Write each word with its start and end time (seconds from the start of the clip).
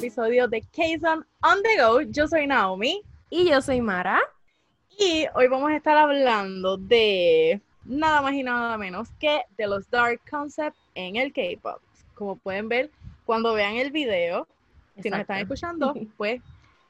episodio 0.00 0.48
de 0.48 0.62
Kazon 0.62 1.26
on 1.42 1.62
the 1.62 1.76
Go. 1.76 2.00
Yo 2.00 2.26
soy 2.26 2.46
Naomi. 2.46 3.02
Y 3.28 3.50
yo 3.50 3.60
soy 3.60 3.82
Mara. 3.82 4.18
Y 4.98 5.26
hoy 5.34 5.46
vamos 5.46 5.70
a 5.70 5.76
estar 5.76 5.94
hablando 5.94 6.78
de 6.78 7.60
nada 7.84 8.22
más 8.22 8.32
y 8.32 8.42
nada 8.42 8.78
menos 8.78 9.10
que 9.20 9.42
de 9.58 9.66
los 9.66 9.90
dark 9.90 10.18
concepts 10.30 10.80
en 10.94 11.16
el 11.16 11.34
K-pop. 11.34 11.82
Como 12.14 12.36
pueden 12.36 12.70
ver, 12.70 12.90
cuando 13.26 13.52
vean 13.52 13.74
el 13.74 13.90
video, 13.90 14.48
si 15.02 15.10
nos 15.10 15.20
están 15.20 15.40
escuchando, 15.40 15.92
pues 16.16 16.40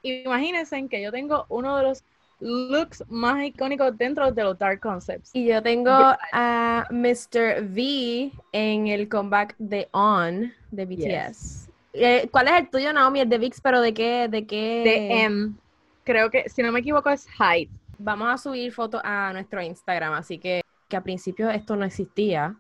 imagínense 0.03 0.87
que 0.87 1.03
yo 1.03 1.11
tengo 1.11 1.47
uno 1.49 1.79
de 1.79 1.83
los 1.83 2.05
looks 2.39 3.03
más 3.09 3.43
icónicos 3.43 3.99
dentro 3.99 4.31
de 4.31 4.45
los 4.45 4.57
dark 4.57 4.79
concepts. 4.79 5.35
Y 5.35 5.47
yo 5.47 5.61
tengo 5.61 5.91
a 5.91 6.87
Mr. 6.91 7.65
V 7.73 8.31
en 8.53 8.87
el 8.87 9.09
comeback 9.09 9.57
de 9.59 9.89
On 9.91 10.53
de 10.71 10.87
BTS. 10.87 11.70
Eh, 11.93 12.29
¿Cuál 12.31 12.49
es 12.49 12.55
el 12.55 12.71
tuyo, 12.71 12.93
Naomi? 12.93 13.21
El 13.21 13.29
de 13.29 13.39
VIX, 13.39 13.61
pero 13.61 13.81
¿de 13.81 13.95
qué? 13.95 14.29
¿De 14.29 14.47
qué? 14.47 14.83
De 14.85 15.23
M. 15.23 15.53
Creo 16.05 16.31
que, 16.31 16.49
si 16.49 16.63
no 16.63 16.73
me 16.73 16.81
equivoco, 16.81 17.11
es 17.11 17.27
Hyde. 17.39 17.71
Vamos 17.99 18.29
a 18.29 18.39
subir 18.39 18.73
fotos 18.73 19.01
a 19.05 19.33
nuestro 19.33 19.61
Instagram, 19.61 20.15
así 20.15 20.39
que, 20.39 20.63
que 20.89 20.97
a 20.97 21.03
principio 21.03 21.51
esto 21.51 21.77
no 21.77 21.85
existía. 21.85 22.57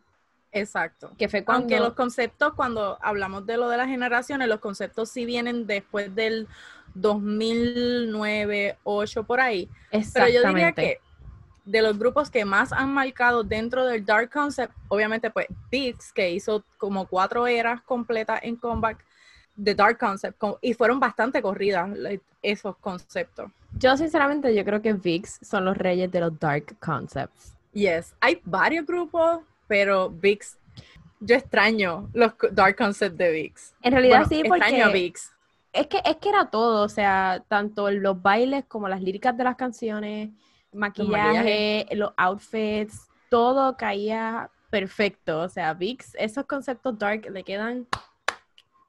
Exacto. 0.52 1.12
Que 1.16 1.28
fue 1.28 1.44
cuando... 1.44 1.62
Aunque 1.62 1.80
los 1.80 1.94
conceptos, 1.94 2.54
cuando 2.54 2.98
hablamos 3.00 3.46
de 3.46 3.56
lo 3.56 3.68
de 3.68 3.76
las 3.76 3.86
generaciones, 3.86 4.48
los 4.48 4.60
conceptos 4.60 5.10
sí 5.10 5.24
vienen 5.24 5.66
después 5.66 6.14
del 6.14 6.48
2009, 6.94 8.78
8 8.82 9.24
por 9.24 9.40
ahí. 9.40 9.68
Pero 10.12 10.28
yo 10.28 10.42
diría 10.46 10.72
que 10.72 10.98
de 11.64 11.82
los 11.82 11.98
grupos 11.98 12.30
que 12.30 12.44
más 12.44 12.72
han 12.72 12.92
marcado 12.92 13.44
dentro 13.44 13.84
del 13.86 14.04
Dark 14.04 14.30
Concept, 14.30 14.74
obviamente 14.88 15.30
pues 15.30 15.46
Biggs, 15.70 16.12
que 16.12 16.30
hizo 16.30 16.64
como 16.78 17.06
cuatro 17.06 17.46
eras 17.46 17.80
completas 17.82 18.40
en 18.42 18.56
Comeback 18.56 19.04
de 19.56 19.74
Dark 19.74 19.98
Concept, 19.98 20.42
y 20.60 20.74
fueron 20.74 20.98
bastante 21.00 21.42
corridas 21.42 21.90
esos 22.42 22.76
conceptos. 22.78 23.50
Yo 23.78 23.96
sinceramente 23.96 24.54
yo 24.54 24.64
creo 24.64 24.80
que 24.80 24.92
VIX 24.92 25.38
son 25.42 25.64
los 25.64 25.76
reyes 25.76 26.10
de 26.10 26.20
los 26.20 26.38
Dark 26.38 26.76
Concepts. 26.80 27.54
Yes, 27.72 28.14
hay 28.20 28.40
varios 28.44 28.86
grupos, 28.86 29.40
pero 29.66 30.10
VIX, 30.10 30.56
yo 31.20 31.36
extraño 31.36 32.08
los 32.14 32.32
Dark 32.52 32.76
Concepts 32.76 33.16
de 33.16 33.30
VIX. 33.30 33.74
En 33.82 33.92
realidad 33.92 34.26
sí, 34.28 34.42
porque... 34.46 34.62
Extraño 34.62 34.86
a 34.86 34.92
VIX 34.92 35.32
es 35.72 35.86
que, 35.86 36.02
es 36.04 36.16
que 36.16 36.28
era 36.28 36.46
todo, 36.46 36.82
o 36.82 36.88
sea, 36.88 37.44
tanto 37.48 37.90
los 37.90 38.20
bailes 38.20 38.64
como 38.66 38.88
las 38.88 39.00
líricas 39.02 39.36
de 39.36 39.44
las 39.44 39.56
canciones, 39.56 40.30
maquillaje, 40.72 41.86
los 41.92 42.12
outfits, 42.16 43.08
todo 43.28 43.76
caía 43.76 44.50
perfecto. 44.70 45.40
O 45.40 45.48
sea, 45.48 45.74
VIX, 45.74 46.14
esos 46.18 46.46
conceptos 46.46 46.98
dark 46.98 47.30
le 47.30 47.44
quedan 47.44 47.86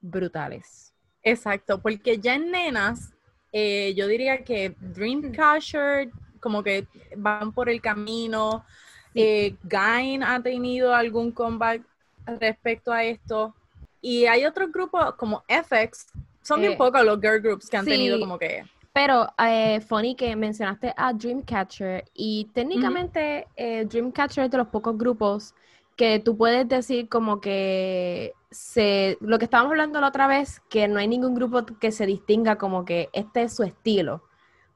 brutales. 0.02 0.94
Exacto, 1.24 1.82
porque 1.82 2.18
ya 2.18 2.36
en 2.36 2.52
nenas, 2.52 3.14
eh, 3.52 3.94
yo 3.96 4.08
diría 4.08 4.44
que 4.44 4.76
Dreamcatcher 4.80 6.10
como 6.40 6.64
que 6.64 6.88
van 7.16 7.54
por 7.54 7.70
el 7.70 7.80
camino. 7.80 8.66
Eh, 9.14 9.56
Gain 9.64 10.24
ha 10.24 10.42
tenido 10.42 10.94
algún 10.96 11.32
comeback 11.32 11.84
respecto 12.26 12.92
a 12.92 13.04
esto. 13.04 13.56
Y 14.02 14.26
hay 14.26 14.46
otros 14.46 14.72
grupos 14.72 15.14
como 15.16 15.44
FX 15.48 16.08
son 16.42 16.60
bien 16.60 16.74
eh, 16.74 16.78
pocos 16.78 17.04
los 17.04 17.20
girl 17.22 17.40
groups 17.40 17.70
que 17.70 17.78
han 17.78 17.86
tenido 17.86 18.20
como 18.20 18.38
que... 18.38 18.64
Pero, 18.94 19.28
eh, 19.38 19.80
funny 19.80 20.16
que 20.16 20.36
mencionaste 20.36 20.94
a 20.98 21.14
Dreamcatcher 21.14 22.04
y 22.14 22.50
técnicamente 22.54 23.48
eh, 23.56 23.86
Dreamcatcher 23.86 24.46
es 24.46 24.52
de 24.52 24.58
los 24.58 24.68
pocos 24.68 24.98
grupos 24.98 25.56
que 25.96 26.20
tú 26.20 26.36
puedes 26.36 26.68
decir 26.68 27.08
como 27.08 27.40
que 27.40 28.34
se, 28.52 29.18
lo 29.22 29.40
que 29.40 29.46
estábamos 29.46 29.72
hablando 29.72 30.00
la 30.02 30.10
otra 30.10 30.28
vez, 30.28 30.62
que 30.70 30.88
no 30.88 31.00
hay 31.00 31.08
ningún 31.08 31.34
grupo 31.34 31.66
que 31.66 31.92
se 31.92 32.06
distinga 32.06 32.58
como 32.58 32.86
que 32.86 33.10
este 33.14 33.44
es 33.44 33.56
su 33.56 33.64
estilo. 33.64 34.24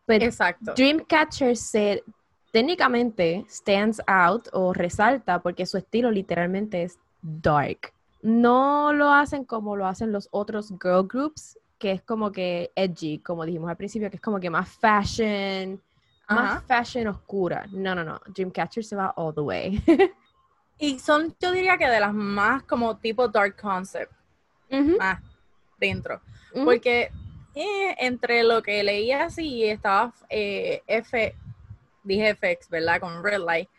Pero 0.06 0.26
Exacto. 0.26 0.74
Dreamcatcher 0.76 1.58
se 1.58 2.04
técnicamente 2.52 3.46
stands 3.50 4.02
out 4.08 4.48
o 4.54 4.72
resalta 4.72 5.42
porque 5.42 5.66
su 5.66 5.78
estilo 5.78 6.10
literalmente 6.10 6.84
es 6.84 6.98
dark 7.22 7.92
no 8.26 8.92
lo 8.92 9.12
hacen 9.12 9.46
como 9.46 9.76
lo 9.76 9.86
hacen 9.86 10.12
los 10.12 10.28
otros 10.32 10.70
girl 10.82 11.08
groups, 11.08 11.60
que 11.78 11.92
es 11.92 12.02
como 12.02 12.32
que 12.32 12.72
edgy, 12.76 13.20
como 13.20 13.46
dijimos 13.46 13.70
al 13.70 13.78
principio, 13.78 14.10
que 14.10 14.16
es 14.16 14.22
como 14.22 14.40
que 14.40 14.50
más 14.50 14.68
fashion, 14.68 15.80
más 16.28 16.64
fashion 16.64 17.08
oscura. 17.08 17.68
No, 17.72 17.94
no, 17.94 18.04
no. 18.04 18.20
Dreamcatcher 18.34 18.84
se 18.84 18.96
va 18.96 19.14
all 19.16 19.36
the 19.36 19.42
way. 19.42 19.84
y 20.78 21.00
son, 21.00 21.36
yo 21.40 21.52
diría 21.52 21.78
que 21.78 21.88
de 21.88 22.00
las 22.00 22.14
más 22.14 22.64
como 22.64 22.98
tipo 22.98 23.28
dark 23.28 23.56
concept. 23.60 24.12
Más 25.00 25.22
dentro. 25.80 26.22
Porque 26.64 27.12
eh, 27.54 27.96
entre 28.00 28.44
lo 28.44 28.62
que 28.62 28.84
leía 28.84 29.26
así 29.26 29.64
estaba 29.64 30.14
eh, 30.30 30.82
F, 30.88 31.36
dije 32.04 32.36
FX, 32.36 32.70
¿verdad? 32.70 33.00
Con 33.00 33.24
Red 33.24 33.40
Light. 33.40 33.70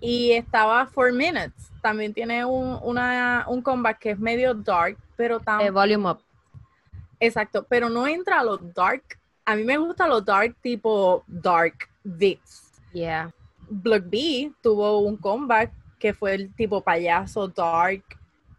Y 0.00 0.32
estaba 0.32 0.86
Four 0.86 1.12
Minutes. 1.12 1.70
También 1.80 2.12
tiene 2.12 2.44
un, 2.44 2.78
una, 2.82 3.44
un 3.46 3.62
comeback 3.62 3.98
que 4.00 4.10
es 4.10 4.18
medio 4.18 4.52
dark, 4.52 4.98
pero 5.16 5.38
también... 5.38 5.68
Eh, 5.68 5.70
volume 5.70 6.10
Up. 6.10 6.22
Exacto, 7.20 7.64
pero 7.68 7.88
no 7.88 8.06
entra 8.06 8.40
a 8.40 8.44
lo 8.44 8.56
dark. 8.56 9.02
A 9.44 9.54
mí 9.54 9.62
me 9.62 9.76
gusta 9.76 10.08
lo 10.08 10.20
dark 10.20 10.56
tipo 10.60 11.22
Dark 11.28 11.88
Vix. 12.02 12.72
Yeah. 12.92 13.32
Block 13.68 14.04
B 14.06 14.52
tuvo 14.60 15.00
un 15.00 15.16
comeback 15.16 15.70
que 16.00 16.12
fue 16.12 16.34
el 16.34 16.52
tipo 16.54 16.80
payaso 16.80 17.46
dark. 17.46 18.02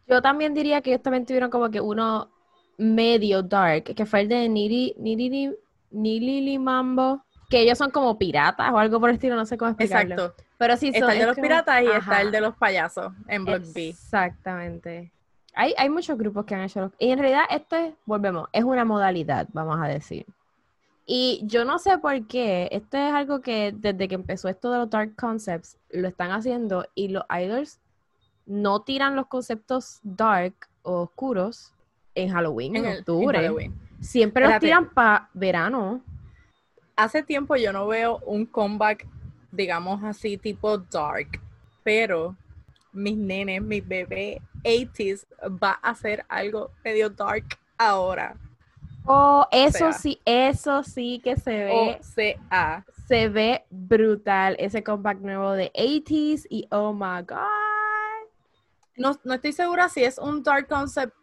Yo 0.08 0.22
también 0.22 0.54
diría 0.54 0.82
que 0.82 0.92
ellos 0.92 1.02
también 1.02 1.26
tuvieron 1.26 1.50
como 1.50 1.70
que 1.70 1.82
uno 1.82 2.30
medio 2.78 3.44
dark, 3.44 3.84
que 3.84 4.06
fue 4.06 4.22
el 4.22 4.30
de 4.30 4.48
Niri, 4.48 4.96
Niri, 4.98 5.54
Nili 5.92 6.58
Mambo, 6.58 7.24
que 7.50 7.62
ellos 7.62 7.78
son 7.78 7.92
como 7.92 8.18
piratas 8.18 8.72
o 8.72 8.78
algo 8.78 9.00
por 9.00 9.10
el 9.10 9.16
estilo, 9.16 9.36
no 9.36 9.46
sé 9.46 9.58
cómo 9.58 9.72
explicarlo. 9.72 10.16
Exacto. 10.16 10.44
Pero 10.58 10.78
sí, 10.78 10.92
está 10.94 11.12
el 11.12 11.20
de 11.20 11.26
los 11.26 11.36
piratas 11.36 11.84
y 11.84 11.88
está 11.88 12.22
el 12.22 12.32
de 12.32 12.40
los 12.40 12.56
payasos 12.56 13.12
en 13.28 13.44
Block 13.44 13.64
B. 13.74 13.90
Exactamente. 13.90 15.12
Hay, 15.54 15.74
hay 15.78 15.90
muchos 15.90 16.18
grupos 16.18 16.46
que 16.46 16.56
han 16.56 16.62
hecho 16.62 16.80
los... 16.80 16.92
Y 17.00 17.12
en 17.12 17.20
realidad 17.20 17.44
esto 17.50 17.76
es, 17.76 17.94
volvemos, 18.06 18.48
es 18.54 18.64
una 18.64 18.86
modalidad, 18.86 19.48
vamos 19.52 19.80
a 19.82 19.88
decir. 19.88 20.26
Y 21.14 21.42
yo 21.44 21.66
no 21.66 21.78
sé 21.78 21.98
por 21.98 22.26
qué, 22.26 22.70
esto 22.72 22.96
es 22.96 23.14
algo 23.14 23.42
que 23.42 23.74
desde 23.76 24.08
que 24.08 24.16
empezó 24.16 24.48
esto 24.48 24.72
de 24.72 24.78
los 24.78 24.90
dark 24.90 25.14
concepts, 25.18 25.78
lo 25.90 26.08
están 26.08 26.32
haciendo 26.32 26.86
y 26.96 27.10
los 27.10 27.24
idols 27.30 27.82
no 28.46 28.84
tiran 28.84 29.18
los 29.18 29.28
conceptos 29.28 30.00
dark 30.04 30.54
o 30.84 31.02
oscuros 31.02 31.74
en 32.16 32.30
Halloween, 32.30 32.78
en, 32.78 33.00
octubre. 33.00 33.72
Siempre 34.00 34.48
los 34.48 34.58
tiran 34.60 34.90
para 34.90 35.30
verano. 35.34 36.02
Hace 36.96 37.24
tiempo 37.24 37.58
yo 37.58 37.74
no 37.74 37.88
veo 37.88 38.20
un 38.26 38.46
comeback 38.46 39.06
digamos 39.52 40.02
así, 40.06 40.38
tipo 40.38 40.78
dark, 40.78 41.42
pero 41.84 42.38
mis 42.94 43.18
nenes, 43.18 43.62
mi 43.62 43.82
bebé 43.82 44.42
80s 44.64 45.26
va 45.62 45.78
a 45.82 45.90
hacer 45.90 46.26
algo 46.30 46.72
medio 46.86 47.10
dark 47.10 47.60
ahora. 47.78 48.38
Oh, 49.06 49.46
eso 49.52 49.92
sí, 49.94 50.22
eso 50.26 50.84
sí 50.84 51.20
que 51.24 51.36
se 51.36 51.66
ve. 51.66 52.00
O 52.00 52.04
sea, 52.04 52.86
se 53.08 53.30
ve 53.30 53.66
brutal 53.70 54.56
ese 54.60 54.84
comeback 54.84 55.20
nuevo 55.20 55.52
de 55.52 55.72
80s 55.74 56.46
y 56.50 56.68
oh 56.72 56.94
my 56.94 57.24
god. 57.28 57.48
No, 58.96 59.20
no 59.24 59.34
estoy 59.34 59.54
segura 59.54 59.90
si 59.90 60.04
es 60.04 60.18
un 60.18 60.44
dark 60.44 60.68
concept 60.68 61.14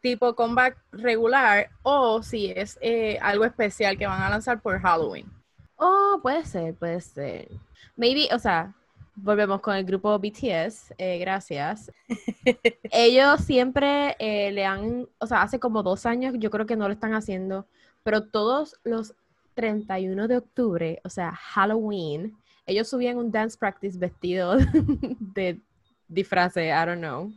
tipo 0.00 0.34
comeback 0.34 0.78
regular 0.92 1.68
o 1.82 2.22
si 2.22 2.50
es 2.50 2.78
eh, 2.80 3.18
algo 3.20 3.44
especial 3.44 3.98
que 3.98 4.06
van 4.06 4.22
a 4.22 4.30
lanzar 4.30 4.60
por 4.60 4.80
Halloween. 4.80 5.30
Oh, 5.76 6.18
puede 6.22 6.44
ser, 6.46 6.74
puede 6.74 7.00
ser. 7.00 7.48
Maybe, 7.96 8.28
o 8.32 8.38
sea, 8.38 8.72
volvemos 9.16 9.60
con 9.60 9.76
el 9.76 9.84
grupo 9.84 10.18
BTS, 10.18 10.94
eh, 10.98 11.18
gracias. 11.18 11.90
Ellos 12.90 13.40
siempre 13.40 14.16
eh, 14.18 14.52
le 14.52 14.64
han, 14.64 15.08
o 15.18 15.26
sea, 15.26 15.42
hace 15.42 15.58
como 15.58 15.82
dos 15.82 16.06
años 16.06 16.34
yo 16.38 16.50
creo 16.50 16.66
que 16.66 16.76
no 16.76 16.86
lo 16.88 16.94
están 16.94 17.14
haciendo, 17.14 17.66
pero 18.02 18.24
todos 18.24 18.76
los 18.84 19.14
31 19.54 20.28
de 20.28 20.36
octubre, 20.36 21.00
o 21.04 21.08
sea, 21.08 21.32
Halloween, 21.32 22.36
ellos 22.66 22.88
subían 22.88 23.18
un 23.18 23.30
dance 23.30 23.56
practice 23.56 23.98
vestido 23.98 24.56
de 25.34 25.60
disfraz, 26.08 26.56
I 26.56 26.70
don't 26.84 26.98
know. 26.98 27.32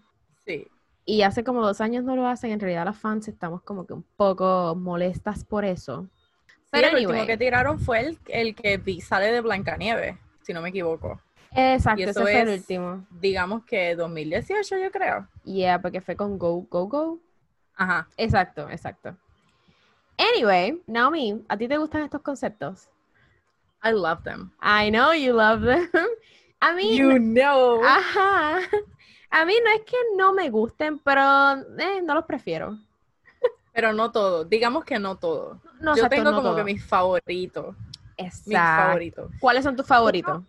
Sí. 0.46 0.68
Y 1.06 1.22
hace 1.22 1.44
como 1.44 1.62
dos 1.62 1.80
años 1.80 2.04
no 2.04 2.16
lo 2.16 2.28
hacen, 2.28 2.52
en 2.52 2.60
realidad 2.60 2.86
las 2.86 2.98
fans 2.98 3.28
estamos 3.28 3.62
como 3.62 3.86
que 3.86 3.94
un 3.94 4.04
poco 4.16 4.76
molestas 4.76 5.44
por 5.44 5.64
eso. 5.64 6.08
Pero 6.70 6.90
el 6.90 7.08
último 7.08 7.26
que 7.26 7.38
tiraron 7.38 7.80
fue 7.80 8.02
el, 8.02 8.20
el 8.28 8.56
que 8.56 8.82
sale 9.02 9.32
de 9.32 9.40
Blancanieves 9.40 10.18
si 10.48 10.54
no 10.54 10.62
me 10.62 10.70
equivoco. 10.70 11.22
Exacto, 11.52 12.04
ese 12.04 12.22
fue 12.22 12.42
el 12.42 12.50
último. 12.50 13.06
Digamos 13.10 13.64
que 13.66 13.96
2018, 13.96 14.78
yo 14.78 14.92
creo. 14.92 15.28
Yeah, 15.44 15.82
porque 15.82 16.02
fue 16.02 16.16
con 16.16 16.38
Go 16.38 16.66
Go 16.70 16.88
Go. 16.88 17.20
Ajá. 17.76 18.08
Exacto, 18.18 18.70
exacto. 18.70 19.16
Anyway, 20.18 20.82
Naomi, 20.88 21.44
¿a 21.48 21.58
ti 21.58 21.68
te 21.68 21.78
gustan 21.78 22.02
estos 22.02 22.22
conceptos? 22.22 22.90
I 23.84 23.92
love 23.92 24.24
them. 24.24 24.52
I 24.62 24.90
know 24.90 25.14
you 25.14 25.34
love 25.34 25.64
them. 25.64 25.90
A 26.60 26.74
mí. 26.74 26.98
You 26.98 27.20
know. 27.20 27.84
Ajá. 27.86 28.60
A 29.30 29.46
mí 29.46 29.54
no 29.64 29.70
es 29.72 29.82
que 29.82 29.98
no 30.16 30.34
me 30.34 30.50
gusten, 30.50 31.00
pero 31.00 31.22
eh, 31.78 32.02
no 32.02 32.16
los 32.16 32.26
prefiero. 32.26 32.78
Pero 33.74 33.94
no 33.94 34.12
todo, 34.12 34.44
digamos 34.44 34.86
que 34.86 34.98
no 34.98 35.18
todo. 35.18 35.62
Yo 35.96 36.10
tengo 36.10 36.34
como 36.34 36.56
que 36.56 36.64
mis 36.64 36.84
favoritos. 36.84 37.76
Exacto. 38.18 38.50
Mis 38.50 38.58
favoritos. 38.58 39.32
¿Cuáles 39.40 39.64
son 39.64 39.76
tus 39.76 39.86
favoritos? 39.86 40.44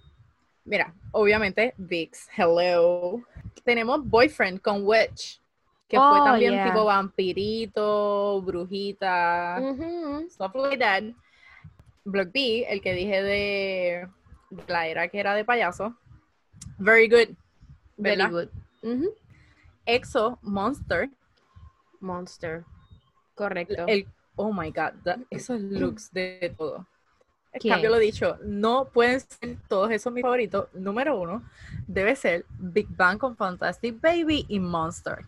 Mira, 0.69 0.93
obviamente 1.13 1.73
VIX, 1.79 2.29
Hello. 2.37 3.23
Tenemos 3.65 4.07
Boyfriend 4.07 4.61
con 4.61 4.87
Witch, 4.87 5.41
que 5.89 5.97
fue 5.97 6.21
oh, 6.21 6.25
también 6.25 6.63
tipo 6.63 6.85
vampirito, 6.85 8.43
brujita, 8.43 9.63
stuff 10.29 10.55
like 10.55 10.77
that. 10.77 11.05
Block 12.05 12.31
B, 12.33 12.67
el 12.69 12.83
que 12.83 12.93
dije 12.93 13.23
de 13.23 14.09
la 14.67 14.87
era 14.87 15.09
que 15.09 15.19
era 15.19 15.35
de 15.35 15.47
payaso. 15.47 15.97
Very 16.79 17.09
good. 17.09 17.35
Very 17.97 18.23
good. 18.29 18.51
EXO, 19.87 20.39
Monster. 20.43 21.09
Monster. 22.01 22.65
Correcto. 23.35 23.87
El, 23.87 24.07
oh 24.37 24.53
my 24.53 24.71
god, 24.71 24.93
esos 25.31 25.63
looks 25.63 26.13
de 26.13 26.55
todo. 26.59 26.87
Cambio 27.59 27.91
lo 27.91 27.99
dicho, 27.99 28.39
no 28.45 28.87
pueden 28.87 29.21
ser 29.21 29.57
todos 29.69 29.91
esos 29.91 30.13
mis 30.13 30.23
favoritos. 30.23 30.69
Número 30.75 31.19
uno 31.19 31.43
debe 31.87 32.15
ser 32.17 32.45
Big 32.59 32.89
Bang 32.91 33.19
con 33.19 33.37
Fantastic 33.37 34.01
Baby 34.01 34.47
y 34.49 34.61
Monster. 34.61 35.27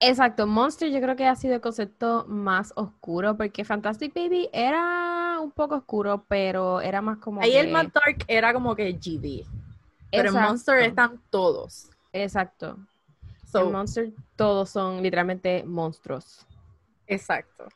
Exacto, 0.00 0.46
Monster 0.46 0.90
yo 0.90 1.00
creo 1.00 1.14
que 1.14 1.26
ha 1.26 1.36
sido 1.36 1.54
el 1.54 1.60
concepto 1.60 2.24
más 2.26 2.72
oscuro 2.74 3.36
porque 3.36 3.64
Fantastic 3.64 4.14
Baby 4.14 4.48
era 4.52 5.38
un 5.40 5.50
poco 5.50 5.76
oscuro, 5.76 6.24
pero 6.26 6.80
era 6.80 7.02
más 7.02 7.18
como. 7.18 7.42
Ahí 7.42 7.54
el 7.54 7.70
más 7.70 7.92
dark 7.92 8.24
era 8.26 8.52
como 8.52 8.74
que 8.74 8.92
GD. 8.92 9.46
Pero 10.10 10.30
en 10.30 10.34
Monster 10.34 10.78
están 10.80 11.20
todos. 11.30 11.90
Exacto. 12.12 12.76
en 13.54 13.72
Monster 13.72 14.10
todos 14.36 14.70
son 14.70 15.02
literalmente 15.02 15.64
monstruos. 15.64 16.46
Exacto. 17.06 17.68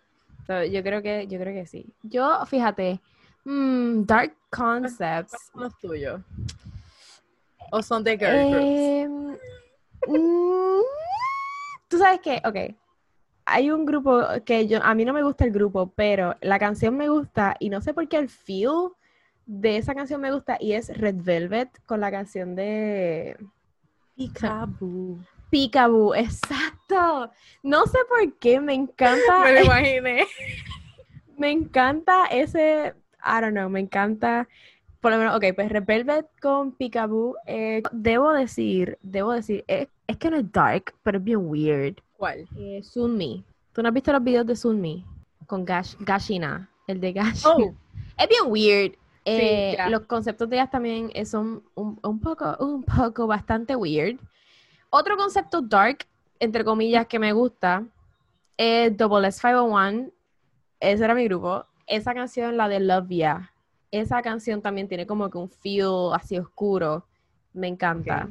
yo 0.49 0.83
creo 0.83 1.03
que, 1.03 1.27
yo 1.27 1.39
creo 1.39 1.55
que 1.55 1.67
sí. 1.67 1.93
Yo, 2.03 2.45
fíjate, 2.47 3.01
mm, 3.45 4.05
Dark 4.05 4.37
Concepts. 4.51 5.31
¿Cuáles 5.31 5.51
son 5.53 5.63
los 5.63 5.79
tuyos? 5.79 6.21
¿O 7.71 7.83
son 7.83 8.05
de 8.05 8.19
girl 8.19 8.51
groups? 8.51 8.67
Em, 8.67 9.39
mm, 10.07 10.83
Tú 11.89 11.99
sabes 11.99 12.21
que, 12.21 12.43
ok, 12.45 12.77
hay 13.47 13.71
un 13.71 13.85
grupo 13.85 14.21
que 14.45 14.67
yo, 14.67 14.83
a 14.83 14.95
mí 14.95 15.05
no 15.05 15.13
me 15.13 15.23
gusta 15.23 15.45
el 15.45 15.53
grupo, 15.53 15.93
pero 15.95 16.35
la 16.41 16.59
canción 16.59 16.97
me 16.97 17.09
gusta 17.09 17.55
y 17.61 17.69
no 17.69 17.81
sé 17.81 17.95
por 17.95 18.09
qué 18.09 18.17
el 18.17 18.29
feel 18.29 18.91
de 19.47 19.77
esa 19.77 19.95
canción 19.95 20.21
me 20.21 20.33
gusta 20.33 20.57
y 20.59 20.73
es 20.73 20.97
Red 20.97 21.17
Velvet 21.19 21.69
con 21.85 22.01
la 22.01 22.11
canción 22.11 22.57
de 22.57 23.37
Peekaboo. 24.17 25.19
Peekaboo, 25.51 26.15
exacto. 26.15 27.31
No 27.63 27.87
sé 27.87 27.99
por 28.09 28.33
qué, 28.39 28.59
me 28.61 28.75
encanta. 28.75 29.41
me 29.45 29.53
lo 29.53 29.61
imaginé. 29.67 30.27
me 31.37 31.51
encanta 31.51 32.27
ese, 32.27 32.95
I 33.25 33.41
don't 33.41 33.53
know, 33.53 33.69
me 33.69 33.81
encanta. 33.81 34.49
Por 35.01 35.13
lo 35.13 35.19
menos, 35.19 35.37
ok, 35.37 35.45
pues 35.55 35.69
Red 35.71 35.85
Velvet 35.85 36.27
con 36.41 36.73
Peekaboo. 36.73 37.37
Eh, 37.47 37.83
debo 37.93 38.33
decir, 38.33 38.99
debo 39.03 39.33
decir, 39.33 39.65
es, 39.67 39.89
que 40.19 40.31
no 40.31 40.39
es 40.39 40.51
dark, 40.51 40.95
pero 41.03 41.19
es 41.19 41.25
bien 41.25 41.41
weird. 41.43 41.97
¿Cuál? 42.17 42.49
Eh, 42.57 42.81
Sunmi. 42.83 43.45
¿Tú 43.73 43.83
no 43.83 43.89
has 43.89 43.95
visto 43.95 44.13
los 44.13 44.25
videos 44.25 44.47
de 44.47 44.57
Sunmi? 44.57 45.05
Con 45.47 45.65
Gash, 45.65 45.95
Gashina, 46.01 46.71
el 46.87 47.01
de 47.01 47.13
Gash. 47.13 47.45
Oh. 47.47 47.75
Es 48.17 48.29
bien 48.29 48.43
weird. 48.47 48.95
Eh, 49.25 49.77
los 49.89 50.03
conceptos 50.03 50.49
de 50.49 50.57
ellas 50.57 50.71
también 50.71 51.11
son 51.27 51.65
un, 51.75 51.99
un, 52.01 52.21
poco, 52.21 52.57
un 52.61 52.85
poco 52.85 53.27
bastante 53.27 53.75
weird. 53.75 54.21
Otro 54.89 55.17
concepto 55.17 55.61
dark, 55.61 56.07
entre 56.39 56.65
comillas, 56.65 57.07
que 57.09 57.19
me 57.19 57.33
gusta 57.33 57.85
es 58.57 58.97
Double 58.97 59.27
S501. 59.27 60.13
Ese 60.81 61.05
era 61.05 61.15
mi 61.15 61.25
grupo. 61.25 61.67
Esa 61.87 62.15
canción, 62.15 62.57
la 62.57 62.69
de 62.69 62.81
Love 62.81 63.09
Ya. 63.09 63.51
Esa 63.91 64.23
canción 64.23 64.63
también 64.63 64.89
tiene 64.89 65.07
como 65.07 65.31
que 65.31 65.39
un 65.39 65.49
feel 65.49 66.13
así 66.13 66.39
oscuro. 66.39 67.05
Me 67.53 67.69
encanta. 67.69 68.29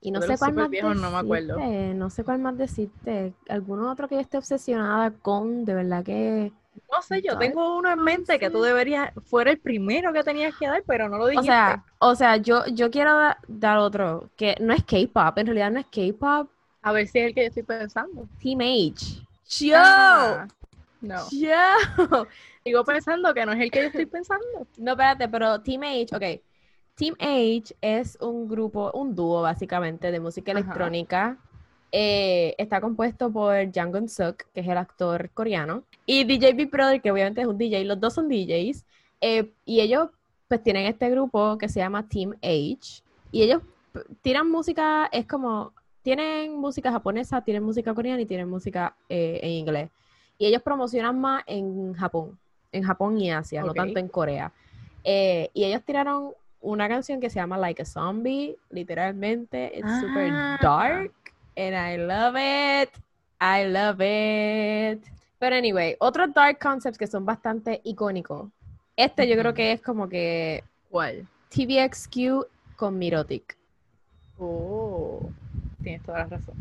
Y 0.00 0.10
no 0.10 0.20
sé 0.20 0.36
cuál 0.38 0.54
más 0.54 0.70
decirte, 0.70 0.94
no 0.94 1.10
me 1.10 1.16
acuerdo. 1.16 1.58
No 1.94 2.10
sé 2.10 2.22
cuál 2.24 2.38
más 2.38 2.56
decirte. 2.56 3.32
¿Alguno 3.48 3.90
otro 3.90 4.08
que 4.08 4.16
yo 4.16 4.20
esté 4.20 4.38
obsesionada 4.38 5.10
con? 5.10 5.64
De 5.64 5.74
verdad 5.74 6.04
que 6.04 6.52
no 6.92 7.02
sé, 7.02 7.22
yo 7.22 7.38
tengo 7.38 7.78
uno 7.78 7.90
en 7.90 8.02
mente 8.02 8.38
que 8.38 8.50
tú 8.50 8.62
deberías, 8.62 9.10
fuera 9.24 9.50
el 9.50 9.58
primero 9.58 10.12
que 10.12 10.22
tenías 10.22 10.54
que 10.56 10.66
dar, 10.66 10.82
pero 10.86 11.08
no 11.08 11.16
lo 11.16 11.26
dijiste. 11.26 11.50
O 11.50 11.54
sea, 11.54 11.84
o 11.98 12.14
sea 12.14 12.36
yo, 12.36 12.66
yo 12.66 12.90
quiero 12.90 13.12
dar 13.48 13.78
otro, 13.78 14.28
que 14.36 14.56
no 14.60 14.74
es 14.74 14.84
K-pop, 14.84 15.38
en 15.38 15.46
realidad 15.46 15.70
no 15.70 15.80
es 15.80 15.86
K-pop. 15.86 16.50
A 16.82 16.92
ver 16.92 17.08
si 17.08 17.18
es 17.18 17.26
el 17.28 17.34
que 17.34 17.42
yo 17.42 17.48
estoy 17.48 17.62
pensando. 17.62 18.28
Team 18.40 18.60
H. 18.60 19.26
Yo. 19.48 19.76
Ah, 19.76 20.46
no. 21.00 21.22
Yo. 21.30 22.26
Sigo 22.66 22.82
pensando 22.82 23.32
que 23.32 23.46
no 23.46 23.52
es 23.52 23.60
el 23.60 23.70
que 23.70 23.78
yo 23.78 23.86
estoy 23.86 24.06
pensando. 24.06 24.44
No, 24.78 24.92
espérate, 24.92 25.28
pero 25.28 25.60
Team 25.60 25.84
H, 25.84 26.16
ok. 26.16 26.42
Team 26.96 27.14
H 27.20 27.76
es 27.80 28.18
un 28.20 28.48
grupo, 28.48 28.90
un 28.92 29.14
dúo 29.14 29.42
básicamente 29.42 30.10
de 30.10 30.18
música 30.18 30.50
electrónica 30.50 31.38
eh, 31.92 32.56
está 32.58 32.80
compuesto 32.80 33.30
por 33.30 33.54
Jang 33.72 33.92
Gun 33.92 34.08
Suk, 34.08 34.44
que 34.52 34.62
es 34.62 34.66
el 34.66 34.76
actor 34.78 35.30
coreano, 35.30 35.84
y 36.06 36.24
DJ 36.24 36.54
Big 36.54 36.68
Brother, 36.68 37.00
que 37.00 37.12
obviamente 37.12 37.40
es 37.40 37.46
un 37.46 37.56
DJ, 37.56 37.84
los 37.84 38.00
dos 38.00 38.14
son 38.14 38.28
DJs, 38.28 38.84
eh, 39.20 39.52
y 39.64 39.80
ellos 39.80 40.08
pues 40.48 40.60
tienen 40.62 40.86
este 40.86 41.08
grupo 41.08 41.56
que 41.58 41.68
se 41.68 41.78
llama 41.78 42.08
Team 42.08 42.34
H, 42.42 43.02
y 43.30 43.42
ellos 43.42 43.62
tiran 44.22 44.50
música, 44.50 45.08
es 45.12 45.26
como, 45.26 45.72
tienen 46.02 46.56
música 46.56 46.90
japonesa, 46.90 47.42
tienen 47.42 47.62
música 47.62 47.94
coreana 47.94 48.22
y 48.22 48.26
tienen 48.26 48.48
música 48.48 48.96
eh, 49.08 49.38
en 49.42 49.50
inglés. 49.50 49.90
Y 50.38 50.46
ellos 50.46 50.62
promocionan 50.62 51.18
más 51.20 51.44
en 51.46 51.94
Japón, 51.94 52.38
en 52.76 52.84
Japón 52.84 53.18
y 53.18 53.30
Asia, 53.30 53.62
no 53.62 53.74
tanto 53.74 53.98
en 53.98 54.08
Corea. 54.08 54.52
y 55.04 55.64
ellos 55.64 55.82
tiraron 55.84 56.32
una 56.60 56.88
canción 56.88 57.20
que 57.20 57.30
se 57.30 57.38
llama 57.38 57.58
Like 57.58 57.82
a 57.82 57.84
Zombie, 57.84 58.56
literalmente, 58.70 59.78
es 59.78 59.84
super 60.00 60.30
ah. 60.32 60.58
dark 60.60 61.12
and 61.56 61.74
I 61.74 61.96
love 61.96 62.36
it. 62.36 62.90
I 63.40 63.64
love 63.64 64.00
it. 64.00 65.02
But 65.38 65.52
anyway, 65.52 65.96
otros 66.00 66.32
dark 66.32 66.58
concepts 66.58 66.98
que 66.98 67.06
son 67.06 67.24
bastante 67.24 67.80
icónicos. 67.84 68.50
Este 68.96 69.28
yo 69.28 69.36
creo 69.36 69.54
que 69.54 69.72
es 69.72 69.82
como 69.82 70.08
que. 70.08 70.64
¿Cuál? 70.90 71.26
TVXQ 71.50 72.46
con 72.76 72.98
Mirotic. 72.98 73.56
Oh, 74.38 75.30
tienes 75.82 76.02
toda 76.02 76.18
la 76.18 76.24
razón. 76.26 76.54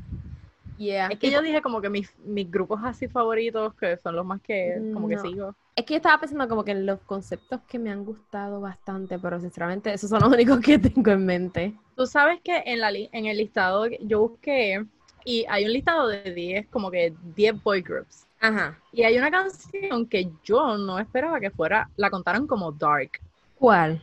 Yeah. 0.77 1.07
Es 1.07 1.19
que 1.19 1.31
yo 1.31 1.41
dije 1.41 1.61
como 1.61 1.81
que 1.81 1.89
mis, 1.89 2.13
mis 2.19 2.49
grupos 2.49 2.81
así 2.83 3.07
favoritos, 3.07 3.73
que 3.75 3.97
son 3.97 4.15
los 4.15 4.25
más 4.25 4.41
que 4.41 4.91
como 4.93 5.07
que 5.07 5.17
sigo. 5.19 5.55
Es 5.75 5.85
que 5.85 5.93
yo 5.93 5.97
estaba 5.97 6.19
pensando 6.19 6.47
como 6.47 6.63
que 6.63 6.71
en 6.71 6.85
los 6.85 6.99
conceptos 7.01 7.61
que 7.67 7.79
me 7.79 7.91
han 7.91 8.05
gustado 8.05 8.61
bastante, 8.61 9.19
pero 9.19 9.39
sinceramente 9.39 9.93
esos 9.93 10.09
son 10.09 10.21
los 10.21 10.29
únicos 10.33 10.59
que 10.59 10.77
tengo 10.79 11.11
en 11.11 11.25
mente. 11.25 11.73
Tú 11.95 12.05
sabes 12.05 12.39
que 12.41 12.63
en, 12.65 12.79
la 12.79 12.91
en 12.91 13.25
el 13.25 13.37
listado 13.37 13.87
yo 14.01 14.21
busqué 14.21 14.85
y 15.23 15.45
hay 15.49 15.65
un 15.65 15.73
listado 15.73 16.07
de 16.07 16.33
10, 16.33 16.67
como 16.67 16.91
que 16.91 17.13
10 17.35 17.63
boy 17.63 17.81
groups. 17.81 18.27
Ajá. 18.39 18.77
Y 18.91 19.03
hay 19.03 19.17
una 19.17 19.31
canción 19.31 20.05
que 20.05 20.29
yo 20.43 20.77
no 20.77 20.99
esperaba 20.99 21.39
que 21.39 21.49
fuera, 21.49 21.89
la 21.95 22.09
contaran 22.09 22.45
como 22.45 22.71
dark. 22.71 23.19
¿Cuál? 23.55 24.01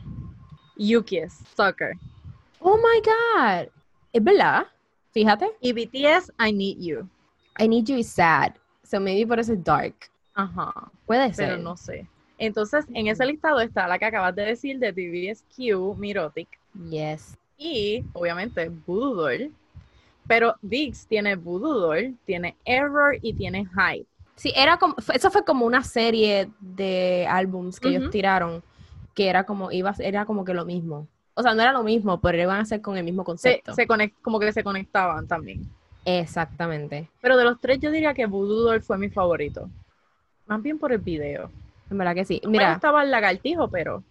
Yuki's 0.75 1.33
Soccer. 1.55 1.93
Oh 2.59 2.77
my 2.77 3.01
god. 3.01 3.69
¿Es 4.11 4.23
verdad? 4.23 4.67
Fíjate. 5.13 5.51
Y 5.61 5.73
BTS, 5.73 6.31
I 6.39 6.51
Need 6.51 6.77
You. 6.79 7.07
I 7.59 7.67
Need 7.67 7.85
You 7.85 7.97
is 7.97 8.09
sad. 8.09 8.53
So 8.83 8.99
maybe 8.99 9.27
por 9.27 9.39
eso 9.39 9.53
es 9.53 9.63
dark. 9.63 9.95
Ajá. 10.33 10.91
Puede 11.05 11.33
ser. 11.33 11.49
Pero 11.49 11.61
no 11.61 11.77
sé. 11.77 12.07
Entonces, 12.37 12.85
en 12.93 13.07
ese 13.07 13.25
listado 13.25 13.59
está 13.61 13.87
la 13.87 13.99
que 13.99 14.05
acabas 14.05 14.35
de 14.35 14.43
decir 14.43 14.79
de 14.79 14.91
TVSQ, 14.91 15.97
Mirotic. 15.97 16.47
Yes. 16.89 17.37
Y, 17.57 18.03
obviamente, 18.13 18.69
Voodoo 18.69 19.13
Doll. 19.13 19.53
Pero 20.27 20.55
VIX 20.61 21.05
tiene 21.07 21.35
Voodoo 21.35 21.79
Doll, 21.79 22.17
tiene 22.25 22.57
Error 22.65 23.17
y 23.21 23.33
tiene 23.33 23.65
Hype. 23.67 24.07
Sí, 24.35 24.51
era 24.55 24.77
como, 24.77 24.95
eso 25.13 25.29
fue 25.29 25.45
como 25.45 25.65
una 25.65 25.83
serie 25.83 26.49
de 26.59 27.27
álbums 27.29 27.79
que 27.79 27.89
ellos 27.89 28.09
tiraron, 28.09 28.63
que 29.13 29.29
era 29.29 29.45
como, 29.45 29.71
iba, 29.71 29.93
era 29.99 30.25
como 30.25 30.43
que 30.43 30.53
lo 30.53 30.65
mismo. 30.65 31.07
O 31.35 31.41
sea, 31.41 31.53
no 31.53 31.61
era 31.61 31.71
lo 31.71 31.83
mismo, 31.83 32.19
pero 32.21 32.37
iban 32.39 32.61
a 32.61 32.65
ser 32.65 32.81
con 32.81 32.97
el 32.97 33.03
mismo 33.03 33.23
concepto. 33.23 33.73
Se, 33.73 33.87
como 34.21 34.39
que 34.39 34.51
se 34.51 34.63
conectaban 34.63 35.27
también. 35.27 35.67
Exactamente. 36.05 37.09
Pero 37.21 37.37
de 37.37 37.43
los 37.43 37.59
tres 37.59 37.79
yo 37.79 37.91
diría 37.91 38.13
que 38.13 38.25
Voodoo 38.25 38.63
Doll 38.63 38.81
fue 38.81 38.97
mi 38.97 39.09
favorito. 39.09 39.69
Más 40.45 40.61
bien 40.61 40.77
por 40.77 40.91
el 40.91 40.99
video. 40.99 41.49
En 41.89 41.97
verdad 41.97 42.15
que 42.15 42.25
sí. 42.25 42.41
Mira, 42.45 42.67
me 42.67 42.73
gustaba 42.73 43.03
el 43.03 43.11
lagartijo, 43.11 43.67
pero... 43.69 44.03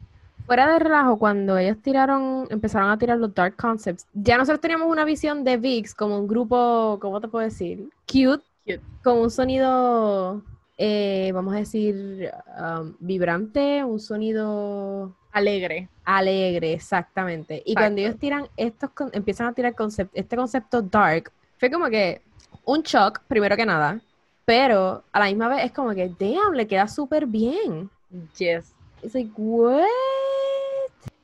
Fuera 0.47 0.73
de 0.73 0.81
relajo, 0.81 1.19
cuando 1.19 1.57
ellos 1.57 1.79
tiraron, 1.81 2.49
empezaron 2.51 2.91
a 2.91 2.99
tirar 2.99 3.19
los 3.19 3.33
Dark 3.33 3.55
Concepts, 3.57 4.09
ya 4.13 4.37
nosotros 4.37 4.61
teníamos 4.61 4.89
una 4.89 5.05
visión 5.05 5.45
de 5.45 5.57
VIX 5.57 5.95
como 5.95 6.19
un 6.19 6.27
grupo, 6.27 6.99
¿cómo 7.01 7.21
te 7.21 7.29
puedo 7.29 7.45
decir? 7.45 7.89
Cute, 8.07 8.81
con 9.05 9.19
un 9.19 9.31
sonido, 9.31 10.43
eh, 10.79 11.31
vamos 11.33 11.55
a 11.55 11.59
decir, 11.59 12.31
um, 12.59 12.95
vibrante, 13.01 13.85
un 13.85 14.01
sonido... 14.01 15.15
Alegre. 15.33 15.89
Alegre, 16.05 16.75
exactamente. 16.75 17.63
Y 17.65 17.75
cuando 17.75 18.01
ellos 18.01 18.19
tiran 18.19 18.49
estos, 18.57 18.91
empiezan 19.13 19.47
a 19.47 19.53
tirar 19.53 19.75
concept, 19.75 20.11
este 20.15 20.37
concepto 20.37 20.83
dark, 20.83 21.33
fue 21.59 21.71
como 21.71 21.89
que 21.89 22.21
un 22.65 22.83
shock, 22.83 23.21
primero 23.29 23.57
que 23.57 23.65
nada, 23.65 24.01
pero 24.45 25.05
a 25.13 25.21
la 25.21 25.27
misma 25.27 25.49
vez 25.49 25.65
es 25.65 25.73
como 25.73 25.95
que, 25.95 26.11
damn, 26.19 26.55
le 26.55 26.67
queda 26.67 26.89
súper 26.89 27.27
bien. 27.27 27.89
Yes. 28.37 28.75
It's 29.03 29.15
like, 29.15 29.31
what? 29.37 29.87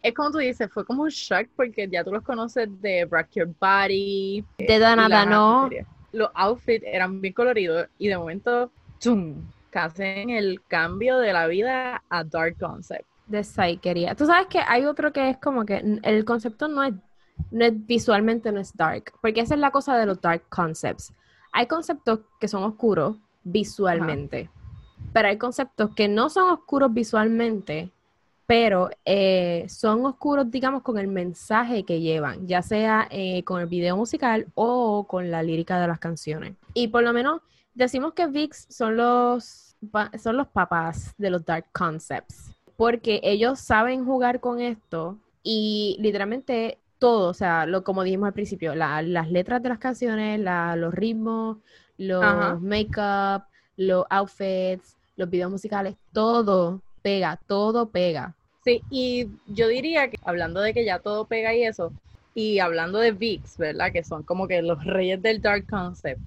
Es 0.02 0.14
como 0.14 0.30
tú 0.30 0.38
dices, 0.38 0.70
fue 0.72 0.84
como 0.84 1.02
un 1.02 1.10
shock 1.10 1.48
porque 1.56 1.88
ya 1.88 2.04
tú 2.04 2.12
los 2.12 2.22
conoces 2.22 2.68
de 2.80 3.06
Rock 3.10 3.28
Your 3.34 3.48
Body. 3.60 4.44
De 4.58 4.78
Nada 4.78 5.26
No. 5.26 5.68
Los 6.12 6.30
outfits 6.34 6.84
eran 6.86 7.20
bien 7.20 7.34
coloridos 7.34 7.88
y 7.98 8.08
de 8.08 8.16
momento, 8.16 8.70
¡tum! 9.00 9.34
hacen 9.78 10.30
el 10.30 10.62
cambio 10.66 11.18
de 11.18 11.32
la 11.32 11.46
vida 11.46 12.02
a 12.08 12.24
Dark 12.24 12.56
Concept. 12.58 13.06
De 13.26 13.44
Psycheria. 13.44 14.14
Tú 14.14 14.26
sabes 14.26 14.46
que 14.46 14.58
hay 14.58 14.84
otro 14.84 15.12
que 15.12 15.30
es 15.30 15.38
como 15.38 15.64
que 15.64 16.00
el 16.02 16.24
concepto 16.24 16.68
no 16.68 16.82
es, 16.82 16.94
no 17.50 17.64
es 17.64 17.86
visualmente, 17.86 18.50
no 18.52 18.60
es 18.60 18.76
dark, 18.76 19.12
porque 19.20 19.40
esa 19.40 19.54
es 19.54 19.60
la 19.60 19.70
cosa 19.70 19.96
de 19.96 20.06
los 20.06 20.20
dark 20.20 20.42
concepts. 20.48 21.12
Hay 21.52 21.66
conceptos 21.66 22.20
que 22.40 22.48
son 22.48 22.62
oscuros 22.62 23.16
visualmente, 23.44 24.50
pero 25.12 25.28
hay 25.28 25.38
conceptos 25.38 25.94
que 25.94 26.08
no 26.08 26.30
son 26.30 26.50
oscuros 26.50 26.92
visualmente, 26.92 27.90
pero 28.46 28.88
eh, 29.04 29.66
son 29.68 30.06
oscuros, 30.06 30.50
digamos, 30.50 30.82
con 30.82 30.98
el 30.98 31.08
mensaje 31.08 31.84
que 31.84 32.00
llevan, 32.00 32.46
ya 32.46 32.62
sea 32.62 33.06
eh, 33.10 33.44
con 33.44 33.60
el 33.60 33.66
video 33.66 33.94
musical 33.96 34.46
o 34.54 35.06
con 35.06 35.30
la 35.30 35.42
lírica 35.42 35.78
de 35.78 35.86
las 35.86 35.98
canciones. 35.98 36.54
Y 36.72 36.88
por 36.88 37.02
lo 37.02 37.12
menos 37.12 37.42
decimos 37.78 38.12
que 38.12 38.26
VIX 38.26 38.66
son 38.68 38.96
los, 38.96 39.76
son 40.20 40.36
los 40.36 40.48
papás 40.48 41.14
de 41.16 41.30
los 41.30 41.44
dark 41.44 41.66
concepts, 41.72 42.50
porque 42.76 43.20
ellos 43.22 43.60
saben 43.60 44.04
jugar 44.04 44.40
con 44.40 44.60
esto 44.60 45.16
y 45.42 45.96
literalmente 46.00 46.78
todo, 46.98 47.28
o 47.28 47.34
sea, 47.34 47.64
lo, 47.66 47.84
como 47.84 48.02
dijimos 48.02 48.26
al 48.26 48.32
principio, 48.32 48.74
las 48.74 49.30
letras 49.30 49.62
de 49.62 49.68
las 49.68 49.78
canciones, 49.78 50.40
los 50.76 50.92
ritmos, 50.92 51.58
los 51.96 52.60
make-up, 52.60 53.44
los 53.76 54.04
outfits, 54.10 54.96
los 55.16 55.30
videos 55.30 55.50
musicales, 55.50 55.94
todo 56.12 56.82
pega, 57.02 57.38
todo 57.46 57.88
pega. 57.88 58.34
Sí, 58.64 58.82
y 58.90 59.28
yo 59.46 59.68
diría 59.68 60.10
que 60.10 60.18
hablando 60.24 60.60
de 60.60 60.74
que 60.74 60.84
ya 60.84 60.98
todo 60.98 61.26
pega 61.26 61.54
y 61.54 61.62
eso, 61.62 61.92
y 62.34 62.58
hablando 62.58 62.98
de 62.98 63.12
VIX, 63.12 63.56
¿verdad? 63.56 63.92
Que 63.92 64.02
son 64.02 64.24
como 64.24 64.48
que 64.48 64.62
los 64.62 64.84
reyes 64.84 65.22
del 65.22 65.40
dark 65.40 65.68
concept. 65.70 66.20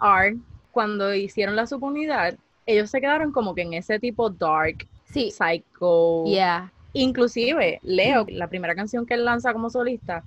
Art, 0.00 0.36
cuando 0.70 1.14
hicieron 1.14 1.56
la 1.56 1.66
subunidad, 1.66 2.36
ellos 2.66 2.90
se 2.90 3.00
quedaron 3.00 3.32
como 3.32 3.54
que 3.54 3.62
en 3.62 3.74
ese 3.74 3.98
tipo 3.98 4.30
dark, 4.30 4.86
sí. 5.04 5.30
psycho. 5.30 6.24
Yeah. 6.24 6.72
Inclusive, 6.92 7.80
Leo, 7.82 8.26
la 8.28 8.48
primera 8.48 8.74
canción 8.74 9.06
que 9.06 9.14
él 9.14 9.24
lanza 9.24 9.52
como 9.52 9.70
solista, 9.70 10.24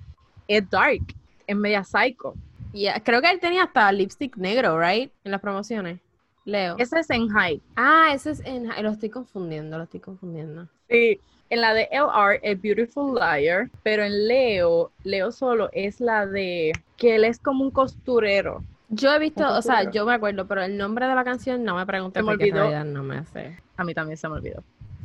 es 0.48 0.68
dark, 0.70 1.02
es 1.46 1.56
media 1.56 1.84
psycho. 1.84 2.34
Yeah. 2.72 3.00
Creo 3.00 3.20
que 3.20 3.30
él 3.30 3.40
tenía 3.40 3.64
hasta 3.64 3.90
lipstick 3.92 4.36
negro, 4.36 4.78
right? 4.80 5.10
En 5.24 5.30
las 5.30 5.40
promociones. 5.40 6.00
Leo. 6.44 6.76
Ese 6.78 7.00
es 7.00 7.10
en 7.10 7.28
Hype. 7.28 7.62
Ah, 7.76 8.10
ese 8.12 8.32
es 8.32 8.40
en 8.44 8.68
Lo 8.82 8.90
estoy 8.90 9.08
confundiendo, 9.08 9.78
lo 9.78 9.84
estoy 9.84 10.00
confundiendo. 10.00 10.68
Sí. 10.88 11.20
En 11.50 11.60
la 11.60 11.72
de 11.72 11.88
LR 11.90 12.40
es 12.42 12.60
Beautiful 12.60 13.14
Liar, 13.14 13.70
pero 13.82 14.02
en 14.02 14.28
Leo, 14.28 14.90
Leo 15.04 15.30
solo 15.30 15.70
es 15.72 16.00
la 16.00 16.26
de 16.26 16.72
que 16.96 17.14
él 17.14 17.24
es 17.24 17.38
como 17.38 17.64
un 17.64 17.70
costurero. 17.70 18.62
Yo 18.94 19.12
he 19.12 19.18
visto, 19.18 19.46
o 19.48 19.62
sea, 19.62 19.90
yo 19.90 20.06
me 20.06 20.14
acuerdo, 20.14 20.46
pero 20.46 20.62
el 20.62 20.76
nombre 20.76 21.06
de 21.06 21.14
la 21.14 21.24
canción 21.24 21.64
no 21.64 21.76
me 21.76 21.86
pregunté 21.86 22.22
me 22.22 22.26
porque 22.26 22.52
no 22.52 23.02
me 23.02 23.24
sé. 23.26 23.58
A 23.76 23.84
mí 23.84 23.94
también 23.94 24.16
se 24.16 24.28
me 24.28 24.34
olvidó. 24.34 24.62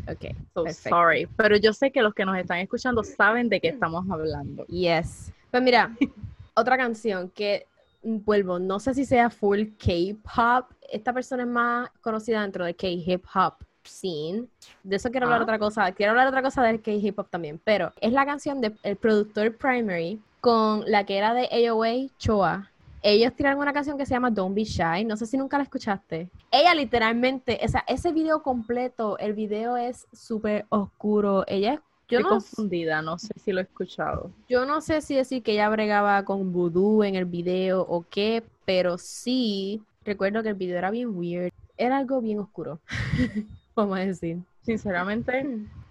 Ok. 0.08 0.36
So 0.53 0.65
sorry. 0.89 1.27
Pero 1.36 1.58
yo 1.58 1.74
sé 1.74 1.91
que 1.91 2.01
los 2.01 2.13
que 2.13 2.25
nos 2.25 2.38
están 2.38 2.60
escuchando 2.60 3.03
saben 3.03 3.50
de 3.50 3.60
qué 3.60 3.69
estamos 3.69 4.10
hablando. 4.10 4.65
Yes. 4.67 5.31
Pues 5.51 5.63
mira, 5.63 5.96
otra 6.53 6.77
canción 6.77 7.29
que 7.29 7.65
vuelvo, 8.03 8.60
no 8.60 8.79
sé 8.79 8.93
si 8.93 9.05
sea 9.05 9.29
full 9.29 9.67
K-pop. 9.77 10.72
Esta 10.91 11.13
persona 11.13 11.43
es 11.43 11.50
más 11.50 11.89
conocida 12.01 12.41
dentro 12.41 12.65
de 12.65 12.74
K-hip 12.74 13.24
hop 13.34 13.55
scene. 13.84 14.46
De 14.84 14.96
eso 14.98 15.10
quiero 15.10 15.25
hablar 15.25 15.41
ah. 15.41 15.43
otra 15.43 15.60
cosa. 15.60 15.91
Quiero 15.91 16.12
hablar 16.12 16.27
otra 16.27 16.41
cosa 16.41 16.63
del 16.63 16.81
K-hip 16.81 17.17
hop 17.17 17.29
también. 17.29 17.60
Pero 17.63 17.91
es 18.01 18.13
la 18.13 18.25
canción 18.25 18.62
del 18.62 18.74
productor 19.00 19.55
Primary 19.55 20.19
con 20.41 20.84
la 20.89 21.05
que 21.05 21.17
era 21.17 21.34
de 21.34 21.50
AOA 21.51 22.10
Choa 22.17 22.69
ellos 23.01 23.34
tiraron 23.34 23.60
una 23.60 23.74
canción 23.74 23.98
que 23.98 24.06
se 24.06 24.13
llama 24.13 24.32
Don't 24.32 24.56
Be 24.56 24.63
Shy. 24.63 25.06
No 25.06 25.15
sé 25.18 25.25
si 25.25 25.38
nunca 25.38 25.58
la 25.58 25.63
escuchaste. 25.63 26.29
Ella 26.51 26.74
literalmente, 26.75 27.60
o 27.63 27.68
sea, 27.68 27.84
ese 27.88 28.12
video 28.12 28.41
completo, 28.44 29.18
el 29.18 29.34
video 29.34 29.77
es 29.77 30.08
súper 30.12 30.65
oscuro. 30.70 31.44
Ella 31.48 31.74
es 31.75 31.79
yo 32.10 32.18
Estoy 32.18 32.32
confundida, 32.32 33.03
no 33.03 33.20
sé 33.20 33.29
si 33.38 33.51
lo 33.51 33.60
he 33.60 33.63
escuchado. 33.63 34.32
Yo 34.48 34.65
no 34.65 34.82
sé 34.82 35.01
si 35.01 35.13
decir 35.13 35.44
que 35.44 35.51
ella 35.51 35.70
bregaba 35.70 36.25
con 36.25 36.51
voodoo 36.51 37.03
en 37.03 37.13
el 37.13 37.25
video 37.25 37.82
o 37.82 38.03
qué, 38.10 38.44
pero 38.65 38.98
sí 38.98 39.84
recuerdo 40.03 40.41
que 40.41 40.50
el 40.50 40.56
video 40.56 40.79
era 40.79 40.89
bien 40.89 41.15
weird. 41.15 41.53
Era 41.77 41.98
algo 41.98 42.20
bien 42.20 42.39
oscuro, 42.39 42.79
vamos 43.75 44.00
a 44.00 44.01
decir. 44.01 44.39
Sinceramente, 44.63 45.46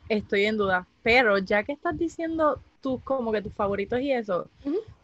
estoy 0.09 0.47
en 0.47 0.57
duda. 0.57 0.89
Pero 1.05 1.39
ya 1.39 1.63
que 1.63 1.73
estás 1.73 1.97
diciendo 1.97 2.61
tus 2.81 3.01
como 3.03 3.31
que 3.31 3.41
tus 3.41 3.53
favoritos 3.53 4.01
y 4.01 4.11
eso, 4.11 4.49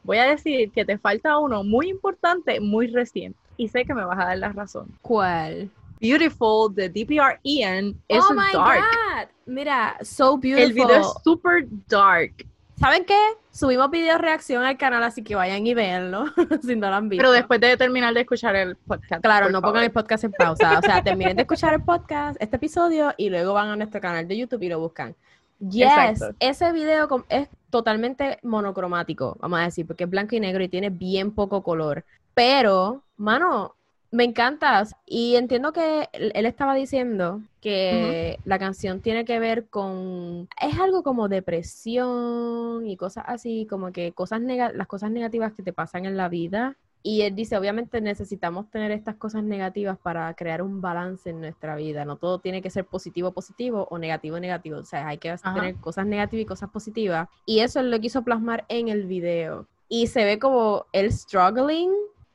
voy 0.05 0.19
a 0.19 0.25
decir 0.25 0.71
que 0.71 0.85
te 0.85 0.99
falta 0.99 1.39
uno 1.39 1.65
muy 1.65 1.89
importante, 1.89 2.61
muy 2.61 2.87
reciente. 2.87 3.39
Y 3.57 3.69
sé 3.69 3.85
que 3.85 3.95
me 3.95 4.05
vas 4.05 4.19
a 4.19 4.27
dar 4.27 4.39
la 4.39 4.53
razón. 4.53 4.89
¿Cuál? 5.03 5.71
Beautiful 6.01 6.75
de 6.75 6.89
DPR 6.89 7.41
Ian 7.43 7.95
es 8.09 8.25
oh 8.29 8.35
my 8.35 8.53
dark. 8.53 8.81
God. 8.81 9.29
Mira, 9.47 9.97
so 10.03 10.37
beautiful. 10.37 10.65
El 10.65 10.73
video 10.73 11.01
es 11.01 11.07
super 11.25 11.65
dark. 11.89 12.47
¿Saben 12.77 13.05
qué? 13.05 13.19
Subimos 13.53 13.89
video 13.91 14.19
reacción 14.19 14.65
al 14.65 14.77
canal, 14.77 15.03
así 15.05 15.23
que 15.23 15.37
vayan 15.37 15.65
y 15.65 15.75
véanlo 15.75 16.25
si 16.63 16.75
no 16.75 16.91
lo 16.91 16.97
han 16.97 17.09
visto. 17.09 17.23
Pero 17.23 17.33
después 17.33 17.61
de 17.61 17.77
terminar 17.77 18.13
de 18.13 18.23
escuchar 18.23 18.57
el 18.57 18.77
podcast. 18.77 19.23
Claro, 19.23 19.49
no 19.49 19.63
pongan 19.63 19.85
el 19.85 19.93
podcast 19.93 20.25
en 20.25 20.33
pausa. 20.33 20.79
O 20.79 20.83
sea, 20.83 21.03
terminen 21.03 21.37
de 21.37 21.43
escuchar 21.45 21.73
el 21.75 21.83
podcast, 21.83 22.37
este 22.41 22.57
episodio, 22.57 23.15
y 23.17 23.31
luego 23.31 23.53
van 23.53 23.69
a 23.69 23.77
nuestro 23.77 24.01
canal 24.01 24.27
de 24.27 24.37
YouTube 24.37 24.63
y 24.63 24.69
lo 24.69 24.81
buscan. 24.81 25.15
Yes, 25.61 26.23
ese 26.41 26.73
video 26.73 27.09
es 27.29 27.49
totalmente 27.71 28.39
monocromático, 28.43 29.37
vamos 29.41 29.61
a 29.61 29.65
decir, 29.65 29.87
porque 29.87 30.05
es 30.05 30.11
blanco 30.11 30.37
y 30.37 30.41
negro 30.41 30.63
y 30.63 30.69
tiene 30.69 30.91
bien 30.91 31.33
poco 31.33 31.63
color. 31.63 32.05
Pero, 32.35 33.03
mano, 33.17 33.75
me 34.11 34.25
encanta. 34.25 34.85
Y 35.07 35.37
entiendo 35.37 35.73
que 35.73 36.09
él 36.13 36.47
estaba 36.47 36.75
diciendo 36.75 37.41
que 37.61 38.39
la 38.45 38.59
canción 38.59 39.01
tiene 39.01 39.25
que 39.25 39.39
ver 39.39 39.67
con. 39.69 40.49
Es 40.61 40.79
algo 40.79 41.03
como 41.03 41.29
depresión 41.29 42.87
y 42.87 42.97
cosas 42.97 43.25
así, 43.27 43.67
como 43.69 43.93
que 43.93 44.13
cosas 44.13 44.41
las 44.41 44.87
cosas 44.87 45.11
negativas 45.11 45.53
que 45.53 45.63
te 45.63 45.73
pasan 45.73 46.05
en 46.05 46.17
la 46.17 46.29
vida 46.29 46.77
y 47.07 47.21
él 47.21 47.35
dice, 47.35 47.59
obviamente 47.59 48.01
necesitamos 48.01 48.71
tener 48.71 48.91
estas 48.91 49.17
cosas 49.17 49.45
negativas 49.45 49.99
para 49.99 50.33
crear 50.33 50.63
un 50.63 50.81
balance 50.81 51.29
en 51.29 51.39
nuestra 51.39 51.77
vida. 51.77 52.07
No 52.07 52.17
todo 52.17 52.39
tiene 52.39 52.63
que 52.63 52.71
ser 52.71 52.87
positivo, 52.87 53.31
positivo 53.33 53.87
o 53.91 53.99
negativo, 53.99 54.41
negativo. 54.41 54.79
O 54.79 54.85
sea, 54.87 55.07
hay 55.09 55.19
que 55.19 55.37
tener 55.37 55.77
cosas 55.77 56.07
negativas 56.07 56.43
y 56.45 56.47
cosas 56.47 56.71
positivas. 56.71 57.29
Y 57.45 57.61
eso 57.61 57.81
es 57.81 57.85
lo 57.85 58.01
quiso 58.01 58.23
plasmar 58.23 58.65
en 58.69 58.89
el 58.89 59.05
video. 59.05 59.67
Y 59.87 60.07
se 60.07 60.25
ve 60.25 60.39
como 60.39 60.87
él 60.93 61.13
struggling. 61.13 61.91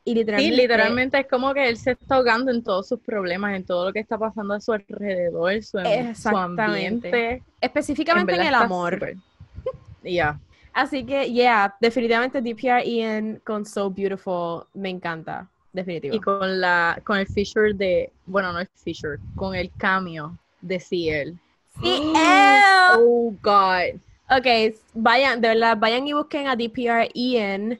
Y 0.05 0.13
literalmente, 0.13 0.55
sí, 0.55 0.61
literalmente 0.61 1.19
es 1.19 1.27
como 1.27 1.51
que 1.55 1.67
él 1.67 1.75
se 1.75 1.93
está 1.93 2.17
ahogando 2.17 2.51
en 2.51 2.63
todos 2.63 2.87
sus 2.87 2.99
problemas, 2.99 3.55
en 3.55 3.65
todo 3.65 3.87
lo 3.87 3.91
que 3.91 3.99
está 3.99 4.19
pasando 4.19 4.53
a 4.53 4.61
su 4.61 4.71
alrededor, 4.71 5.63
su, 5.63 5.79
su 6.13 6.29
ambiente. 6.29 7.41
Específicamente 7.59 8.35
en, 8.35 8.41
el 8.41 8.53
amor. 8.53 9.15
Ya. 10.03 10.39
Así 10.73 11.05
que, 11.05 11.31
yeah, 11.31 11.75
definitivamente 11.79 12.41
DPR 12.41 12.83
Ian 12.85 13.41
con 13.45 13.65
So 13.65 13.89
Beautiful 13.89 14.65
me 14.73 14.89
encanta. 14.89 15.49
Definitivo. 15.71 16.15
Y 16.15 16.19
con 16.19 16.59
la 16.59 16.99
con 17.03 17.17
el 17.17 17.27
feature 17.27 17.73
de, 17.73 18.11
bueno, 18.25 18.51
no 18.51 18.59
el 18.59 18.67
feature, 18.75 19.19
con 19.35 19.55
el 19.55 19.71
cameo 19.77 20.37
de 20.61 20.77
CL. 20.77 21.37
CL. 21.79 22.13
Oh 22.91 23.31
God. 23.43 24.01
Ok, 24.31 24.75
vayan, 24.95 25.41
de 25.41 25.49
verdad, 25.49 25.77
vayan 25.77 26.07
y 26.07 26.13
busquen 26.13 26.47
a 26.47 26.55
DPR 26.55 27.07
Ian 27.13 27.79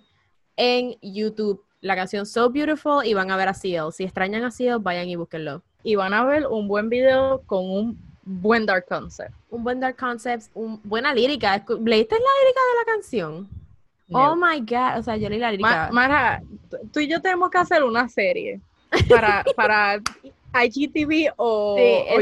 en 0.56 0.96
YouTube 1.02 1.64
la 1.82 1.96
canción 1.96 2.26
So 2.26 2.50
Beautiful 2.50 3.06
y 3.06 3.14
van 3.14 3.32
a 3.32 3.38
ver 3.38 3.48
a 3.48 3.54
CL. 3.54 3.92
Si 3.92 4.04
extrañan 4.04 4.44
a 4.44 4.52
CL, 4.52 4.80
vayan 4.80 5.10
y 5.10 5.16
búsquenlo. 5.16 5.64
Y 5.84 5.96
van 5.96 6.14
a 6.14 6.24
ver 6.26 6.46
un 6.48 6.68
buen 6.68 6.90
video 6.90 7.42
con 7.46 7.70
un 7.70 8.09
buen 8.24 8.66
dark 8.66 8.86
concept. 8.88 9.32
Un 9.50 9.64
buen 9.64 9.80
dark 9.80 9.98
concept, 9.98 10.46
un, 10.54 10.80
buena 10.84 11.14
lírica. 11.14 11.64
¿Leíste 11.68 12.16
la 12.16 12.32
lírica 12.42 12.62
de 12.70 12.78
la 12.80 12.86
canción? 12.86 13.50
Oh 14.12 14.36
my 14.36 14.60
god, 14.62 15.00
o 15.00 15.04
sea, 15.04 15.18
yo 15.18 15.30
leí 15.30 15.40
la 15.40 15.52
lírica. 15.52 15.90
Mara, 15.92 16.42
tú 16.92 17.00
y 17.00 17.08
yo 17.08 17.22
tenemos 17.22 17.50
que 17.50 17.58
hacer 17.60 17.84
una 17.84 18.10
serie 18.10 18.60
para, 19.10 19.44
para 19.56 20.02
IGTV 20.54 21.34
o, 21.38 21.78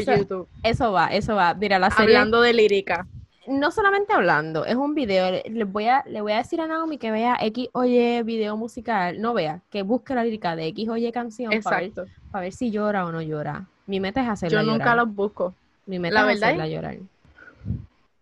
YouTube. 0.06 0.48
Eso 0.63 0.92
va, 0.92 1.08
eso 1.08 1.36
va. 1.36 1.54
Mira, 1.54 1.80
la 1.80 1.89
serie. 1.89 2.16
Hablando 2.16 2.42
de 2.42 2.54
lírica. 2.54 3.08
No 3.48 3.72
solamente 3.72 4.12
hablando, 4.12 4.66
es 4.66 4.75
un 4.75 4.94
video. 4.94 5.42
Le 5.46 5.63
voy 5.63 5.88
a, 5.88 6.04
le 6.06 6.20
voy 6.20 6.34
a 6.34 6.38
decir 6.38 6.60
a 6.60 6.68
Naomi 6.68 6.98
que 6.98 7.12
vea 7.12 7.38
X 7.39 7.70
o 7.72 7.86
Y 7.86 8.22
video 8.24 8.58
musical. 8.58 9.22
No 9.22 9.34
vea, 9.34 9.62
que 9.70 9.84
busque 9.84 10.13
la 10.13 10.25
lírica 10.25 10.58
de 10.58 10.68
X 10.68 10.89
o 10.89 10.98
Y 10.98 11.10
canción 11.13 11.54
Exacto. 11.54 12.06
Para, 12.30 12.42
ver, 12.44 12.51
si 12.51 12.72
llora 12.72 13.06
o 13.06 13.12
no 13.13 13.22
llora. 13.22 13.66
Mi 13.86 14.01
meta 14.01 14.22
es 14.22 14.27
hacerla 14.27 14.63
Yo 14.63 14.70
nunca 14.70 14.94
los 14.96 15.13
busco 15.16 15.54
la 15.88 16.25
verdad 16.25 16.65
es 16.65 16.72
llorar. 16.72 16.98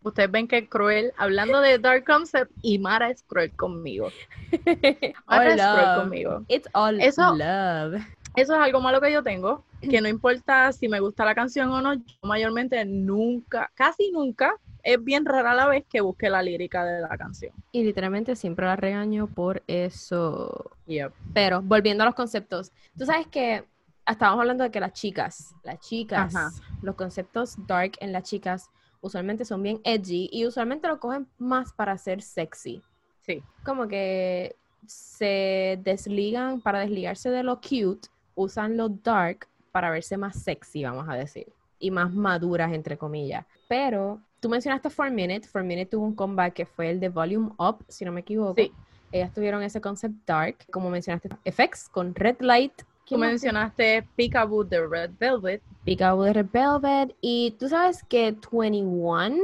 Ustedes 0.04 0.30
ven 0.30 0.48
que 0.48 0.60
es 0.60 0.70
cruel, 0.70 1.14
hablando 1.18 1.62
de 1.62 1.80
Dark 1.80 2.06
Concept, 2.06 2.52
y 2.62 2.78
Mara 2.78 3.10
es 3.10 3.24
cruel 3.24 3.52
conmigo. 3.52 4.10
Mara 5.28 5.54
es 5.56 5.62
cruel 5.62 5.96
conmigo. 5.96 6.46
It's 6.48 6.70
all 6.74 6.98
love. 7.38 8.02
Eso 8.36 8.54
es 8.54 8.60
algo 8.60 8.82
malo 8.82 9.00
que 9.00 9.12
yo 9.12 9.24
tengo, 9.24 9.64
que 9.82 10.02
no 10.02 10.10
importa 10.10 10.72
si 10.74 10.90
me 10.90 11.00
gusta 11.00 11.24
la 11.24 11.34
canción 11.34 11.70
o 11.72 11.82
no, 11.82 11.94
yo 11.94 12.04
mayormente 12.22 12.84
nunca, 12.84 13.72
casi 13.76 14.12
nunca, 14.12 14.56
es 14.84 15.04
bien 15.04 15.26
rara 15.26 15.56
la 15.56 15.68
vez 15.68 15.86
que 15.90 16.02
busque 16.02 16.30
la 16.30 16.44
lírica 16.44 16.86
de 16.86 17.02
la 17.02 17.18
canción. 17.18 17.54
Y 17.72 17.84
literalmente 17.84 18.36
siempre 18.36 18.66
la 18.66 18.76
regaño 18.76 19.28
por 19.28 19.64
eso. 19.68 20.72
Yep. 20.88 21.14
Pero 21.34 21.62
volviendo 21.62 22.04
a 22.04 22.08
los 22.08 22.16
conceptos, 22.16 22.72
tú 22.98 23.06
sabes 23.06 23.28
que 23.28 23.64
estábamos 24.08 24.42
hablando 24.42 24.64
de 24.64 24.72
que 24.72 24.80
las 24.80 24.94
chicas, 24.94 25.56
las 25.64 25.80
chicas, 25.80 26.34
los 26.82 26.96
conceptos 26.96 27.56
dark 27.68 27.94
en 28.00 28.12
las 28.12 28.24
chicas 28.24 28.70
usualmente 29.02 29.46
son 29.46 29.62
bien 29.62 29.80
edgy 29.84 30.30
y 30.32 30.46
usualmente 30.46 30.88
lo 30.88 31.00
cogen 31.00 31.28
más 31.38 31.74
para 31.74 31.98
ser 31.98 32.22
sexy. 32.22 32.82
Sí. 33.22 33.44
Como 33.64 33.88
que 33.88 34.56
se 34.86 35.80
desligan, 35.84 36.62
para 36.62 36.80
desligarse 36.80 37.30
de 37.30 37.44
lo 37.44 37.60
cute, 37.60 38.08
usan 38.36 38.78
lo 38.78 38.90
dark 38.90 39.48
para 39.72 39.90
verse 39.90 40.18
más 40.18 40.42
sexy, 40.42 40.84
vamos 40.84 41.08
a 41.10 41.16
decir, 41.16 41.48
y 41.80 41.92
más 41.92 42.14
maduras, 42.14 42.72
entre 42.72 42.98
comillas. 42.98 43.46
Pero 43.68 44.22
tú 44.40 44.50
mencionaste 44.50 44.90
For 44.90 45.10
Minute, 45.12 45.48
For 45.48 45.64
Minute 45.64 45.88
tuvo 45.88 46.06
un 46.06 46.16
comeback 46.16 46.54
que 46.54 46.66
fue 46.66 46.92
el 46.92 47.00
de 47.00 47.10
Volume 47.10 47.52
Up, 47.58 47.84
si 47.88 48.06
no 48.06 48.12
me 48.12 48.22
equivoco. 48.22 48.56
Sí. 48.56 48.72
Ellas 49.12 49.34
tuvieron 49.34 49.64
ese 49.64 49.82
concept 49.82 50.16
dark, 50.26 50.58
como 50.72 50.90
mencionaste, 50.90 51.30
FX 51.46 51.90
con 51.90 52.14
Red 52.16 52.38
Light. 52.40 52.74
Tú 53.06 53.18
mencionaste 53.18 54.08
Peekaboo 54.16 54.64
de 54.64 54.86
Red 54.86 55.12
Velvet. 55.20 55.62
Peekaboo 55.86 56.24
de 56.24 56.34
Red 56.34 56.48
Velvet. 56.52 57.16
Y 57.22 57.56
tú 57.60 57.70
sabes 57.70 58.04
que 58.04 58.36
21 58.52 59.38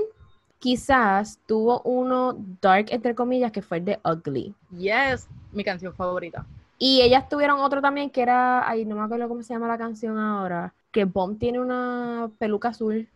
quizás 0.57 1.39
tuvo 1.45 1.81
uno 1.81 2.35
dark, 2.61 2.87
entre 2.89 3.13
comillas, 3.15 3.51
que 3.51 3.61
fue 3.61 3.77
el 3.77 3.85
de 3.85 3.99
Ugly. 4.03 4.53
Yes, 4.77 5.27
mi 5.51 5.63
canción 5.63 5.93
favorita. 5.93 6.45
Y 6.77 7.01
ellas 7.01 7.29
tuvieron 7.29 7.59
otro 7.59 7.81
también 7.81 8.09
que 8.09 8.23
era, 8.23 8.67
ay, 8.67 8.85
no 8.85 8.95
me 8.95 9.03
acuerdo 9.03 9.27
cómo 9.27 9.43
se 9.43 9.53
llama 9.53 9.67
la 9.67 9.77
canción 9.77 10.17
ahora, 10.17 10.73
que 10.91 11.05
Bomb 11.05 11.37
tiene 11.37 11.59
una 11.59 12.31
peluca 12.39 12.69
azul. 12.69 13.07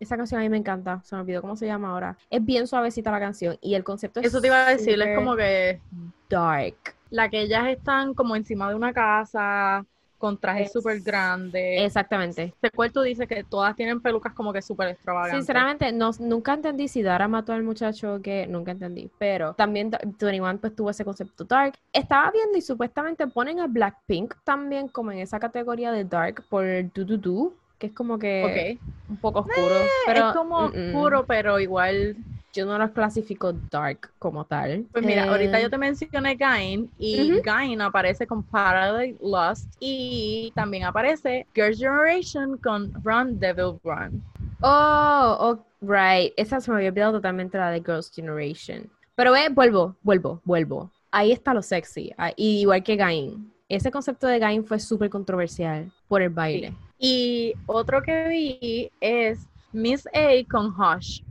Esa 0.00 0.16
canción 0.16 0.40
a 0.40 0.44
mí 0.44 0.48
me 0.48 0.58
encanta, 0.58 1.00
se 1.04 1.14
me 1.14 1.22
olvidó 1.22 1.40
cómo 1.40 1.56
se 1.56 1.66
llama 1.66 1.90
ahora. 1.90 2.16
Es 2.30 2.44
bien 2.44 2.66
suavecita 2.66 3.10
la 3.10 3.20
canción 3.20 3.56
y 3.60 3.74
el 3.74 3.84
concepto 3.84 4.20
es 4.20 4.26
Eso 4.26 4.40
te 4.40 4.48
iba 4.48 4.66
a 4.66 4.70
decir, 4.70 5.00
es 5.00 5.16
como 5.16 5.36
que 5.36 5.80
dark. 6.28 6.76
La 7.10 7.28
que 7.28 7.42
ellas 7.42 7.68
están 7.68 8.14
como 8.14 8.36
encima 8.36 8.68
de 8.68 8.74
una 8.74 8.92
casa, 8.92 9.86
con 10.18 10.38
trajes 10.38 10.72
súper 10.72 11.00
grandes. 11.00 11.82
Exactamente. 11.82 12.44
Este 12.44 12.70
cuarto 12.70 13.02
dice 13.02 13.26
que 13.26 13.44
todas 13.44 13.76
tienen 13.76 14.00
pelucas 14.00 14.32
como 14.32 14.52
que 14.52 14.62
súper 14.62 14.88
extravagantes. 14.88 15.38
Sinceramente, 15.38 15.92
no, 15.92 16.10
nunca 16.18 16.54
entendí 16.54 16.88
si 16.88 17.02
Dara 17.02 17.28
mató 17.28 17.52
al 17.52 17.62
muchacho 17.62 18.20
que 18.22 18.46
nunca 18.46 18.72
entendí, 18.72 19.10
pero 19.18 19.54
también 19.54 19.90
21 19.90 20.58
pues 20.58 20.74
tuvo 20.74 20.90
ese 20.90 21.04
concepto 21.04 21.44
dark. 21.44 21.74
Estaba 21.92 22.30
viendo 22.30 22.56
y 22.56 22.62
supuestamente 22.62 23.26
ponen 23.26 23.60
a 23.60 23.66
Blackpink 23.66 24.34
también 24.44 24.88
como 24.88 25.12
en 25.12 25.18
esa 25.18 25.38
categoría 25.38 25.92
de 25.92 26.04
dark 26.04 26.44
por 26.48 26.64
Do 26.92 27.04
Do 27.04 27.16
Do, 27.18 27.54
que 27.78 27.88
es 27.88 27.92
como 27.92 28.18
que 28.18 28.78
un 29.08 29.16
poco 29.16 29.40
oscuro. 29.40 29.76
Eh, 29.80 29.88
pero, 30.06 30.28
es 30.28 30.34
como 30.34 30.56
oscuro, 30.58 31.26
pero 31.26 31.60
igual 31.60 32.16
yo 32.52 32.64
no 32.64 32.78
los 32.78 32.90
clasifico 32.90 33.52
dark 33.70 34.10
como 34.18 34.44
tal. 34.44 34.86
Pues 34.92 35.04
mira, 35.04 35.24
ahorita 35.24 35.60
yo 35.60 35.66
eh, 35.66 35.70
te 35.70 35.78
mencioné 35.78 36.36
Gain 36.36 36.90
y 36.98 37.40
Gain 37.42 37.80
aparece 37.82 38.26
con 38.26 38.42
Paradise 38.42 39.18
Lost 39.22 39.76
y 39.78 40.52
también 40.54 40.84
aparece 40.84 41.46
Girls' 41.54 41.78
Generation 41.78 42.56
con 42.58 42.92
Run 43.04 43.38
Devil 43.38 43.78
Run. 43.84 44.22
Oh, 44.62 45.36
oh, 45.38 45.58
right. 45.82 46.32
Esa 46.36 46.60
se 46.60 46.70
me 46.70 46.78
había 46.78 46.88
olvidado 46.88 47.12
totalmente 47.12 47.58
la 47.58 47.70
de 47.70 47.80
Girls' 47.80 48.10
Generation. 48.10 48.90
Pero 49.14 49.32
ve, 49.32 49.48
vuelvo, 49.50 49.96
vuelvo, 50.02 50.40
vuelvo. 50.44 50.90
Ahí 51.10 51.32
está 51.32 51.52
lo 51.52 51.62
sexy. 51.62 52.12
Ah, 52.16 52.32
igual 52.36 52.82
que 52.82 52.96
Gain. 52.96 53.52
Ese 53.68 53.90
concepto 53.90 54.26
de 54.28 54.38
Gain 54.38 54.64
fue 54.64 54.78
súper 54.78 55.10
controversial 55.10 55.90
por 56.06 56.22
el 56.22 56.30
baile. 56.30 56.72
Y 56.98 57.52
otro 57.66 58.00
que 58.00 58.28
vi 58.28 58.90
es 59.00 59.48
Miss 59.72 60.06
A 60.14 60.48
con 60.48 60.66
Hush. 60.68 61.22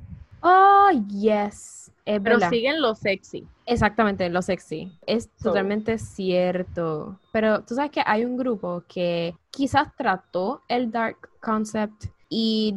Oh, 0.42 0.90
yes. 1.08 1.92
Pero 2.04 2.40
siguen 2.50 2.82
lo 2.82 2.94
sexy. 2.94 3.48
Exactamente, 3.66 4.30
lo 4.30 4.42
sexy. 4.42 4.92
Es 5.08 5.30
totalmente 5.42 5.98
cierto. 5.98 7.20
Pero 7.32 7.64
tú 7.64 7.74
sabes 7.74 7.90
que 7.90 8.04
hay 8.06 8.26
un 8.26 8.38
grupo 8.38 8.84
que 8.88 9.34
quizás 9.50 9.96
trató 9.96 10.62
el 10.68 10.92
dark 10.92 11.30
concept 11.42 12.06
y 12.30 12.76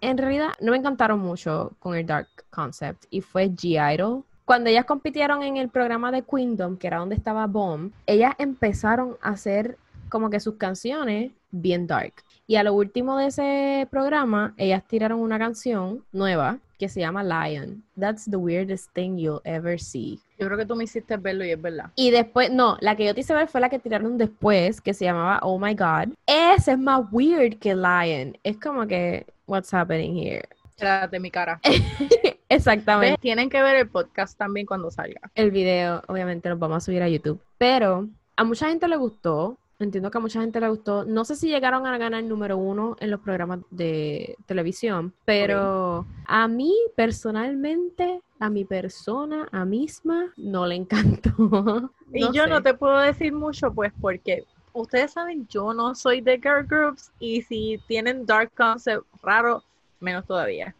en 0.00 0.16
realidad 0.16 0.52
no 0.60 0.70
me 0.70 0.78
encantaron 0.78 1.18
mucho 1.18 1.72
con 1.80 1.94
el 1.96 2.06
dark 2.06 2.28
concept 2.50 3.04
y 3.10 3.20
fue 3.20 3.50
G-Idol. 3.50 4.24
Cuando 4.52 4.68
ellas 4.68 4.84
compitieron 4.84 5.42
en 5.42 5.56
el 5.56 5.70
programa 5.70 6.12
de 6.12 6.24
Queendom, 6.24 6.76
que 6.76 6.86
era 6.86 6.98
donde 6.98 7.14
estaba 7.14 7.46
Bomb, 7.46 7.90
ellas 8.06 8.34
empezaron 8.36 9.16
a 9.22 9.30
hacer 9.30 9.78
como 10.10 10.28
que 10.28 10.40
sus 10.40 10.56
canciones 10.56 11.32
bien 11.50 11.86
dark. 11.86 12.12
Y 12.46 12.56
a 12.56 12.62
lo 12.62 12.74
último 12.74 13.16
de 13.16 13.28
ese 13.28 13.88
programa, 13.90 14.52
ellas 14.58 14.86
tiraron 14.86 15.20
una 15.20 15.38
canción 15.38 16.04
nueva 16.12 16.58
que 16.78 16.90
se 16.90 17.00
llama 17.00 17.24
Lion. 17.24 17.82
That's 17.98 18.30
the 18.30 18.36
weirdest 18.36 18.92
thing 18.92 19.16
you'll 19.16 19.40
ever 19.44 19.80
see. 19.80 20.20
Yo 20.38 20.48
creo 20.48 20.58
que 20.58 20.66
tú 20.66 20.76
me 20.76 20.84
hiciste 20.84 21.16
verlo 21.16 21.46
y 21.46 21.52
es 21.52 21.62
verdad. 21.62 21.90
Y 21.96 22.10
después, 22.10 22.52
no, 22.52 22.76
la 22.82 22.94
que 22.94 23.06
yo 23.06 23.14
te 23.14 23.22
hice 23.22 23.32
ver 23.32 23.48
fue 23.48 23.62
la 23.62 23.70
que 23.70 23.78
tiraron 23.78 24.18
después, 24.18 24.82
que 24.82 24.92
se 24.92 25.06
llamaba 25.06 25.40
Oh 25.40 25.58
My 25.58 25.72
God. 25.72 26.12
Ese 26.26 26.72
es 26.72 26.78
más 26.78 27.06
weird 27.10 27.58
que 27.58 27.74
Lion. 27.74 28.36
Es 28.44 28.58
como 28.58 28.86
que, 28.86 29.24
what's 29.46 29.72
happening 29.72 30.14
here? 30.14 30.46
de 31.10 31.20
mi 31.20 31.30
cara. 31.30 31.60
Exactamente. 32.54 33.18
Tienen 33.20 33.50
que 33.50 33.62
ver 33.62 33.76
el 33.76 33.88
podcast 33.88 34.38
también 34.38 34.66
cuando 34.66 34.90
salga. 34.90 35.20
El 35.34 35.50
video, 35.50 36.02
obviamente, 36.08 36.48
lo 36.48 36.56
vamos 36.56 36.78
a 36.78 36.80
subir 36.80 37.02
a 37.02 37.08
YouTube. 37.08 37.40
Pero 37.58 38.08
a 38.36 38.44
mucha 38.44 38.68
gente 38.68 38.88
le 38.88 38.96
gustó. 38.96 39.58
Entiendo 39.78 40.10
que 40.10 40.18
a 40.18 40.20
mucha 40.20 40.40
gente 40.40 40.60
le 40.60 40.68
gustó. 40.68 41.04
No 41.04 41.24
sé 41.24 41.34
si 41.34 41.48
llegaron 41.48 41.86
a 41.86 41.98
ganar 41.98 42.20
el 42.20 42.28
número 42.28 42.56
uno 42.56 42.96
en 43.00 43.10
los 43.10 43.20
programas 43.20 43.60
de 43.70 44.36
televisión, 44.46 45.12
pero 45.24 46.06
a 46.26 46.46
mí 46.46 46.72
personalmente, 46.94 48.20
a 48.38 48.48
mi 48.48 48.64
persona, 48.64 49.48
a 49.50 49.64
misma, 49.64 50.32
no 50.36 50.66
le 50.66 50.76
encantó. 50.76 51.90
y 52.14 52.32
yo 52.32 52.46
no 52.46 52.62
te 52.62 52.74
puedo 52.74 52.98
decir 52.98 53.32
mucho, 53.32 53.72
pues, 53.72 53.92
porque 54.00 54.44
ustedes 54.72 55.12
saben, 55.12 55.48
yo 55.48 55.74
no 55.74 55.96
soy 55.96 56.20
de 56.20 56.36
girl 56.36 56.64
groups 56.64 57.10
y 57.18 57.42
si 57.42 57.80
tienen 57.88 58.24
dark 58.24 58.52
concept 58.56 59.04
raro, 59.20 59.64
menos 59.98 60.24
todavía. 60.26 60.76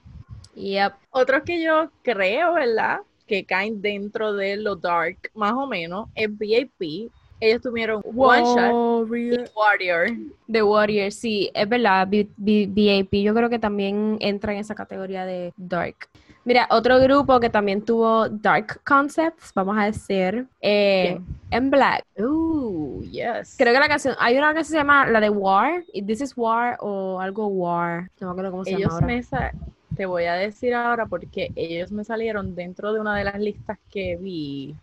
Yep. 0.54 0.92
Otros 1.10 1.42
que 1.44 1.62
yo 1.62 1.90
creo, 2.02 2.54
¿verdad? 2.54 3.00
Que 3.26 3.44
caen 3.44 3.80
dentro 3.80 4.32
de 4.32 4.56
lo 4.56 4.76
dark, 4.76 5.30
más 5.34 5.52
o 5.52 5.66
menos, 5.66 6.08
es 6.14 6.28
VIP, 6.36 7.10
ellos 7.42 7.60
tuvieron 7.60 8.00
One 8.04 8.42
Shot 8.42 9.10
Warrior. 9.56 10.10
The 10.50 10.62
Warrior, 10.62 11.10
sí, 11.10 11.50
es 11.52 11.68
verdad. 11.68 12.06
VIP 12.06 13.14
yo 13.14 13.34
creo 13.34 13.50
que 13.50 13.58
también 13.58 14.16
entra 14.20 14.52
en 14.52 14.60
esa 14.60 14.76
categoría 14.76 15.26
de 15.26 15.52
Dark. 15.56 16.08
Mira, 16.44 16.68
otro 16.70 17.00
grupo 17.00 17.40
que 17.40 17.50
también 17.50 17.82
tuvo 17.84 18.28
Dark 18.28 18.80
Concepts, 18.84 19.52
vamos 19.54 19.76
a 19.76 19.86
decir, 19.86 20.46
eh, 20.60 21.20
en 21.50 21.70
Black. 21.70 22.04
Uh, 22.16 23.02
yes. 23.10 23.56
Creo 23.58 23.72
que 23.72 23.80
la 23.80 23.88
canción, 23.88 24.14
hay 24.20 24.38
una 24.38 24.54
que 24.54 24.62
se 24.62 24.74
llama 24.74 25.06
la 25.06 25.20
de 25.20 25.30
War, 25.30 25.84
This 25.92 26.20
is 26.20 26.34
War 26.36 26.76
o 26.78 27.20
algo 27.20 27.48
War, 27.48 28.08
no 28.20 28.28
me 28.28 28.30
acuerdo 28.32 28.50
cómo 28.52 28.64
se 28.64 28.76
llama 28.76 28.94
ahora. 28.94 29.52
Te 29.96 30.06
voy 30.06 30.24
a 30.24 30.34
decir 30.34 30.74
ahora 30.74 31.06
porque 31.06 31.52
ellos 31.54 31.92
me 31.92 32.04
salieron 32.04 32.54
dentro 32.54 32.92
de 32.92 33.00
una 33.00 33.16
de 33.16 33.24
las 33.24 33.38
listas 33.38 33.78
que 33.90 34.16
vi. 34.16 34.74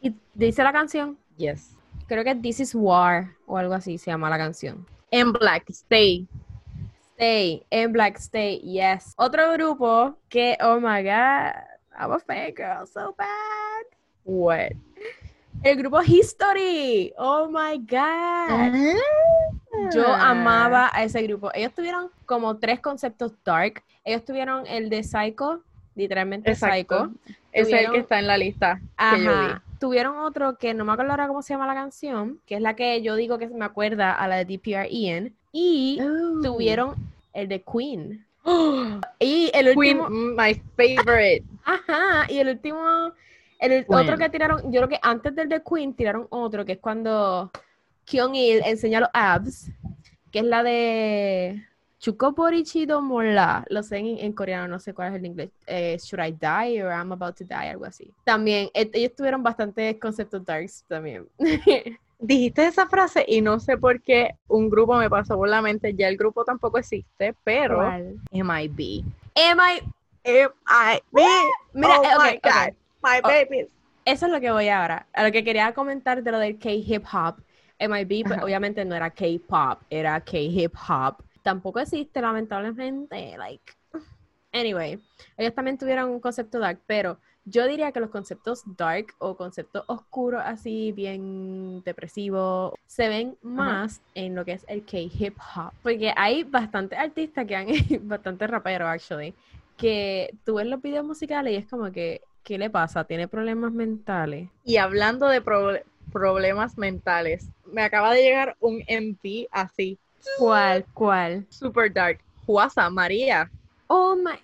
¿Y 0.00 0.14
dice 0.34 0.62
la 0.62 0.72
canción? 0.72 1.18
Yes. 1.36 1.76
Creo 2.06 2.24
que 2.24 2.34
This 2.34 2.60
is 2.60 2.74
War 2.74 3.28
o 3.46 3.56
algo 3.58 3.74
así 3.74 3.98
se 3.98 4.10
llama 4.10 4.30
la 4.30 4.38
canción. 4.38 4.86
En 5.10 5.32
Black, 5.32 5.70
Stay. 5.70 6.26
Stay, 7.14 7.64
en 7.70 7.92
Black 7.92 8.16
Stay, 8.16 8.60
yes. 8.60 9.14
Otro 9.16 9.52
grupo 9.52 10.16
que, 10.28 10.56
oh 10.60 10.78
my 10.78 11.02
god, 11.02 11.54
I'm 11.98 12.12
a 12.12 12.18
fan 12.18 12.52
girl, 12.54 12.86
so 12.86 13.14
bad. 13.16 13.86
What? 14.24 14.72
El 15.62 15.76
grupo 15.76 16.02
History. 16.02 17.12
Oh 17.16 17.48
my 17.48 17.78
god. 17.78 18.98
Yo 19.94 20.06
amaba 20.06 20.90
a 20.92 21.04
ese 21.04 21.22
grupo. 21.22 21.50
Ellos 21.54 21.72
tuvieron 21.72 22.10
como 22.24 22.56
tres 22.58 22.80
conceptos 22.80 23.32
dark. 23.44 23.82
Ellos 24.04 24.24
tuvieron 24.24 24.66
el 24.66 24.88
de 24.90 25.02
Psycho, 25.02 25.62
literalmente 25.94 26.54
Psycho. 26.54 27.10
Ese 27.52 27.74
es 27.74 27.86
el 27.86 27.92
que 27.92 27.98
está 27.98 28.18
en 28.18 28.26
la 28.26 28.36
lista 28.36 28.80
que 28.98 29.24
yo 29.24 29.40
vi 29.40 29.54
tuvieron 29.78 30.18
otro 30.18 30.56
que 30.58 30.74
no 30.74 30.84
me 30.84 30.92
acuerdo 30.92 31.12
ahora 31.12 31.28
cómo 31.28 31.42
se 31.42 31.54
llama 31.54 31.66
la 31.66 31.74
canción, 31.74 32.40
que 32.46 32.56
es 32.56 32.60
la 32.60 32.74
que 32.74 33.02
yo 33.02 33.14
digo 33.16 33.38
que 33.38 33.48
me 33.48 33.64
acuerda 33.64 34.12
a 34.12 34.28
la 34.28 34.36
de 34.36 34.44
DPR 34.44 34.88
Ian. 34.90 35.32
Y 35.52 35.98
oh. 36.00 36.40
tuvieron 36.42 36.94
el 37.32 37.48
de 37.48 37.62
Queen. 37.62 38.26
y 39.18 39.50
el 39.54 39.76
último. 39.76 40.08
Queen, 40.08 40.36
my 40.36 40.62
favorite. 40.76 41.44
Ajá, 41.64 42.26
y 42.28 42.38
el 42.38 42.48
último. 42.48 43.12
El 43.58 43.86
otro 43.88 44.18
que 44.18 44.28
tiraron, 44.28 44.70
yo 44.70 44.80
creo 44.80 44.88
que 44.88 44.98
antes 45.00 45.34
del 45.34 45.48
de 45.48 45.62
Queen 45.62 45.94
tiraron 45.94 46.26
otro, 46.28 46.66
que 46.66 46.72
es 46.72 46.78
cuando 46.78 47.50
Kyung 48.06 48.34
Il 48.34 48.62
enseña 48.64 49.00
los 49.00 49.10
abs, 49.12 49.70
que 50.32 50.38
es 50.38 50.44
la 50.44 50.62
de 50.62 51.62
Chukoporichido 51.98 53.02
Mola, 53.02 53.64
lo 53.68 53.82
sé 53.82 53.98
en, 53.98 54.32
coreano, 54.32 54.68
no 54.68 54.78
sé 54.78 54.94
cuál 54.94 55.12
es 55.12 55.18
el 55.18 55.26
inglés. 55.26 55.50
Eh, 55.66 55.98
Should 56.00 56.24
I 56.24 56.32
Die 56.32 56.82
or 56.82 56.92
I'm 56.92 57.12
About 57.12 57.36
to 57.36 57.44
Die, 57.44 57.54
algo 57.54 57.84
así. 57.84 58.10
También, 58.24 58.70
ellos 58.72 59.14
tuvieron 59.14 59.42
bastantes 59.42 59.98
conceptos 60.00 60.44
darks 60.44 60.84
también. 60.88 61.26
dijiste 62.18 62.66
esa 62.66 62.86
frase 62.86 63.24
y 63.28 63.40
no 63.40 63.60
sé 63.60 63.76
por 63.76 64.00
qué 64.00 64.36
un 64.48 64.70
grupo 64.70 64.96
me 64.96 65.10
pasó 65.10 65.36
por 65.36 65.48
la 65.48 65.62
mente. 65.62 65.94
Ya 65.94 66.08
el 66.08 66.16
grupo 66.16 66.44
tampoco 66.44 66.78
existe, 66.78 67.34
pero 67.44 67.82
MIB. 68.30 68.40
MIB. 68.40 69.04
MIB. 70.24 70.50
Mira, 71.72 72.00
oh 72.00 72.22
my 72.22 72.40
God. 72.42 72.74
My 73.02 73.20
oh, 73.22 73.28
babies. 73.28 73.68
Eso 74.04 74.26
es 74.26 74.32
lo 74.32 74.40
que 74.40 74.50
voy 74.50 74.68
ahora. 74.68 75.06
A 75.12 75.24
lo 75.24 75.32
que 75.32 75.44
quería 75.44 75.74
comentar 75.74 76.22
de 76.22 76.30
lo 76.30 76.38
del 76.38 76.58
K-hip 76.58 77.04
hop. 77.12 77.36
MIB, 77.78 78.26
pues, 78.26 78.42
obviamente 78.42 78.84
no 78.84 78.94
era 78.94 79.10
K-pop, 79.10 79.82
era 79.90 80.20
K-hip 80.20 80.74
hop. 80.88 81.16
Tampoco 81.42 81.80
existe, 81.80 82.20
lamentablemente. 82.20 83.36
Like. 83.36 83.72
Anyway, 84.52 84.98
ellos 85.36 85.54
también 85.54 85.76
tuvieron 85.76 86.10
un 86.10 86.20
concepto 86.20 86.58
dark, 86.58 86.80
pero 86.86 87.18
yo 87.44 87.66
diría 87.68 87.92
que 87.92 88.00
los 88.00 88.10
conceptos 88.10 88.62
dark 88.76 89.14
o 89.18 89.36
conceptos 89.36 89.84
oscuros, 89.86 90.42
así 90.44 90.92
bien 90.92 91.82
depresivos, 91.84 92.74
se 92.86 93.08
ven 93.08 93.36
más 93.42 94.00
en 94.14 94.34
lo 94.34 94.44
que 94.44 94.52
es 94.52 94.64
el 94.68 94.84
K-hip 94.84 95.36
hop. 95.54 95.72
Porque 95.82 96.12
hay 96.16 96.42
bastantes 96.42 96.98
artistas 96.98 97.46
que 97.46 97.54
han, 97.54 97.68
bastante 98.08 98.46
raperos, 98.46 98.88
actually, 98.88 99.34
que 99.76 100.34
tú 100.44 100.54
ves 100.54 100.66
los 100.66 100.82
videos 100.82 101.04
musicales 101.04 101.52
y 101.52 101.56
es 101.56 101.66
como 101.66 101.92
que, 101.92 102.22
¿qué 102.42 102.58
le 102.58 102.68
pasa? 102.68 103.04
¿Tiene 103.04 103.28
problemas 103.28 103.72
mentales? 103.72 104.48
Y 104.64 104.78
hablando 104.78 105.28
de 105.28 105.42
problemas 106.12 106.78
mentales, 106.78 107.50
me 107.72 107.82
acaba 107.82 108.12
de 108.12 108.22
llegar 108.22 108.56
un 108.60 108.82
MP 108.86 109.48
así. 109.50 109.98
¿Cuál? 110.38 110.84
¿Cuál? 110.92 111.46
Super 111.50 111.92
dark. 111.92 112.20
Juasa, 112.44 112.88
María. 112.90 113.50
Oh 113.86 114.16
my. 114.16 114.38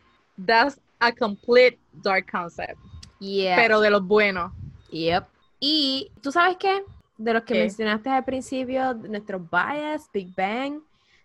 That's 0.45 0.81
a 1.01 1.13
complete 1.13 1.79
dark 1.93 2.31
concept. 2.31 2.79
Pero 3.21 3.81
de 3.81 3.91
los 3.91 4.05
buenos. 4.05 4.53
Yep. 4.91 5.25
Y 5.61 6.11
tú 6.21 6.33
sabes 6.33 6.57
qué? 6.57 6.83
De 7.17 7.33
los 7.33 7.45
que 7.45 7.55
mencionaste 7.55 8.11
al 8.11 8.25
principio, 8.25 8.95
nuestro 8.95 9.39
bias, 9.39 10.09
Big 10.13 10.35
Bang, 10.35 10.81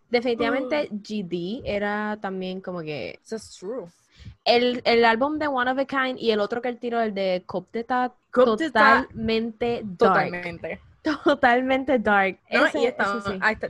definitivamente 0.09 0.89
mm. 0.91 0.97
GD 1.01 1.61
era 1.65 2.17
también 2.21 2.61
como 2.61 2.81
que. 2.81 3.19
That's 3.27 3.57
true. 3.57 3.87
El, 4.43 4.81
el, 4.85 5.05
álbum 5.05 5.39
de 5.39 5.47
One 5.47 5.71
of 5.71 5.79
a 5.79 5.85
Kind 5.85 6.19
y 6.19 6.31
el 6.31 6.39
otro 6.39 6.61
que 6.61 6.69
él 6.69 6.77
tiró, 6.77 7.01
el 7.01 7.13
de 7.13 7.43
Cop 7.45 7.67
totalmente 8.31 9.81
dark. 9.83 9.97
Totalmente. 9.97 10.81
Totalmente 11.23 11.99
dark. 11.99 12.39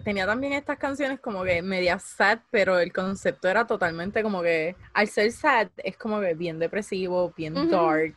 tenía 0.04 0.26
también 0.26 0.54
estas 0.54 0.78
canciones 0.78 1.20
como 1.20 1.44
que 1.44 1.62
media 1.62 2.00
sad, 2.00 2.40
pero 2.52 2.80
el 2.80 2.92
concepto 2.92 3.48
era 3.48 3.66
totalmente 3.66 4.24
como 4.24 4.42
que 4.42 4.76
al 4.94 5.08
ser 5.08 5.32
sad 5.32 5.68
es 5.78 5.98
como 5.98 6.20
que 6.20 6.34
bien 6.34 6.60
depresivo, 6.60 7.34
bien 7.36 7.70
dark. 7.70 8.16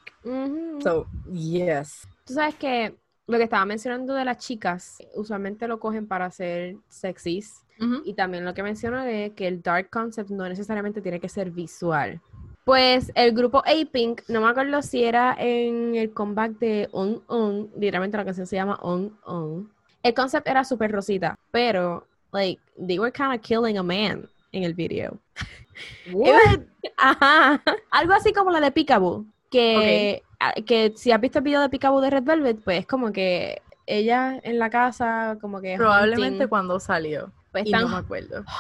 So, 0.83 1.07
yes. 1.33 2.07
Tú 2.25 2.35
sabes 2.35 2.55
que 2.55 2.95
lo 3.27 3.39
que 3.39 3.45
estaba 3.45 3.65
mencionando 3.65 4.15
de 4.15 4.25
las 4.25 4.39
chicas, 4.39 4.99
usualmente 5.15 5.69
lo 5.69 5.79
cogen 5.79 6.07
para 6.07 6.27
hacer 6.27 6.77
sexys. 6.89 7.65
Y 8.05 8.13
también 8.13 8.45
lo 8.45 8.53
que 8.53 8.63
menciono 8.63 9.03
de 9.03 9.33
que 9.35 9.49
el 9.49 9.63
dark 9.63 9.89
concept 9.89 10.29
no 10.29 10.47
necesariamente 10.47 11.01
tiene 11.01 11.19
que 11.19 11.31
ser 11.31 11.51
visual. 11.51 12.21
Pues 12.65 13.11
el 13.15 13.33
grupo 13.33 13.59
A-Pink, 13.59 14.23
no 14.29 14.43
me 14.43 14.49
acuerdo 14.49 14.83
si 14.83 15.03
era 15.03 15.35
en 15.39 15.95
el 15.95 16.13
comeback 16.13 16.59
de 16.59 16.89
On 16.93 17.23
On, 17.27 17.71
literalmente 17.77 18.17
la 18.17 18.25
canción 18.25 18.47
se 18.47 18.57
llama 18.57 18.79
On 18.83 19.17
On. 19.25 19.71
El 20.03 20.15
concept 20.15 20.47
era 20.47 20.65
súper 20.65 20.93
rosita, 20.93 21.39
pero, 21.51 22.07
like, 22.33 22.61
they 22.77 22.99
were 22.99 23.13
kind 23.13 23.35
of 23.35 23.41
killing 23.41 23.79
a 23.79 23.83
man 23.83 24.29
en 24.53 24.65
el 24.65 24.75
video. 24.75 25.19
What? 26.13 26.61
Ajá. 26.97 27.63
Algo 27.91 28.13
así 28.13 28.33
como 28.33 28.51
la 28.51 28.61
de 28.61 28.71
Peekaboo, 28.71 29.25
que, 29.51 30.23
que 30.67 30.93
si 30.97 31.13
has 31.13 31.21
visto 31.21 31.39
el 31.39 31.45
video 31.45 31.61
de 31.61 31.69
Peekaboo 31.69 32.01
de 32.01 32.11
Red 32.11 32.25
Velvet, 32.25 32.63
pues 32.63 32.87
como 32.87 33.13
que 33.13 33.63
ella 33.87 34.39
en 34.43 34.59
la 34.59 34.71
casa, 34.71 35.39
como 35.41 35.61
que... 35.61 35.77
Probablemente 35.77 36.47
cuando 36.47 36.79
salió. 36.79 37.33
Pues 37.53 37.65
están 37.65 37.87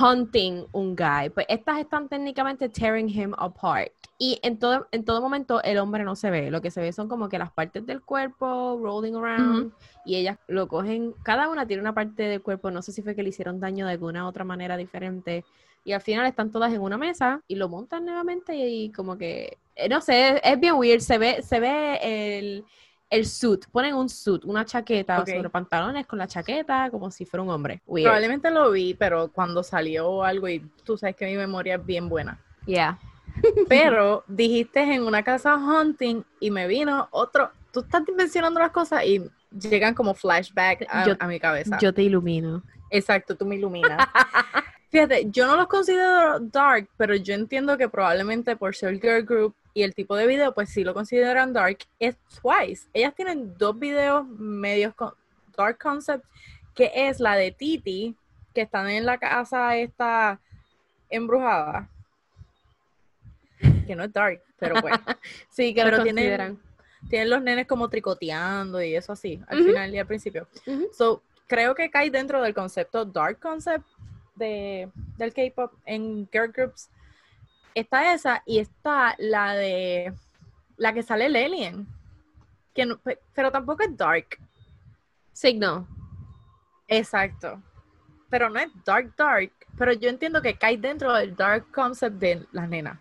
hunting 0.00 0.64
un 0.72 0.96
guy. 0.96 1.30
Pues 1.30 1.46
estas 1.48 1.78
están 1.78 2.08
técnicamente 2.08 2.68
tearing 2.68 3.08
him 3.08 3.34
apart. 3.38 3.92
Y 4.18 4.38
en 4.42 4.58
todo, 4.58 4.88
en 4.90 5.04
todo 5.04 5.20
momento 5.20 5.62
el 5.62 5.78
hombre 5.78 6.04
no 6.04 6.16
se 6.16 6.30
ve. 6.30 6.50
Lo 6.50 6.60
que 6.60 6.70
se 6.70 6.80
ve 6.80 6.92
son 6.92 7.08
como 7.08 7.28
que 7.28 7.38
las 7.38 7.52
partes 7.52 7.86
del 7.86 8.02
cuerpo 8.02 8.78
rolling 8.82 9.14
around. 9.14 9.72
Y 10.04 10.16
ellas 10.16 10.38
lo 10.48 10.66
cogen. 10.68 11.14
Cada 11.22 11.48
una 11.48 11.66
tiene 11.66 11.80
una 11.82 11.94
parte 11.94 12.24
del 12.24 12.42
cuerpo. 12.42 12.70
No 12.70 12.82
sé 12.82 12.92
si 12.92 13.02
fue 13.02 13.14
que 13.14 13.22
le 13.22 13.28
hicieron 13.28 13.60
daño 13.60 13.86
de 13.86 13.92
alguna 13.92 14.26
otra 14.26 14.44
manera 14.44 14.76
diferente. 14.76 15.44
Y 15.84 15.92
al 15.92 16.00
final 16.02 16.26
están 16.26 16.50
todas 16.50 16.72
en 16.72 16.80
una 16.80 16.98
mesa 16.98 17.42
y 17.48 17.54
lo 17.54 17.68
montan 17.68 18.04
nuevamente 18.04 18.54
y 18.54 18.90
como 18.92 19.16
que. 19.16 19.56
Eh, 19.76 19.88
no 19.88 20.00
sé, 20.00 20.40
es 20.42 20.60
bien 20.60 20.74
weird. 20.74 21.00
Se 21.00 21.16
ve, 21.16 21.42
se 21.42 21.60
ve 21.60 21.98
el 22.02 22.64
el 23.10 23.26
suit, 23.26 23.66
ponen 23.72 23.94
un 23.94 24.08
suit, 24.08 24.44
una 24.44 24.64
chaqueta 24.64 25.26
sobre 25.26 25.50
pantalones 25.50 26.06
con 26.06 26.18
la 26.18 26.28
chaqueta 26.28 26.88
como 26.90 27.10
si 27.10 27.26
fuera 27.26 27.42
un 27.42 27.50
hombre. 27.50 27.82
Probablemente 27.84 28.50
lo 28.50 28.70
vi, 28.70 28.94
pero 28.94 29.28
cuando 29.28 29.64
salió 29.64 30.22
algo 30.22 30.48
y 30.48 30.60
tú 30.84 30.96
sabes 30.96 31.16
que 31.16 31.26
mi 31.26 31.36
memoria 31.36 31.74
es 31.74 31.84
bien 31.84 32.08
buena. 32.08 32.40
Yeah. 32.66 32.98
pero 33.68 34.24
dijiste 34.28 34.80
en 34.80 35.02
una 35.02 35.22
casa 35.22 35.56
hunting 35.56 36.22
y 36.38 36.50
me 36.50 36.68
vino 36.68 37.08
otro, 37.10 37.50
tú 37.72 37.80
estás 37.80 38.02
mencionando 38.16 38.60
las 38.60 38.70
cosas 38.70 39.04
y 39.04 39.28
llegan 39.50 39.94
como 39.94 40.14
flashback 40.14 40.86
a, 40.88 41.26
mi 41.26 41.40
cabeza. 41.40 41.78
Yo 41.80 41.92
te 41.92 42.02
ilumino. 42.02 42.62
Exacto, 42.90 43.36
tú 43.36 43.44
me 43.44 43.56
iluminas. 43.56 43.98
Fíjate, 44.90 45.30
yo 45.30 45.46
no 45.46 45.54
los 45.56 45.68
considero 45.68 46.40
dark, 46.40 46.88
pero 46.96 47.14
yo 47.14 47.34
entiendo 47.34 47.78
que 47.78 47.88
probablemente 47.88 48.56
por 48.56 48.74
ser 48.74 49.00
girl 49.00 49.24
group 49.24 49.54
y 49.72 49.84
el 49.84 49.94
tipo 49.94 50.16
de 50.16 50.26
video, 50.26 50.52
pues 50.52 50.70
sí 50.70 50.82
lo 50.82 50.94
consideran 50.94 51.52
dark, 51.52 51.78
es 52.00 52.16
Twice. 52.42 52.88
Ellas 52.92 53.14
tienen 53.14 53.56
dos 53.56 53.78
videos 53.78 54.26
medios 54.26 54.92
con 54.96 55.12
dark 55.56 55.78
concept, 55.78 56.24
que 56.74 56.90
es 56.92 57.20
la 57.20 57.36
de 57.36 57.52
Titi, 57.52 58.16
que 58.52 58.62
están 58.62 58.90
en 58.90 59.06
la 59.06 59.18
casa 59.18 59.76
esta 59.76 60.40
embrujada. 61.08 61.88
Que 63.86 63.94
no 63.94 64.02
es 64.02 64.12
dark, 64.12 64.42
pero 64.58 64.80
bueno. 64.80 64.98
sí, 65.50 65.72
que 65.72 65.84
lo 65.84 65.98
consideran. 65.98 66.58
Tienen, 67.08 67.30
los 67.30 67.40
nenes 67.42 67.68
como 67.68 67.88
tricoteando 67.88 68.82
y 68.82 68.96
eso 68.96 69.12
así, 69.12 69.40
al 69.46 69.64
final 69.64 69.94
y 69.94 69.98
al 69.98 70.06
principio. 70.06 70.48
So, 70.92 71.22
creo 71.46 71.76
que 71.76 71.90
cae 71.90 72.10
dentro 72.10 72.42
del 72.42 72.54
concepto 72.54 73.04
dark 73.04 73.38
concept 73.38 73.86
de, 74.40 74.90
del 75.16 75.32
K-pop 75.32 75.72
en 75.86 76.28
girl 76.32 76.50
groups 76.50 76.90
está 77.74 78.12
esa 78.12 78.42
y 78.46 78.58
está 78.58 79.14
la 79.18 79.54
de 79.54 80.12
la 80.76 80.92
que 80.92 81.02
sale 81.02 81.26
el 81.26 81.36
alien. 81.36 81.86
Que 82.74 82.86
pero 83.34 83.50
tampoco 83.50 83.82
es 83.82 83.96
dark. 83.96 84.38
Signal. 85.32 85.86
Exacto. 86.88 87.62
Pero 88.28 88.48
no 88.48 88.58
es 88.58 88.70
dark, 88.84 89.14
dark. 89.16 89.52
Pero 89.76 89.92
yo 89.92 90.08
entiendo 90.08 90.42
que 90.42 90.56
cae 90.56 90.76
dentro 90.76 91.12
del 91.14 91.36
dark 91.36 91.70
concept 91.72 92.16
de 92.16 92.46
las 92.52 92.68
nenas. 92.68 92.98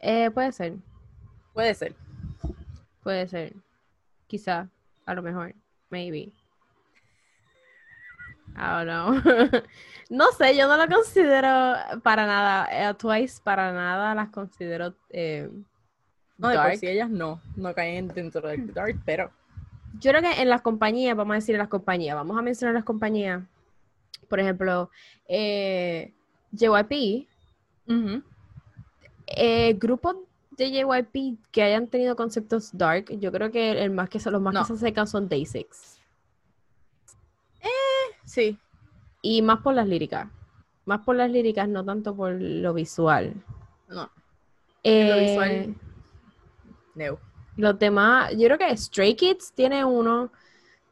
Eh, 0.00 0.30
puede 0.30 0.52
ser. 0.52 0.76
Puede 1.52 1.74
ser. 1.74 1.96
Puede 3.02 3.28
ser. 3.28 3.54
Quizá. 4.26 4.68
A 5.04 5.14
lo 5.14 5.22
mejor. 5.22 5.54
Maybe. 5.90 6.32
I 8.56 8.84
don't 8.84 8.86
know. 8.86 9.62
no 10.10 10.32
sé, 10.32 10.56
yo 10.56 10.66
no 10.66 10.76
lo 10.76 10.86
considero 10.92 11.74
para 12.02 12.26
nada. 12.26 12.68
Eh, 12.70 12.94
Twice 12.94 13.40
para 13.42 13.72
nada 13.72 14.14
las 14.14 14.30
considero. 14.30 14.94
Eh, 15.10 15.50
no, 16.38 16.48
de 16.48 16.58
por 16.58 16.76
si 16.76 16.86
ellas 16.86 17.10
no, 17.10 17.40
no 17.56 17.74
caen 17.74 18.08
dentro 18.08 18.48
del 18.48 18.72
dark, 18.72 19.00
pero. 19.04 19.30
Yo 19.98 20.10
creo 20.10 20.22
que 20.22 20.42
en 20.42 20.50
las 20.50 20.60
compañías, 20.60 21.16
vamos 21.16 21.32
a 21.32 21.36
decir 21.36 21.54
en 21.54 21.60
las 21.60 21.68
compañías, 21.68 22.14
vamos 22.14 22.36
a 22.36 22.42
mencionar 22.42 22.74
las 22.74 22.84
compañías. 22.84 23.42
Por 24.28 24.40
ejemplo, 24.40 24.90
eh, 25.28 26.12
JYP. 26.52 27.26
eh, 29.28 29.74
grupos 29.74 30.16
de 30.50 30.70
JYP 30.70 31.38
que 31.50 31.62
hayan 31.62 31.86
tenido 31.88 32.16
conceptos 32.16 32.76
dark, 32.76 33.06
yo 33.18 33.30
creo 33.32 33.50
que 33.50 33.82
el 33.82 33.90
más 33.90 34.08
que 34.08 34.18
los 34.30 34.40
más 34.40 34.54
que 34.54 34.64
se 34.64 34.72
acercan 34.74 35.06
son 35.06 35.28
Day6. 35.28 35.95
Sí. 38.26 38.58
Y 39.22 39.40
más 39.40 39.60
por 39.60 39.72
las 39.74 39.88
líricas. 39.88 40.28
Más 40.84 41.00
por 41.00 41.16
las 41.16 41.30
líricas, 41.30 41.68
no 41.68 41.84
tanto 41.84 42.14
por 42.14 42.32
lo 42.32 42.74
visual. 42.74 43.34
No. 43.88 44.10
Eh, 44.82 45.08
lo 45.08 45.18
visual. 45.18 45.74
No. 46.94 47.18
Los 47.56 47.78
demás, 47.78 48.32
yo 48.36 48.46
creo 48.48 48.58
que 48.58 48.76
Stray 48.76 49.16
Kids 49.16 49.52
tiene 49.52 49.84
uno, 49.84 50.30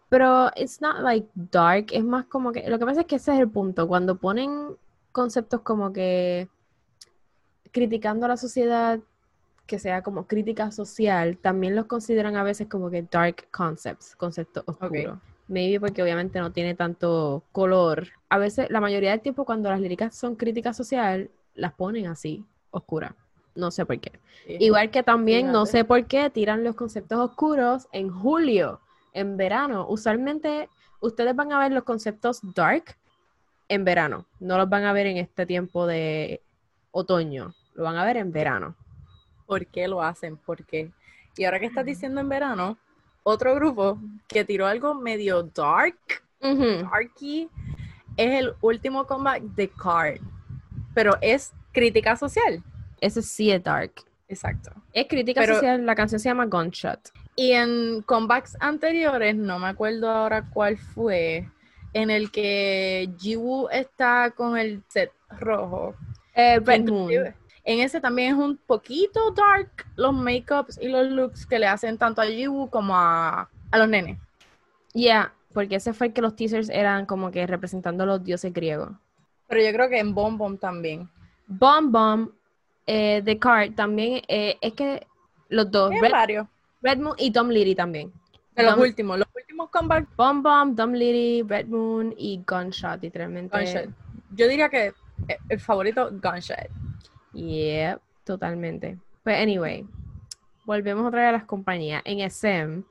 pero 0.09 0.51
it's 0.57 0.81
not 0.81 1.01
like 1.01 1.29
dark, 1.35 1.87
es 1.92 2.03
más 2.03 2.25
como 2.25 2.53
que, 2.53 2.68
lo 2.70 2.79
que 2.79 2.87
pasa 2.87 3.03
es 3.03 3.07
que 3.07 3.16
ese 3.16 3.35
es 3.35 3.40
el 3.40 3.51
punto, 3.51 3.87
cuando 3.87 4.16
ponen 4.16 4.77
conceptos 5.12 5.61
como 5.61 5.92
que 5.92 6.49
criticando 7.70 8.25
a 8.25 8.31
la 8.31 8.37
sociedad, 8.38 8.99
que 9.66 9.79
sea 9.79 10.03
como 10.03 10.27
crítica 10.27 10.70
social, 10.70 11.37
también 11.38 11.75
los 11.75 11.87
consideran 11.87 12.37
a 12.37 12.42
veces 12.42 12.66
como 12.68 12.90
que 12.90 13.03
dark 13.03 13.49
concepts, 13.51 14.16
conceptos 14.16 14.64
oscuros. 14.66 15.18
Maybe 15.48 15.78
porque 15.78 16.02
obviamente 16.02 16.40
no 16.40 16.52
tiene 16.52 16.74
tanto 16.74 17.42
color. 17.52 18.09
A 18.28 18.38
veces, 18.38 18.70
la 18.70 18.80
mayoría 18.80 19.11
del 19.11 19.20
tiempo, 19.20 19.44
cuando 19.44 19.70
las 19.70 19.80
líricas 19.80 20.16
son 20.16 20.37
crítica 20.37 20.72
social, 20.72 21.30
las 21.54 21.74
ponen 21.74 22.07
así, 22.07 22.44
oscuras. 22.70 23.12
No 23.54 23.70
sé 23.70 23.87
por 23.87 24.00
qué. 24.00 24.12
Igual 24.46 24.90
que 24.90 25.02
también 25.02 25.52
no 25.52 25.66
sé 25.66 25.85
por 25.85 26.07
qué 26.07 26.28
tiran 26.30 26.64
los 26.64 26.74
conceptos 26.74 27.18
oscuros 27.18 27.87
en 27.92 28.11
julio. 28.11 28.80
en 29.12 29.37
verano, 29.37 29.87
usualmente 29.88 30.68
ustedes 31.00 31.37
van 31.37 31.52
a 31.52 31.59
ver 31.61 31.70
los 31.70 31.85
conceptos 31.85 32.40
dark 32.54 32.96
en 33.68 33.85
verano, 33.85 34.26
no 34.40 34.59
los 34.59 34.68
van 34.68 34.85
a 34.85 34.92
ver 34.92 35.07
en 35.07 35.18
este 35.18 35.46
tiempo 35.46 35.87
de 35.87 36.42
otoño, 36.90 37.54
lo 37.74 37.85
van 37.85 37.96
a 37.96 38.04
ver 38.04 38.16
en 38.16 38.33
verano. 38.33 38.74
¿Por 39.46 39.66
qué 39.66 39.88
lo 39.88 40.02
hacen? 40.02 40.37
¿Por 40.37 40.64
qué? 40.64 40.90
Y 41.37 41.44
ahora 41.44 41.61
que 41.61 41.66
estás 41.66 41.85
diciendo 41.85 42.20
en 42.20 42.28
verano, 42.28 42.78
otro 43.25 43.55
grupo 43.57 43.99
que 44.29 44.45
tiró 44.45 44.67
algo 44.67 44.95
medio 44.95 45.43
dark, 45.43 45.99
darky, 46.41 47.49
es 48.17 48.41
el 48.41 48.55
último 48.61 49.07
comeback 49.07 49.43
de 49.43 49.69
Card. 49.69 50.21
Pero 50.95 51.17
es 51.21 51.53
crítica 51.73 52.15
social. 52.15 52.63
Ese 53.01 53.23
sí 53.23 53.51
es 53.51 53.63
dark. 53.63 53.93
Exacto. 54.29 54.71
Es 54.93 55.07
crítica 55.09 55.45
social, 55.45 55.85
la 55.85 55.95
canción 55.95 56.21
se 56.21 56.29
llama 56.29 56.47
Gunshot. 56.47 57.11
Y 57.37 57.53
en 57.53 58.03
comebacks 58.03 58.57
anteriores, 58.61 59.35
no 59.35 59.59
me 59.59 59.67
acuerdo 59.67 60.09
ahora 60.09 60.49
cuál 60.53 60.77
fue, 60.77 61.49
en 61.93 62.11
el 62.11 62.31
que 62.31 63.11
Jiwoo 63.19 63.69
está 63.71 64.31
con 64.31 64.57
el 64.57 64.83
set 64.89 65.11
rojo. 65.31 65.97
Eh, 66.35 66.61
Red 66.61 66.89
Moon. 66.89 67.35
En 67.64 67.81
ese 67.81 68.00
también 68.00 68.35
es 68.35 68.38
un 68.38 68.59
poquito 68.59 69.31
dark 69.31 69.87
los 69.96 70.12
makeups 70.12 70.79
y 70.81 70.88
los 70.88 71.09
looks 71.09 71.46
que 71.46 71.59
le 71.59 71.66
hacen 71.66 71.96
tanto 71.96 72.20
a 72.20 72.27
Jiwoo 72.27 72.68
como 72.68 72.94
a, 72.94 73.48
los 73.72 73.88
nenes. 73.88 74.18
Yeah, 74.92 75.33
porque 75.53 75.77
ese 75.77 75.94
fue 75.94 76.09
el 76.09 76.12
que 76.12 76.20
los 76.20 76.37
teasers 76.37 76.68
eran 76.68 77.07
como 77.07 77.31
que 77.31 77.46
representando 77.46 78.05
a 78.05 78.07
los 78.07 78.22
dioses 78.22 78.53
griegos. 78.53 78.90
Pero 79.48 79.62
yo 79.62 79.72
creo 79.72 79.88
que 79.88 79.98
en 79.98 80.14
Bomb 80.14 80.37
Bomb 80.37 80.61
también. 80.61 81.09
Bomb 81.46 81.90
Bomb, 81.90 82.31
eh, 82.87 83.22
The 83.24 83.38
Card 83.38 83.74
también, 83.74 84.22
eh, 84.29 84.57
es 84.61 84.74
que 84.74 85.07
los 85.48 85.70
dos. 85.70 85.90
Red, 86.00 86.11
varios. 86.11 86.46
Red 86.83 86.98
Moon 86.98 87.14
y 87.18 87.33
Tom 87.33 87.48
Liddy 87.48 87.74
también. 87.74 88.12
De 88.55 88.62
los 88.62 88.77
últimos, 88.77 89.18
los 89.18 89.29
últimos 89.35 89.70
comebacks. 89.70 90.14
Bomb 90.16 90.42
Bomb, 90.42 90.77
Tom 90.77 90.92
Liddy, 90.92 91.42
Red 91.42 91.66
Moon 91.66 92.14
y 92.16 92.42
Gunshot, 92.46 93.03
literalmente. 93.03 93.57
Gunshot. 93.57 93.88
Yo 94.37 94.48
diría 94.48 94.68
que 94.68 94.92
eh, 95.29 95.38
el 95.48 95.61
favorito, 95.61 96.11
Gunshot. 96.11 96.84
Yep, 97.35 98.01
totalmente. 98.25 98.99
Pues 99.23 99.40
anyway, 99.40 99.87
volvemos 100.64 101.07
otra 101.07 101.20
vez 101.20 101.29
a 101.29 101.33
las 101.33 101.44
compañías. 101.44 102.03
En 102.05 102.20
SM, 102.20 102.83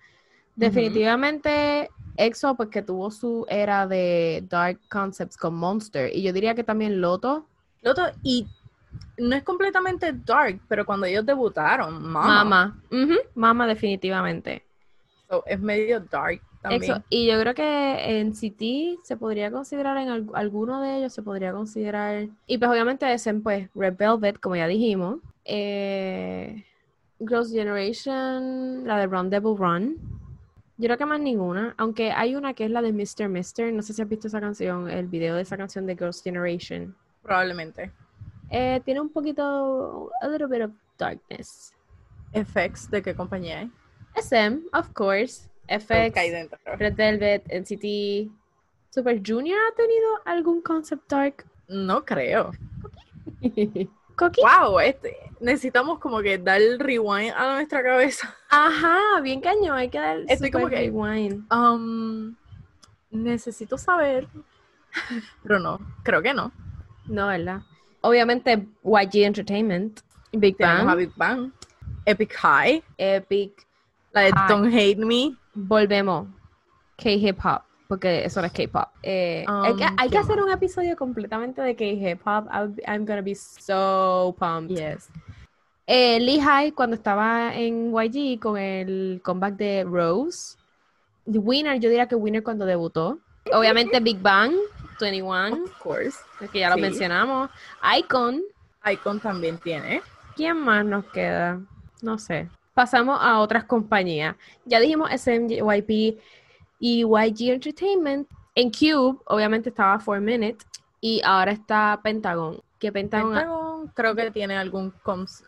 definitivamente 0.56 1.89
EXO, 2.17 2.56
pues 2.56 2.69
que 2.69 2.82
tuvo 2.82 3.10
su 3.12 3.45
era 3.49 3.88
de 3.88 4.43
Dark 4.49 4.79
Concepts 4.89 5.38
con 5.38 5.56
Monster. 5.56 6.15
Y 6.15 6.21
yo 6.21 6.34
diría 6.34 6.56
que 6.56 6.63
también 6.63 7.01
Loto. 7.01 7.47
Loto, 7.82 8.03
y 8.21 8.47
no 9.17 9.36
es 9.36 9.43
completamente 9.43 10.13
dark, 10.13 10.60
pero 10.67 10.86
cuando 10.86 11.06
ellos 11.06 11.25
debutaron, 11.25 12.01
Mama. 12.01 12.79
Mama, 13.36 13.67
definitivamente. 13.67 14.63
es 15.45 15.60
medio 15.60 15.99
dark 15.99 16.41
también. 16.63 17.04
Y 17.10 17.28
yo 17.28 17.39
creo 17.39 17.54
que 17.54 18.19
en 18.19 18.34
City 18.34 18.97
se 19.04 19.17
podría 19.17 19.52
considerar, 19.52 19.97
en 19.97 20.10
alguno 20.34 20.82
de 20.82 20.97
ellos 20.97 21.13
se 21.13 21.21
podría 21.21 21.52
considerar. 21.52 22.28
Y 22.47 22.58
pues 22.58 22.71
obviamente 22.71 23.12
es 23.13 23.28
en 23.28 23.43
pues 23.43 23.69
Red 23.76 23.95
Velvet, 23.97 24.39
como 24.39 24.56
ya 24.56 24.67
dijimos. 24.67 25.19
Eh, 25.45 26.63
Girls' 27.19 27.52
Generation, 27.52 28.88
la 28.88 28.97
de 28.97 29.08
Run 29.08 29.30
Devil 29.30 29.58
Run. 29.58 29.97
Yo 30.78 30.88
creo 30.88 30.97
que 30.97 31.06
más 31.06 31.19
ninguna, 31.19 31.76
aunque 31.78 32.12
hay 32.12 32.36
una 32.36 32.54
que 32.54 32.65
es 32.65 32.71
la 32.71 32.82
de 32.82 32.91
Mr. 32.91 33.30
Mister, 33.30 33.71
no 33.71 33.82
sé 33.84 33.93
si 33.93 34.02
has 34.02 34.10
visto 34.10 34.28
esa 34.28 34.41
canción, 34.41 34.89
el 34.89 35.08
video 35.08 35.36
de 35.36 35.43
esa 35.43 35.56
canción 35.56 35.86
de 35.86 35.95
Girls' 35.95 36.23
Generation. 36.23 36.95
Probablemente. 37.21 37.91
Eh, 38.49 38.82
tiene 38.84 39.02
un 39.02 39.10
poquito, 39.10 40.10
a 40.21 40.28
little 40.28 40.47
bit 40.47 40.63
of 40.63 40.71
darkness. 40.97 41.73
FX, 42.34 42.89
¿de 42.89 43.02
qué 43.04 43.15
compañía 43.15 43.62
es? 43.62 43.69
SM, 44.26 44.63
of 44.73 44.89
course. 44.93 45.49
FX, 45.67 46.15
Red 46.78 46.95
Velvet, 46.95 47.43
NCT. 47.49 48.32
Super 48.89 49.21
Junior 49.26 49.58
ha 49.58 49.76
tenido 49.76 50.08
algún 50.26 50.62
concept 50.62 51.10
dark? 51.10 51.45
No 51.67 52.04
creo. 52.06 52.52
Wow, 54.15 54.80
este, 54.80 55.17
necesitamos 55.39 55.97
como 55.97 56.21
que 56.21 56.38
dar 56.38 56.62
el 56.62 56.78
rewind 56.78 57.34
a 57.36 57.56
nuestra 57.56 57.82
cabeza. 57.82 58.36
Ajá, 58.47 59.19
bien 59.21 59.41
cañón, 59.41 59.76
hay 59.76 59.89
que 59.89 59.97
dar 59.97 60.19
Estoy 60.28 60.52
como 60.52 60.69
que, 60.69 60.76
rewind. 60.76 61.52
Um, 61.52 62.36
necesito 63.10 63.76
saber, 63.76 64.28
pero 65.41 65.60
no, 65.60 65.80
creo 66.04 66.21
que 66.21 66.32
no. 66.32 66.52
No, 67.08 67.26
¿verdad? 67.26 67.62
Obviamente 68.02 68.67
YG 68.84 69.23
Entertainment, 69.23 70.02
Big 70.32 70.58
Bang. 70.60 70.95
Big 70.95 71.12
Bang. 71.15 71.52
Epic 72.06 72.34
High. 72.36 72.84
Epic. 72.97 73.67
La 74.12 74.21
de 74.21 74.32
Don't 74.47 74.73
Hate 74.73 74.97
Me. 74.97 75.36
Volvemos. 75.53 76.27
K-Hip 76.97 77.37
Hop, 77.43 77.61
porque 77.87 78.25
eso 78.25 78.41
no 78.41 78.47
es 78.47 78.53
K-Pop. 78.53 78.89
Eh, 79.01 79.45
hay, 79.47 79.75
que, 80.09 80.17
um, 80.17 80.21
hacer 80.21 80.41
un 80.41 80.51
episodio 80.51 80.95
completamente 80.95 81.61
de 81.61 81.75
K-Hip 81.75 82.21
Hop. 82.25 82.47
I'm 82.87 83.05
gonna 83.05 83.21
be 83.21 83.35
so 83.35 84.35
pumped. 84.37 84.75
Yes. 84.75 85.09
Eh, 85.85 86.19
Lehigh, 86.19 86.71
cuando 86.71 86.95
estaba 86.95 87.53
en 87.55 87.93
YG 87.93 88.39
con 88.39 88.57
el 88.57 89.21
comeback 89.23 89.55
de 89.55 89.83
Rose. 89.83 90.57
Winner, 91.25 91.79
yo 91.79 91.89
diría 91.89 92.07
que 92.07 92.15
Winner 92.15 92.43
cuando 92.43 92.65
debutó. 92.65 93.19
Obviamente 93.51 93.99
Big 93.99 94.21
Bang. 94.21 94.53
21. 94.99 95.63
Of 95.63 95.79
course. 95.79 96.17
Que 96.51 96.59
ya 96.59 96.69
lo 96.69 96.77
mencionamos. 96.77 97.49
Icon. 97.97 98.41
Icon 98.85 99.19
también 99.19 99.57
tiene. 99.57 100.01
¿Quién 100.35 100.57
más 100.57 100.85
nos 100.85 101.05
queda? 101.05 101.59
No 102.01 102.17
sé. 102.17 102.49
Pasamos 102.73 103.19
a 103.21 103.39
otras 103.39 103.65
compañías. 103.65 104.36
Ya 104.65 104.79
dijimos 104.79 105.09
SMYP 105.12 106.19
y 106.79 107.03
YG 107.03 107.53
Entertainment. 107.53 108.27
En 108.55 108.71
Cube, 108.71 109.19
obviamente 109.25 109.69
estaba 109.69 109.99
4 110.03 110.21
Minute. 110.21 110.65
Y 111.01 111.21
ahora 111.23 111.51
está 111.51 111.99
Pentagon. 112.03 112.62
Que 112.79 112.91
Pentagon, 112.91 113.91
creo 113.93 114.15
que 114.15 114.31
tiene 114.31 114.57
algún 114.57 114.93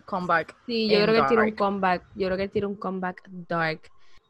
comeback. 0.06 0.56
Sí, 0.66 0.90
yo 0.90 1.02
creo 1.04 1.22
que 1.22 1.28
tiene 1.28 1.44
un 1.44 1.52
comeback. 1.52 2.06
Yo 2.16 2.28
creo 2.28 2.38
que 2.38 2.48
tiene 2.48 2.68
un 2.68 2.76
comeback 2.76 3.28
dark. 3.48 3.82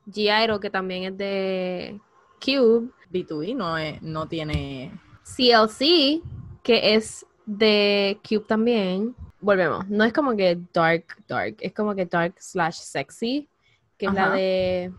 G.I.R.O. 0.08 0.60
que 0.60 0.70
también 0.70 1.04
es 1.04 1.18
de 1.18 2.00
Cube. 2.44 2.90
B2B 3.12 3.56
no, 3.56 3.76
no 4.02 4.28
tiene 4.28 4.92
CLC, 5.24 6.22
que 6.64 6.96
es 6.96 7.26
de 7.46 8.20
Cube 8.28 8.46
también. 8.48 9.16
Volvemos, 9.46 9.88
no 9.90 10.04
es 10.04 10.12
como 10.12 10.36
que 10.36 10.58
dark, 10.74 11.06
dark, 11.28 11.58
es 11.60 11.72
como 11.72 11.94
que 11.94 12.08
dark 12.08 12.34
slash 12.40 12.78
sexy, 12.78 13.48
que 13.96 14.08
es 14.08 14.14
la 14.14 14.32
de, 14.32 14.92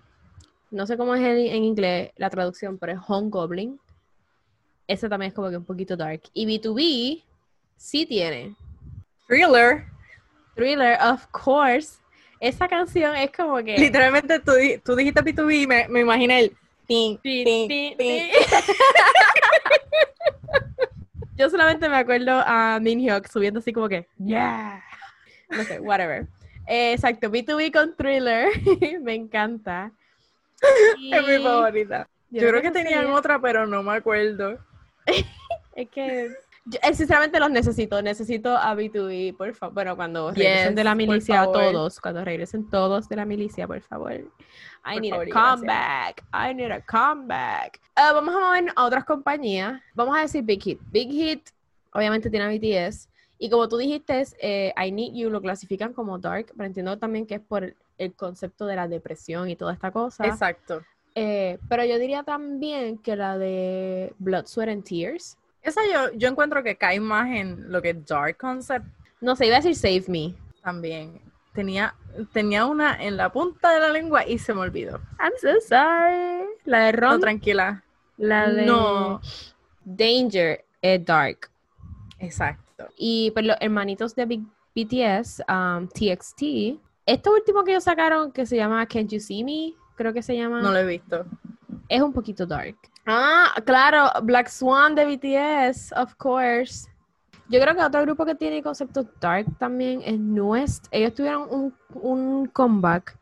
no 0.71 0.87
sé 0.87 0.97
cómo 0.97 1.17
es 1.17 1.21
en, 1.21 1.65
inglés 1.65 2.13
la 2.15 2.31
traducción, 2.31 2.79
pero 2.79 2.93
es 2.93 2.99
Home 3.09 3.29
Goblin. 3.29 3.81
Ese 4.87 5.09
también 5.09 5.31
es 5.31 5.35
como 5.35 5.51
que 5.51 5.57
un 5.57 5.65
poquito 5.65 5.97
dark. 5.97 6.23
Y 6.33 6.47
B2B 6.47 7.25
sí 7.77 8.07
tiene. 8.07 8.55
Thriller. 9.27 9.87
Thriller, 10.55 10.97
of 11.03 11.27
course. 11.33 11.99
Esa 12.39 12.69
canción 12.69 13.17
es 13.17 13.33
como 13.33 13.57
que... 13.65 13.77
Literalmente 13.77 14.39
tú, 14.39 14.53
tú 14.85 14.95
dijiste 14.95 15.25
B2B 15.25 15.63
y 15.63 15.67
me, 15.67 15.89
me 15.89 16.03
imaginé 16.03 16.39
el... 16.39 16.57
Yo 21.37 21.51
solamente 21.51 21.89
me 21.89 21.97
acuerdo 21.97 22.43
a 22.45 22.79
Min 22.81 23.01
Hyuk 23.01 23.29
subiendo 23.29 23.61
así 23.61 23.73
como 23.73 23.89
que, 23.89 24.09
yeah. 24.19 24.83
No 25.51 25.63
sé, 25.65 25.81
whatever. 25.81 26.27
Eh, 26.69 26.95
exacto, 26.95 27.31
B2B 27.31 27.73
con 27.73 27.95
Thriller. 27.95 28.49
me 29.01 29.15
encanta. 29.15 29.93
Es 31.13 31.29
mi 31.29 31.39
favorita. 31.39 32.09
Yo, 32.29 32.49
creo, 32.49 32.61
que, 32.61 32.73
tenían 32.73 33.07
otra, 33.13 33.41
pero 33.41 33.69
no 33.69 33.85
me 33.85 33.93
acuerdo. 33.93 34.59
es 35.77 35.89
que 35.91 36.33
eh, 36.83 36.95
sinceramente 36.95 37.39
los 37.39 37.51
necesito, 37.51 38.03
necesito 38.03 38.57
a 38.57 38.75
B2B, 38.75 39.37
por 39.37 39.55
favor. 39.55 39.75
Bueno, 39.75 39.97
cuando 39.97 40.31
regresen 40.31 40.75
de 40.75 40.85
la 40.85 40.95
milicia 40.95 41.45
todos, 41.45 42.01
cuando 42.01 42.25
regresen 42.25 42.69
todos 42.69 43.09
de 43.09 43.17
la 43.17 43.25
milicia, 43.25 43.67
por 43.67 43.81
favor. 43.81 44.13
I 44.85 45.01
need 45.01 45.13
a 45.13 45.27
comeback. 45.33 46.25
I 46.33 46.55
need 46.55 46.71
a 46.71 46.81
comeback. 46.81 47.81
Uh, 47.97 48.15
vamos 48.15 48.35
a 48.35 48.39
mover 48.39 48.73
a 48.75 48.85
otras 48.85 49.05
compañías. 49.05 49.81
Vamos 49.95 50.17
a 50.17 50.23
decir 50.23 50.43
Big 50.45 50.63
Hit. 50.63 50.81
Big 50.91 51.11
Hit, 51.11 51.49
obviamente 51.93 52.31
tiene 52.31 52.47
a 52.47 52.49
BTS. 52.49 53.09
Y 53.39 53.51
como 53.51 53.69
tú 53.69 53.77
dijiste, 53.77 54.25
eh, 54.41 54.73
I 54.77 54.91
Need 54.91 55.13
You 55.15 55.31
lo 55.31 55.41
clasifican 55.41 55.93
como 55.93 56.19
dark, 56.19 56.47
pero 56.57 56.67
entiendo 56.67 56.97
también 56.99 57.27
que 57.27 57.35
es 57.35 57.41
por 57.41 57.75
el 57.99 58.15
concepto 58.15 58.67
de 58.67 58.77
la 58.77 58.89
depresión 58.89 59.51
y 59.51 59.57
toda 59.57 59.73
esta 59.73 59.91
cosa. 59.91 60.27
Exacto. 60.27 60.83
Eh, 61.15 61.59
pero 61.69 61.85
yo 61.85 61.99
diría 61.99 62.23
también 62.23 62.99
que 62.99 63.17
la 63.17 63.39
de 63.39 64.15
Blood, 64.19 64.47
Sweat 64.47 64.69
and 64.71 64.85
Tears. 64.85 65.37
Esa 65.67 65.81
yo, 65.93 66.13
yo 66.15 66.29
encuentro 66.29 66.63
que 66.63 66.77
cae 66.77 67.01
más 67.01 67.29
en 67.29 67.71
lo 67.73 67.83
que 67.83 67.91
es 67.91 68.07
dark 68.07 68.37
concept. 68.37 68.87
No 69.21 69.35
sé, 69.35 69.47
iba 69.47 69.57
a 69.57 69.61
decir 69.61 69.75
Save 69.75 70.05
Me. 70.07 70.35
También 70.63 71.21
tenía, 71.57 71.95
tenía 72.33 72.67
una 72.67 73.03
en 73.03 73.17
la 73.17 73.33
punta 73.33 73.73
de 73.73 73.81
la 73.81 73.89
lengua 73.89 74.25
y 74.25 74.39
se 74.39 74.55
me 74.55 74.61
olvidó. 74.61 75.01
I'm 75.19 75.33
so 75.41 75.49
sorry. 75.67 76.47
La 76.65 76.85
de 76.85 76.93
Ron. 76.93 77.15
No, 77.15 77.19
tranquila. 77.19 77.83
La 78.17 78.53
de 78.53 78.65
no. 78.65 79.21
Danger 79.85 80.65
es 80.83 81.05
dark. 81.05 81.51
Exacto. 82.21 82.87
Y 82.97 83.33
pues 83.33 83.45
los 83.45 83.57
hermanitos 83.61 84.15
de 84.15 84.27
BTS, 84.75 85.43
um, 85.49 85.89
TXT, 85.89 86.79
esto 87.07 87.33
último 87.33 87.65
que 87.65 87.73
ellos 87.73 87.85
sacaron 87.85 88.31
que 88.31 88.47
se 88.47 88.57
llama 88.57 88.87
Can't 88.87 89.11
You 89.11 89.19
See 89.19 89.43
Me, 89.43 89.75
creo 89.97 90.13
que 90.13 90.23
se 90.23 90.37
llama. 90.37 90.61
No 90.61 90.71
lo 90.71 90.79
he 90.79 90.87
visto. 90.87 91.27
Es 91.89 92.03
un 92.03 92.13
poquito 92.13 92.47
dark. 92.47 92.77
Ah, 93.07 93.55
claro, 93.65 94.11
Black 94.23 94.49
Swan 94.49 94.95
de 94.95 95.05
BTS, 95.05 95.93
of 95.97 96.15
course. 96.17 96.89
Yo 97.49 97.61
creo 97.61 97.77
que 97.77 97.83
otro 97.83 98.03
grupo 98.03 98.25
que 98.25 98.35
tiene 98.35 98.63
concepto 98.63 99.07
dark 99.21 99.47
también 99.59 100.03
es 100.05 100.19
Nuest. 100.19 100.87
Ellos 100.91 101.15
tuvieron 101.15 101.47
un, 101.49 101.75
un 101.95 102.47
comeback 102.47 103.17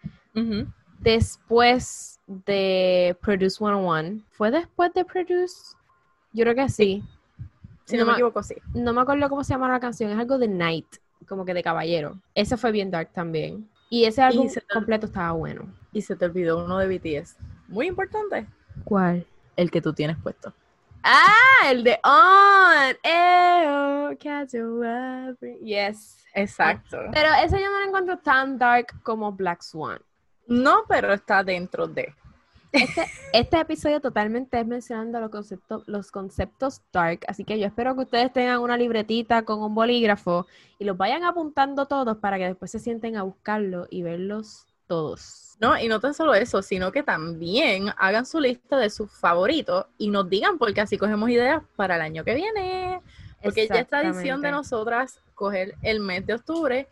después 1.01 2.19
de 2.27 3.17
Produce 3.21 3.59
101. 3.59 4.23
¿Fue 4.31 4.51
después 4.51 4.95
de 4.95 5.05
Produce? 5.05 5.77
Yo 6.33 6.45
creo 6.45 6.55
que 6.55 6.69
sí. 6.71 7.05
Si 7.85 7.99
no, 7.99 8.07
me 8.07 8.13
equivoco, 8.13 8.43
sí. 8.43 8.55
No 8.73 8.95
me 8.95 9.03
acuerdo 9.03 9.29
cómo 9.29 9.45
se 9.45 9.53
llama 9.53 9.69
la 9.69 9.79
canción. 9.79 10.11
Es 10.11 10.19
algo 10.19 10.39
de 10.39 10.49
Night, 10.49 10.97
como 11.29 11.45
que 11.45 11.53
de 11.53 11.63
caballero. 11.63 12.19
Ese 12.35 12.57
fue 12.57 12.73
bien 12.73 12.91
dark 12.91 13.11
también. 13.13 13.69
Y 13.91 14.07
ese 14.07 14.23
álbum 14.23 14.49
completo 14.73 15.05
estaba 15.05 15.33
bueno. 15.33 15.67
Y 15.93 16.01
se 16.01 16.17
te 16.17 16.25
olvidó 16.25 16.65
uno 16.65 16.79
de 16.79 16.89
BTS. 16.89 17.37
Muy 17.69 17.87
importante. 17.87 18.47
¿Cuál? 18.85 19.27
El 19.57 19.71
que 19.71 19.81
tú 19.81 19.93
tienes 19.93 20.17
puesto. 20.23 20.53
Ah, 21.03 21.71
el 21.71 21.85
de 21.85 22.01
On. 22.03 22.97
yes. 25.63 26.25
Exacto. 26.35 26.99
Pero 27.13 27.29
ese 27.45 27.61
yo 27.61 27.71
no 27.71 27.79
lo 27.81 27.87
encuentro 27.87 28.19
tan 28.19 28.59
dark 28.59 29.03
como 29.03 29.31
Black 29.33 29.63
Swan. 29.63 30.01
No, 30.47 30.85
pero 30.89 31.13
está 31.13 31.45
dentro 31.45 31.87
de. 31.87 32.15
Este, 32.73 33.05
este, 33.33 33.61
episodio 33.61 34.01
totalmente 34.01 34.59
es 34.59 34.67
mencionando 34.67 35.21
los 35.21 35.31
conceptos, 35.31 35.85
los 35.87 36.11
conceptos 36.11 36.83
dark, 36.93 37.21
así 37.29 37.45
que 37.45 37.57
yo 37.57 37.67
espero 37.67 37.95
que 37.95 38.01
ustedes 38.01 38.33
tengan 38.33 38.59
una 38.59 38.77
libretita 38.77 39.43
con 39.45 39.63
un 39.63 39.77
bolígrafo 39.77 40.49
y 40.81 40.85
los 40.85 40.97
vayan 40.97 41.23
apuntando 41.23 41.87
todos 41.87 42.17
para 42.17 42.37
que 42.37 42.47
después 42.47 42.73
se 42.73 42.81
sienten 42.81 43.17
a 43.17 43.23
buscarlo 43.23 43.87
y 43.91 44.03
verlos 44.03 44.67
todos. 44.87 45.57
No, 45.61 45.79
y 45.79 45.89
no 45.89 46.01
tan 46.01 46.15
solo 46.15 46.35
eso, 46.35 46.63
sino 46.63 46.93
que 46.93 47.03
también 47.03 47.91
hagan 47.97 48.27
su 48.27 48.41
lista 48.41 48.77
de 48.77 48.91
sus 48.91 49.11
favoritos 49.11 49.87
y 49.99 50.11
nos 50.11 50.29
digan, 50.29 50.59
porque 50.59 50.81
así 50.81 50.99
cogemos 50.99 51.31
ideas 51.31 51.63
para 51.77 51.97
el 51.97 52.03
año 52.03 52.25
que 52.25 52.35
viene. 52.35 53.01
Porque 53.43 53.69
ya 53.69 53.77
esta 53.77 54.03
edición 54.03 54.41
de 54.43 54.51
nosotras 54.51 55.21
coger 55.35 55.75
el 55.83 56.01
mes 56.01 56.27
de 56.27 56.35
octubre 56.35 56.89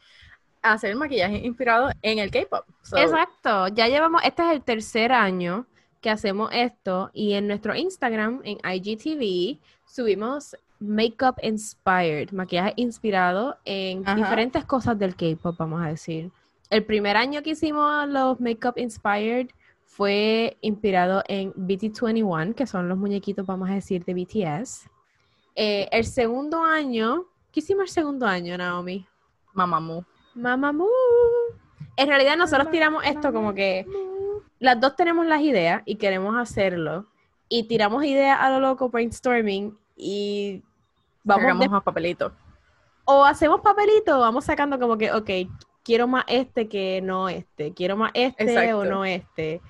hacer 0.62 0.94
maquillaje 0.94 1.38
inspirado 1.38 1.90
en 2.02 2.18
el 2.18 2.30
K-pop. 2.30 2.64
Exacto, 2.96 3.68
ya 3.68 3.88
llevamos, 3.88 4.22
este 4.24 4.42
es 4.42 4.52
el 4.52 4.62
tercer 4.62 5.12
año 5.12 5.66
que 6.00 6.10
hacemos 6.10 6.50
esto 6.52 7.10
y 7.12 7.34
en 7.34 7.48
nuestro 7.48 7.74
Instagram, 7.74 8.40
en 8.44 8.58
IGTV, 8.64 9.60
subimos 9.86 10.56
Makeup 10.78 11.36
Inspired, 11.42 12.30
maquillaje 12.32 12.74
inspirado 12.76 13.58
en 13.64 14.04
diferentes 14.16 14.64
cosas 14.64 14.98
del 14.98 15.14
K-pop, 15.14 15.56
vamos 15.58 15.82
a 15.82 15.88
decir. 15.88 16.30
El 16.72 16.86
primer 16.86 17.18
año 17.18 17.42
que 17.42 17.50
hicimos 17.50 18.08
los 18.08 18.40
Makeup 18.40 18.78
Inspired 18.78 19.48
fue 19.84 20.56
inspirado 20.62 21.22
en 21.28 21.52
BT21, 21.52 22.54
que 22.54 22.66
son 22.66 22.88
los 22.88 22.96
muñequitos, 22.96 23.44
vamos 23.44 23.68
a 23.68 23.74
decir, 23.74 24.06
de 24.06 24.14
BTS. 24.14 24.88
Eh, 25.54 25.86
el 25.92 26.06
segundo 26.06 26.64
año, 26.64 27.26
¿qué 27.52 27.60
hicimos 27.60 27.82
el 27.82 27.88
segundo 27.90 28.26
año, 28.26 28.56
Naomi? 28.56 29.06
Mamamoo. 29.52 30.06
Mamamoo. 30.34 30.88
En 31.94 32.08
realidad 32.08 32.38
nosotros 32.38 32.70
tiramos 32.70 33.04
esto 33.04 33.34
como 33.34 33.52
que 33.52 33.84
las 34.58 34.80
dos 34.80 34.96
tenemos 34.96 35.26
las 35.26 35.42
ideas 35.42 35.82
y 35.84 35.96
queremos 35.96 36.34
hacerlo. 36.38 37.04
Y 37.50 37.64
tiramos 37.64 38.02
ideas 38.02 38.38
a 38.40 38.48
lo 38.48 38.60
loco 38.60 38.88
brainstorming 38.88 39.76
y 39.94 40.62
vamos 41.22 41.66
a 41.70 41.80
papelito. 41.82 42.32
O 43.04 43.26
hacemos 43.26 43.60
papelito 43.60 44.16
o 44.16 44.20
vamos 44.20 44.46
sacando 44.46 44.78
como 44.78 44.96
que, 44.96 45.12
ok, 45.12 45.30
quiero 45.82 46.06
más 46.06 46.24
este 46.28 46.68
que 46.68 47.00
no 47.02 47.28
este, 47.28 47.72
quiero 47.72 47.96
más 47.96 48.12
este 48.14 48.72
o 48.74 48.84
no 48.84 49.04
este. 49.04 49.60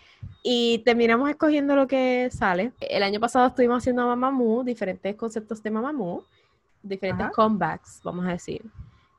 Y 0.43 0.79
terminamos 0.85 1.31
escogiendo 1.31 1.77
lo 1.77 1.87
que 1.87 2.29
sale. 2.33 2.73
El 2.81 3.03
año 3.03 3.21
pasado 3.21 3.47
estuvimos 3.47 3.79
haciendo 3.79 4.07
Mamamoo, 4.07 4.65
diferentes 4.65 5.15
conceptos 5.15 5.63
de 5.63 5.71
Mamamoo, 5.71 6.25
diferentes 6.83 7.29
comebacks, 7.31 8.01
vamos 8.03 8.27
a 8.27 8.31
decir. 8.31 8.63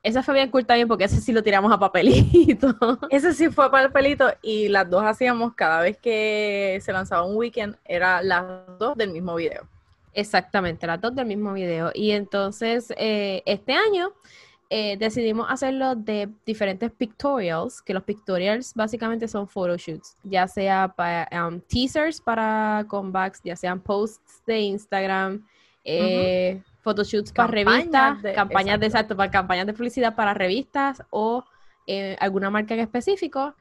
Esa 0.04 0.22
fue 0.22 0.34
bien 0.34 0.52
cool 0.52 0.66
también 0.66 0.90
porque 0.90 1.06
ese 1.06 1.22
sí 1.22 1.32
lo 1.32 1.42
tiramos 1.42 1.72
a 1.72 1.80
papelito. 1.80 2.76
Ese 3.10 3.34
sí 3.34 3.48
fue 3.50 3.68
a 3.68 3.72
papelito 3.72 4.34
y 4.42 4.68
las 4.68 4.90
dos 4.90 5.02
hacíamos 5.02 5.54
cada 5.56 5.80
vez 5.82 5.98
que 5.98 6.78
se 6.82 6.92
lanzaba 6.92 7.24
un 7.24 7.38
weekend, 7.38 7.78
era 7.86 8.22
las 8.22 8.44
dos 8.78 8.98
del 8.98 9.12
mismo 9.12 9.34
video. 9.36 9.66
Exactamente, 10.14 10.86
las 10.88 11.00
dos 11.00 11.16
del 11.16 11.26
mismo 11.26 11.54
video. 11.54 11.90
Y 11.94 12.12
entonces 12.12 12.94
eh, 12.98 13.44
este 13.46 13.74
año 13.74 14.12
eh, 14.76 14.98
decidimos 14.98 15.46
hacerlo 15.52 15.94
de 15.94 16.28
diferentes 16.48 16.92
pictorials, 16.92 17.80
que 17.80 17.94
los 17.94 18.02
pictorials 18.02 18.74
básicamente 18.74 19.28
son 19.28 19.48
photoshoots, 19.48 20.18
ya 20.24 20.48
sea 20.48 20.88
para 20.88 21.30
um, 21.48 21.60
teasers 21.60 22.20
para 22.20 22.84
comebacks, 22.88 23.40
ya 23.44 23.56
sean 23.56 23.80
posts 23.80 24.42
de 24.48 24.62
Instagram, 24.62 25.46
eh, 25.84 26.60
photoshoots 26.82 27.32
para 27.32 27.52
revistas, 27.52 28.18
campañas 28.34 28.80
de 28.80 28.88
exacto, 28.88 29.16
para 29.16 29.30
campañas 29.30 29.68
de 29.68 29.74
publicidad 29.74 30.16
para 30.16 30.34
revistas 30.34 31.04
o 31.12 31.46
eh, 31.86 32.18
alguna 32.20 32.50
marca 32.50 32.74
en 32.74 32.80
específico 32.80 33.54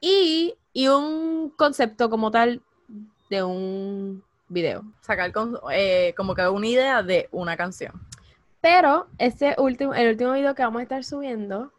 y, 0.00 0.54
un 0.88 1.52
concepto 1.56 2.08
como 2.08 2.30
tal 2.30 2.62
de 3.28 3.42
un 3.42 4.22
video. 4.46 4.84
Sacar 5.00 5.32
eh, 5.72 6.14
como 6.16 6.36
que 6.36 6.46
una 6.46 6.66
idea 6.68 7.02
de 7.02 7.28
una 7.32 7.56
canción. 7.56 8.08
Pero 8.60 9.06
este 9.18 9.54
último, 9.58 9.94
el 9.94 10.10
último 10.10 10.32
video 10.32 10.54
que 10.54 10.62
vamos 10.62 10.80
a 10.80 10.82
estar 10.82 11.04
subiendo 11.04 11.72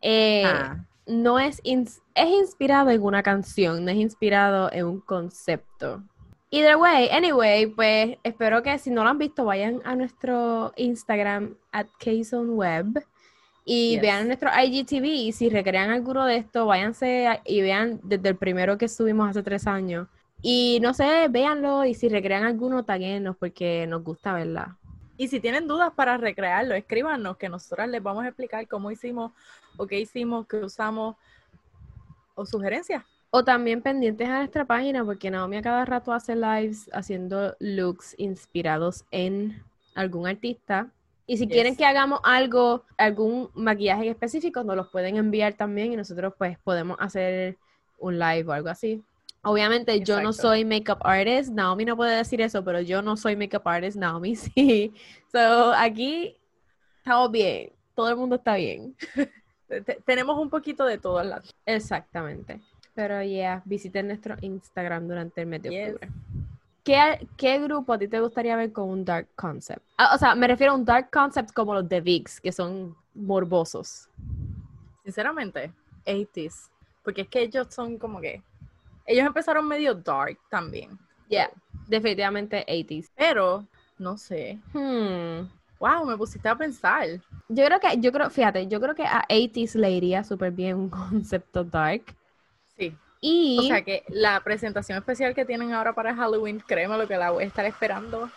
eh, 0.00 0.44
ah. 0.44 0.84
no 1.06 1.38
es, 1.38 1.60
es 1.64 2.00
inspirado 2.28 2.90
en 2.90 3.02
una 3.02 3.22
canción, 3.22 3.84
no 3.84 3.90
es 3.90 3.96
inspirado 3.96 4.70
en 4.72 4.86
un 4.86 5.00
concepto. 5.00 6.02
Either 6.50 6.76
way, 6.76 7.10
anyway, 7.10 7.66
pues 7.66 8.16
espero 8.22 8.62
que 8.62 8.78
si 8.78 8.90
no 8.90 9.04
lo 9.04 9.10
han 9.10 9.18
visto, 9.18 9.44
vayan 9.44 9.82
a 9.84 9.94
nuestro 9.94 10.72
Instagram 10.76 11.56
at 11.72 11.88
Web 12.32 13.04
y 13.66 13.98
vean 13.98 14.28
nuestro 14.28 14.48
IGTV 14.50 15.04
y 15.04 15.32
si 15.32 15.50
recrean 15.50 15.90
alguno 15.90 16.24
de 16.24 16.36
estos, 16.36 16.66
váyanse 16.66 17.40
y 17.44 17.60
vean 17.60 18.00
desde 18.02 18.30
el 18.30 18.36
primero 18.36 18.78
que 18.78 18.88
subimos 18.88 19.28
hace 19.28 19.42
tres 19.42 19.66
años. 19.66 20.08
Y 20.40 20.78
no 20.80 20.94
sé, 20.94 21.28
véanlo 21.28 21.84
y 21.84 21.92
si 21.92 22.08
recrean 22.08 22.44
alguno, 22.44 22.84
taguenos 22.84 23.36
porque 23.36 23.86
nos 23.86 24.02
gusta 24.02 24.32
verla. 24.32 24.77
Y 25.18 25.26
si 25.26 25.40
tienen 25.40 25.66
dudas 25.66 25.92
para 25.94 26.16
recrearlo, 26.16 26.74
escríbanos 26.74 27.36
que 27.36 27.48
nosotros 27.48 27.88
les 27.88 28.00
vamos 28.00 28.24
a 28.24 28.28
explicar 28.28 28.66
cómo 28.68 28.90
hicimos 28.92 29.32
o 29.76 29.86
qué 29.86 29.98
hicimos, 29.98 30.46
qué 30.46 30.58
usamos 30.58 31.16
o 32.36 32.46
sugerencias. 32.46 33.04
O 33.30 33.44
también 33.44 33.82
pendientes 33.82 34.28
a 34.28 34.38
nuestra 34.38 34.64
página, 34.64 35.04
porque 35.04 35.30
Naomi 35.30 35.56
a 35.56 35.62
cada 35.62 35.84
rato 35.84 36.12
hace 36.12 36.36
lives 36.36 36.88
haciendo 36.92 37.56
looks 37.58 38.14
inspirados 38.16 39.04
en 39.10 39.60
algún 39.96 40.28
artista. 40.28 40.88
Y 41.26 41.36
si 41.36 41.48
quieren 41.48 41.76
que 41.76 41.84
hagamos 41.84 42.20
algo, 42.22 42.84
algún 42.96 43.50
maquillaje 43.54 44.08
específico, 44.08 44.62
nos 44.62 44.76
los 44.76 44.88
pueden 44.88 45.16
enviar 45.16 45.54
también 45.54 45.92
y 45.92 45.96
nosotros 45.96 46.32
pues 46.38 46.58
podemos 46.60 46.96
hacer 47.00 47.56
un 47.98 48.20
live 48.20 48.44
o 48.48 48.52
algo 48.52 48.68
así. 48.68 49.02
Obviamente 49.48 50.00
yo 50.00 50.20
no 50.20 50.32
soy 50.32 50.64
makeup 50.64 50.98
artist, 51.02 51.50
Naomi 51.50 51.86
no 51.86 51.96
puede 51.96 52.16
decir 52.16 52.40
eso, 52.42 52.62
pero 52.62 52.82
yo 52.82 53.00
no 53.00 53.16
soy 53.16 53.34
makeup 53.34 53.66
artist, 53.66 53.96
Naomi 53.96 54.36
sí. 54.36 54.92
So 55.32 55.72
aquí 55.72 56.36
estamos 56.98 57.30
bien, 57.30 57.72
todo 57.94 58.10
el 58.10 58.16
mundo 58.16 58.36
está 58.36 58.56
bien. 58.56 58.94
Tenemos 60.04 60.38
un 60.38 60.50
poquito 60.50 60.84
de 60.84 60.98
todo 60.98 61.18
al 61.18 61.30
lado. 61.30 61.42
Exactamente. 61.64 62.60
Pero 62.94 63.22
ya, 63.22 63.28
yeah, 63.28 63.62
visiten 63.64 64.08
nuestro 64.08 64.36
Instagram 64.40 65.08
durante 65.08 65.40
el 65.40 65.46
mes 65.46 65.62
de 65.62 65.86
octubre. 65.86 66.08
¿Qué, 67.36 67.58
grupo 67.58 67.92
a 67.92 67.98
ti 67.98 68.08
te 68.08 68.18
gustaría 68.20 68.56
ver 68.56 68.72
con 68.72 68.88
un 68.88 69.04
dark 69.04 69.28
concept? 69.34 69.82
Ah, 69.98 70.14
o 70.14 70.18
sea, 70.18 70.34
me 70.34 70.46
refiero 70.46 70.72
a 70.72 70.76
un 70.76 70.84
dark 70.84 71.10
concept 71.10 71.52
como 71.52 71.74
los 71.74 71.88
de 71.88 72.00
VIX, 72.00 72.40
que 72.40 72.50
son 72.50 72.96
morbosos. 73.14 74.08
Sinceramente, 75.04 75.72
80s. 76.06 76.70
Porque 77.02 77.22
es 77.22 77.28
que 77.28 77.42
ellos 77.42 77.66
son 77.70 77.98
como 77.98 78.20
que. 78.20 78.42
Ellos 79.08 79.26
empezaron 79.26 79.66
medio 79.66 79.94
dark 79.94 80.38
también. 80.50 80.98
Yeah, 81.28 81.50
definitivamente 81.86 82.64
80s. 82.68 83.08
Pero, 83.16 83.66
no 83.96 84.18
sé. 84.18 84.58
Hmm. 84.74 85.48
Wow, 85.80 86.04
me 86.04 86.16
pusiste 86.18 86.46
a 86.46 86.54
pensar. 86.54 87.06
Yo 87.48 87.64
creo 87.64 87.80
que, 87.80 87.98
yo 87.98 88.12
creo, 88.12 88.28
fíjate, 88.28 88.66
yo 88.66 88.78
creo 88.78 88.94
que 88.94 89.06
a 89.06 89.24
80s 89.30 89.76
le 89.76 89.90
iría 89.92 90.24
súper 90.24 90.52
bien 90.52 90.76
un 90.76 90.88
concepto 91.10 91.64
dark. 91.64 92.14
Sí. 92.76 92.94
Y... 93.22 93.58
O 93.60 93.62
sea 93.62 93.82
que 93.82 94.04
la 94.08 94.40
presentación 94.44 94.98
especial 94.98 95.34
que 95.34 95.46
tienen 95.46 95.72
ahora 95.72 95.94
para 95.94 96.14
Halloween, 96.14 96.60
créeme 96.60 96.98
lo 96.98 97.08
que 97.08 97.16
la 97.16 97.30
voy 97.30 97.44
a 97.44 97.46
estar 97.46 97.64
esperando. 97.64 98.30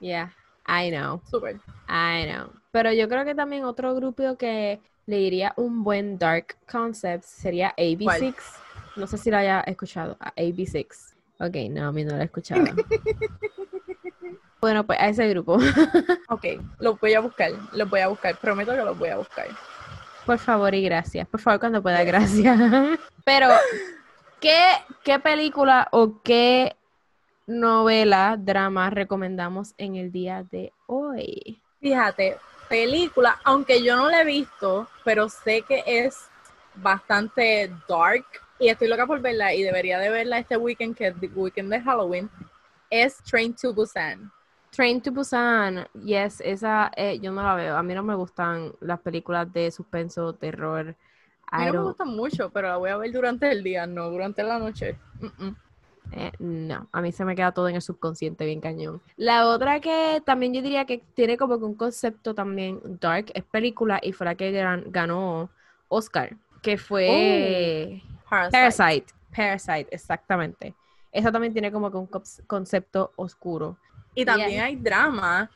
Yeah, 0.00 0.34
I 0.66 0.90
know. 0.90 1.22
Super. 1.30 1.60
I 1.88 2.26
know. 2.28 2.50
Pero 2.72 2.92
yo 2.92 3.08
creo 3.08 3.24
que 3.24 3.36
también 3.36 3.64
otro 3.64 3.94
grupo 3.94 4.36
que 4.36 4.80
le 5.06 5.16
diría 5.18 5.54
un 5.56 5.84
buen 5.84 6.18
dark 6.18 6.56
concept 6.66 7.22
sería 7.22 7.72
AB6. 7.76 8.63
No 8.96 9.06
sé 9.06 9.18
si 9.18 9.30
lo 9.30 9.38
haya 9.38 9.60
escuchado. 9.60 10.16
AB6. 10.36 11.14
Ok, 11.40 11.56
no, 11.70 11.88
a 11.88 11.92
mí 11.92 12.04
no 12.04 12.14
lo 12.14 12.22
he 12.22 12.24
escuchado. 12.24 12.64
bueno, 14.60 14.86
pues 14.86 14.98
a 15.00 15.08
ese 15.08 15.28
grupo. 15.28 15.54
ok, 16.28 16.44
lo 16.78 16.96
voy 16.96 17.14
a 17.14 17.20
buscar. 17.20 17.50
Lo 17.72 17.86
voy 17.86 18.00
a 18.00 18.08
buscar. 18.08 18.36
Prometo 18.36 18.72
que 18.72 18.84
lo 18.84 18.94
voy 18.94 19.08
a 19.08 19.16
buscar. 19.18 19.48
Por 20.24 20.38
favor 20.38 20.74
y 20.74 20.82
gracias. 20.82 21.28
Por 21.28 21.40
favor, 21.40 21.60
cuando 21.60 21.82
pueda, 21.82 22.02
gracias. 22.04 22.58
Pero, 23.24 23.48
¿Qué, 24.44 24.60
¿Qué 25.02 25.18
película 25.20 25.88
o 25.90 26.20
qué 26.22 26.76
novela, 27.46 28.36
drama 28.38 28.90
recomendamos 28.90 29.74
en 29.78 29.96
el 29.96 30.12
día 30.12 30.44
de 30.50 30.70
hoy? 30.86 31.62
Fíjate, 31.80 32.36
película, 32.68 33.40
aunque 33.42 33.82
yo 33.82 33.96
no 33.96 34.10
la 34.10 34.20
he 34.20 34.24
visto, 34.26 34.86
pero 35.02 35.30
sé 35.30 35.62
que 35.62 35.82
es 35.86 36.28
bastante 36.74 37.72
dark 37.88 38.26
y 38.58 38.68
estoy 38.68 38.88
loca 38.88 39.06
por 39.06 39.20
verla 39.20 39.54
y 39.54 39.62
debería 39.62 39.98
de 39.98 40.10
verla 40.10 40.38
este 40.38 40.56
weekend, 40.56 40.96
que 40.96 41.08
es 41.08 41.14
el 41.20 41.30
weekend 41.34 41.70
de 41.70 41.80
Halloween, 41.80 42.30
es 42.90 43.18
Train 43.24 43.54
to 43.54 43.72
Busan. 43.72 44.30
Train 44.70 45.00
to 45.00 45.12
Busan, 45.12 45.86
yes, 46.04 46.40
esa 46.40 46.90
eh, 46.96 47.18
yo 47.20 47.32
no 47.32 47.42
la 47.42 47.54
veo. 47.54 47.76
A 47.76 47.82
mí 47.82 47.94
no 47.94 48.02
me 48.02 48.14
gustan 48.14 48.72
las 48.80 49.00
películas 49.00 49.52
de 49.52 49.70
suspenso, 49.70 50.32
terror. 50.32 50.96
A 51.46 51.58
mí 51.60 51.66
no 51.66 51.72
me 51.72 51.82
gustan 51.82 52.08
mucho, 52.08 52.50
pero 52.50 52.68
la 52.68 52.76
voy 52.76 52.90
a 52.90 52.96
ver 52.96 53.12
durante 53.12 53.50
el 53.50 53.62
día, 53.62 53.86
no 53.86 54.10
durante 54.10 54.42
la 54.42 54.58
noche. 54.58 54.98
Eh, 56.12 56.32
no, 56.38 56.88
a 56.92 57.00
mí 57.00 57.12
se 57.12 57.24
me 57.24 57.34
queda 57.34 57.52
todo 57.52 57.68
en 57.68 57.76
el 57.76 57.82
subconsciente 57.82 58.44
bien 58.44 58.60
cañón. 58.60 59.00
La 59.16 59.46
otra 59.46 59.80
que 59.80 60.22
también 60.24 60.52
yo 60.54 60.62
diría 60.62 60.84
que 60.84 61.02
tiene 61.14 61.36
como 61.36 61.58
que 61.58 61.64
un 61.64 61.74
concepto 61.74 62.34
también 62.34 62.80
dark 63.00 63.26
es 63.34 63.44
película 63.44 64.00
y 64.02 64.12
fue 64.12 64.26
la 64.26 64.34
que 64.34 64.52
ganó 64.86 65.50
Oscar, 65.88 66.36
que 66.62 66.78
fue 66.78 68.00
oh, 68.02 68.13
Parasite. 68.50 69.06
Parasite. 69.34 69.88
exactamente. 69.90 70.74
Esa 71.12 71.30
también 71.30 71.52
tiene 71.52 71.70
como 71.70 71.90
que 71.90 71.96
un 71.96 72.08
concepto 72.46 73.12
oscuro. 73.16 73.76
Y 74.14 74.24
también 74.24 74.60
hay 74.60 74.76
drama, 74.76 75.50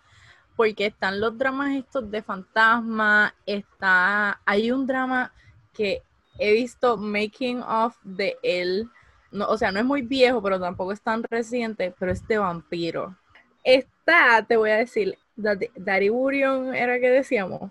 porque 0.57 0.87
están 0.87 1.21
los 1.21 1.37
dramas 1.37 1.77
estos 1.77 2.11
de 2.11 2.23
fantasma, 2.23 3.35
está, 3.47 4.41
hay 4.45 4.71
un 4.73 4.87
drama 4.87 5.33
que 5.73 6.03
he 6.39 6.53
visto 6.53 6.97
making 6.97 7.61
of 7.63 7.97
de 8.03 8.37
él, 8.43 8.89
no, 9.31 9.47
o 9.47 9.59
sea, 9.59 9.71
no 9.71 9.79
es 9.79 9.85
muy 9.85 10.03
viejo, 10.03 10.43
pero 10.43 10.59
tampoco 10.59 10.93
es 10.93 11.01
tan 11.01 11.23
reciente, 11.23 11.95
pero 11.99 12.13
es 12.13 12.27
de 12.27 12.39
vampiro. 12.39 13.17
Está, 13.63 14.45
te 14.47 14.57
voy 14.57 14.71
a 14.71 14.79
decir, 14.79 15.19
Daddy 15.37 16.09
Burion 16.09 16.75
era 16.75 16.99
que 16.99 17.11
decíamos. 17.11 17.71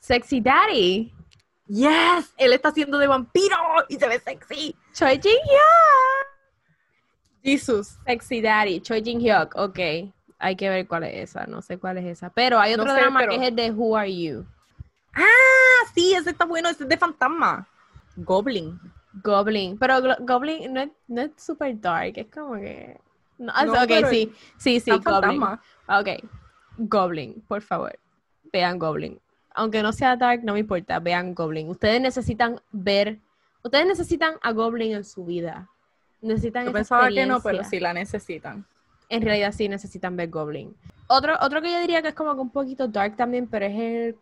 Sexy 0.00 0.40
Daddy. 0.40 1.12
Yes, 1.66 2.34
él 2.36 2.52
está 2.52 2.68
haciendo 2.68 2.98
de 2.98 3.06
vampiro 3.06 3.56
y 3.88 3.96
se 3.96 4.06
ve 4.06 4.18
sexy. 4.20 4.76
Choi 4.92 5.18
Jin 5.20 5.32
Hyuk. 5.32 6.26
Jesus. 7.42 7.98
Sexy 8.06 8.40
Daddy, 8.40 8.80
Choi 8.80 9.02
Jin 9.02 9.20
Hyuk, 9.20 9.54
ok. 9.56 9.78
Hay 10.38 10.56
que 10.56 10.68
ver 10.68 10.86
cuál 10.86 11.04
es 11.04 11.30
esa, 11.30 11.46
no 11.46 11.62
sé 11.62 11.78
cuál 11.78 11.98
es 11.98 12.04
esa. 12.04 12.30
Pero 12.30 12.58
hay 12.58 12.74
otro 12.74 12.92
drama 12.92 13.26
que 13.26 13.36
es 13.36 13.42
el 13.42 13.56
de 13.56 13.70
Who 13.70 13.96
Are 13.96 14.14
You. 14.14 14.46
Ah, 15.14 15.86
sí, 15.94 16.12
ese 16.14 16.30
está 16.30 16.44
bueno, 16.44 16.68
ese 16.68 16.82
es 16.82 16.88
de 16.88 16.96
fantasma. 16.98 17.66
Goblin. 18.16 18.78
Goblin, 19.22 19.78
pero 19.78 20.00
Goblin 20.20 20.72
no 20.72 20.80
es, 20.80 20.90
no 21.06 21.22
es 21.22 21.30
super 21.36 21.80
dark, 21.80 22.14
es 22.16 22.26
como 22.26 22.56
que... 22.56 23.00
No, 23.38 23.52
ok, 23.52 24.08
sí, 24.10 24.32
sí, 24.58 24.80
sí, 24.80 24.90
Goblin. 24.90 25.40
Ok, 25.42 26.08
Goblin, 26.78 27.40
por 27.46 27.62
favor, 27.62 27.96
vean 28.52 28.76
Goblin. 28.78 29.20
Aunque 29.54 29.82
no 29.82 29.92
sea 29.92 30.16
dark, 30.16 30.42
no 30.44 30.52
me 30.52 30.60
importa, 30.60 30.98
vean 30.98 31.34
Goblin. 31.34 31.68
Ustedes 31.68 32.00
necesitan 32.00 32.60
ver, 32.72 33.18
ustedes 33.62 33.86
necesitan 33.86 34.34
a 34.42 34.52
Goblin 34.52 34.94
en 34.94 35.04
su 35.04 35.24
vida. 35.24 35.70
Necesitan 36.20 36.66
Yo 36.66 36.72
pensaba 36.72 37.08
que 37.08 37.26
no, 37.26 37.40
pero 37.40 37.64
sí 37.64 37.80
la 37.80 37.92
necesitan. 37.92 38.66
En 39.08 39.22
realidad 39.22 39.52
sí 39.52 39.68
necesitan 39.68 40.16
ver 40.16 40.30
Goblin. 40.30 40.74
Otro, 41.06 41.34
otro 41.40 41.62
que 41.62 41.70
yo 41.70 41.80
diría 41.80 42.02
que 42.02 42.08
es 42.08 42.14
como 42.14 42.34
que 42.34 42.40
un 42.40 42.50
poquito 42.50 42.88
dark 42.88 43.16
también, 43.16 43.46
pero 43.46 43.66
es 43.66 43.74
el 43.74 44.16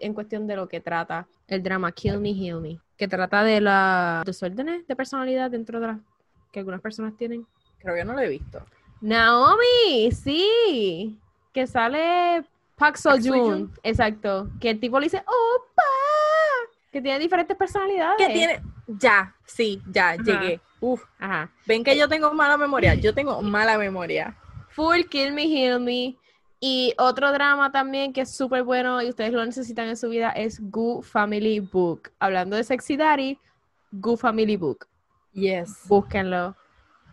en 0.00 0.14
cuestión 0.14 0.46
de 0.46 0.56
lo 0.56 0.68
que 0.68 0.80
trata 0.80 1.26
el 1.48 1.62
drama 1.62 1.92
Kill 1.92 2.18
Me, 2.18 2.30
Heal 2.30 2.60
Me, 2.60 2.80
que 2.96 3.08
trata 3.08 3.42
de 3.44 3.60
las 3.60 4.24
desórdenes 4.24 4.86
de 4.86 4.96
personalidad 4.96 5.50
dentro 5.50 5.80
de 5.80 5.88
las 5.88 5.98
que 6.52 6.60
algunas 6.60 6.80
personas 6.80 7.16
tienen. 7.16 7.46
Creo 7.78 7.94
que 7.94 8.04
no 8.04 8.14
lo 8.14 8.20
he 8.20 8.28
visto. 8.28 8.64
Naomi, 9.00 10.10
sí, 10.12 11.18
que 11.52 11.66
sale 11.66 12.44
Park 12.76 12.96
So 12.96 13.16
Joon, 13.22 13.72
exacto, 13.82 14.50
que 14.60 14.70
el 14.70 14.80
tipo 14.80 15.00
le 15.00 15.06
dice, 15.06 15.18
¡Opa! 15.18 15.82
Que 16.92 17.00
tiene 17.00 17.18
diferentes 17.18 17.56
personalidades. 17.56 18.16
Que 18.18 18.32
tiene, 18.32 18.62
ya, 18.86 19.34
sí, 19.44 19.82
ya, 19.90 20.16
llegué. 20.16 20.60
Uf, 20.80 21.02
ajá. 21.18 21.50
Ven 21.66 21.82
que 21.82 21.96
yo 21.96 22.08
tengo 22.08 22.32
mala 22.32 22.56
memoria, 22.56 22.94
yo 22.94 23.14
tengo 23.14 23.40
mala 23.42 23.78
memoria. 23.78 24.36
Full 24.70 25.04
Kill 25.10 25.32
Me, 25.32 25.44
Heal 25.44 25.80
Me. 25.80 26.16
Y 26.60 26.94
otro 26.98 27.32
drama 27.32 27.70
también 27.70 28.12
que 28.12 28.22
es 28.22 28.34
súper 28.34 28.62
bueno 28.62 29.02
y 29.02 29.10
ustedes 29.10 29.32
lo 29.32 29.44
necesitan 29.44 29.88
en 29.88 29.96
su 29.96 30.08
vida 30.08 30.30
es 30.30 30.58
Goo 30.70 31.02
Family 31.02 31.60
Book. 31.60 32.12
Hablando 32.18 32.56
de 32.56 32.64
Sexy 32.64 32.96
Daddy, 32.96 33.38
Goo 33.92 34.16
Family 34.16 34.56
Book. 34.56 34.86
Yes. 35.32 35.82
Búsquenlo 35.86 36.56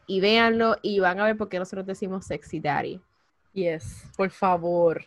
y 0.08 0.20
véanlo 0.20 0.78
y 0.82 1.00
van 1.00 1.20
a 1.20 1.26
ver 1.26 1.38
por 1.38 1.50
qué 1.50 1.60
nosotros 1.60 1.86
decimos 1.86 2.26
Sexy 2.26 2.60
Daddy. 2.60 3.02
Yes, 3.54 4.06
por 4.18 4.30
favor. 4.32 5.06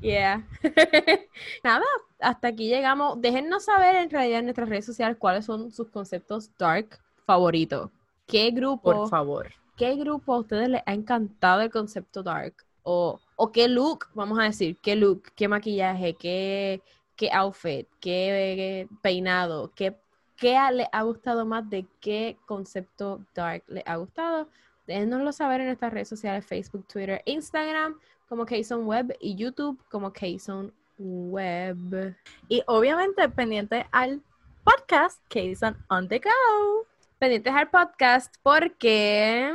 Yeah. 0.00 0.46
Nada, 1.64 1.84
hasta 2.20 2.48
aquí 2.48 2.68
llegamos. 2.68 3.20
Déjennos 3.20 3.64
saber 3.64 3.96
en 3.96 4.10
realidad 4.10 4.40
en 4.40 4.46
nuestras 4.46 4.68
redes 4.68 4.86
sociales 4.86 5.16
cuáles 5.18 5.44
son 5.44 5.70
sus 5.72 5.88
conceptos 5.88 6.50
dark 6.58 7.00
favoritos. 7.26 7.90
¿Qué 8.26 8.50
grupo? 8.50 8.92
Por 8.92 9.08
favor. 9.08 9.48
¿Qué 9.76 9.94
grupo 9.96 10.34
a 10.34 10.38
ustedes 10.38 10.68
les 10.68 10.82
ha 10.86 10.92
encantado 10.92 11.62
el 11.62 11.70
concepto 11.70 12.22
dark? 12.22 12.54
O 12.82 13.20
o 13.40 13.52
qué 13.52 13.68
look, 13.68 14.08
vamos 14.14 14.36
a 14.40 14.42
decir, 14.42 14.76
qué 14.82 14.96
look, 14.96 15.30
qué 15.36 15.46
maquillaje, 15.46 16.14
qué, 16.14 16.82
qué 17.14 17.30
outfit, 17.32 17.86
qué 18.00 18.88
peinado, 19.00 19.70
qué, 19.76 19.96
qué 20.36 20.58
le 20.72 20.88
ha 20.90 21.02
gustado 21.02 21.46
más 21.46 21.70
de 21.70 21.86
qué 22.00 22.36
concepto 22.46 23.24
dark 23.36 23.62
le 23.68 23.84
ha 23.86 23.94
gustado. 23.94 24.48
Déjenoslo 24.88 25.30
saber 25.30 25.60
en 25.60 25.68
nuestras 25.68 25.92
redes 25.92 26.08
sociales, 26.08 26.44
Facebook, 26.44 26.84
Twitter, 26.88 27.22
Instagram, 27.26 27.96
como 28.28 28.46
Kson 28.46 28.86
Web 28.86 29.16
y 29.20 29.34
YouTube 29.34 29.82
como 29.90 30.12
Kson 30.12 30.72
Web. 30.98 32.16
Y 32.48 32.62
obviamente 32.66 33.28
pendiente 33.28 33.86
al 33.92 34.22
podcast 34.64 35.22
Kson 35.28 35.76
on 35.88 36.08
the 36.08 36.18
go. 36.18 36.86
Pendientes 37.18 37.52
al 37.52 37.70
podcast 37.70 38.34
porque 38.42 39.52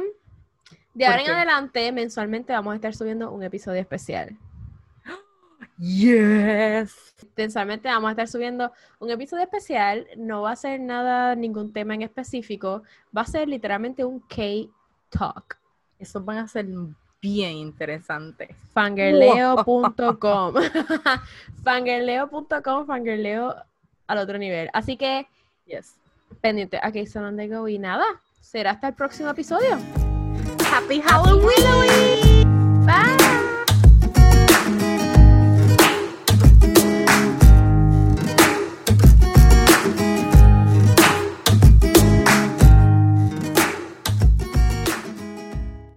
de 0.93 1.05
ahora 1.07 1.23
en 1.23 1.31
adelante, 1.31 1.91
mensualmente 1.91 2.53
vamos 2.53 2.73
a 2.73 2.75
estar 2.75 2.93
subiendo 2.93 3.31
un 3.31 3.41
episodio 3.41 3.81
especial. 3.81 4.37
Yes. 5.79 7.15
Mensualmente 7.35 7.87
vamos 7.87 8.09
a 8.09 8.11
estar 8.11 8.27
subiendo 8.27 8.71
un 8.99 9.09
episodio 9.09 9.43
especial. 9.43 10.07
No 10.17 10.43
va 10.43 10.51
a 10.51 10.55
ser 10.55 10.79
nada, 10.79 11.35
ningún 11.35 11.73
tema 11.73 11.95
en 11.95 12.03
específico. 12.03 12.83
Va 13.15 13.21
a 13.21 13.25
ser 13.25 13.47
literalmente 13.47 14.05
un 14.05 14.19
K-Talk. 14.19 15.57
Esos 15.97 16.23
van 16.23 16.37
a 16.37 16.47
ser 16.47 16.67
bien 17.23 17.53
interesantes. 17.53 18.49
Fangirleo.com. 18.73 20.55
Fangirleo.com, 21.63 22.85
fangirleo 22.85 23.55
al 24.07 24.17
otro 24.19 24.37
nivel. 24.37 24.69
Así 24.73 24.97
que, 24.97 25.25
yes. 25.65 25.95
pendiente 26.41 26.77
a 26.83 26.91
K-Son 26.91 27.23
on 27.23 27.37
the 27.37 27.47
Go 27.47 27.67
y 27.67 27.79
nada. 27.79 28.05
Será 28.41 28.71
hasta 28.71 28.89
el 28.89 28.93
próximo 28.93 29.29
episodio. 29.29 29.79
Happy 30.69 31.01
Halloween! 31.01 32.12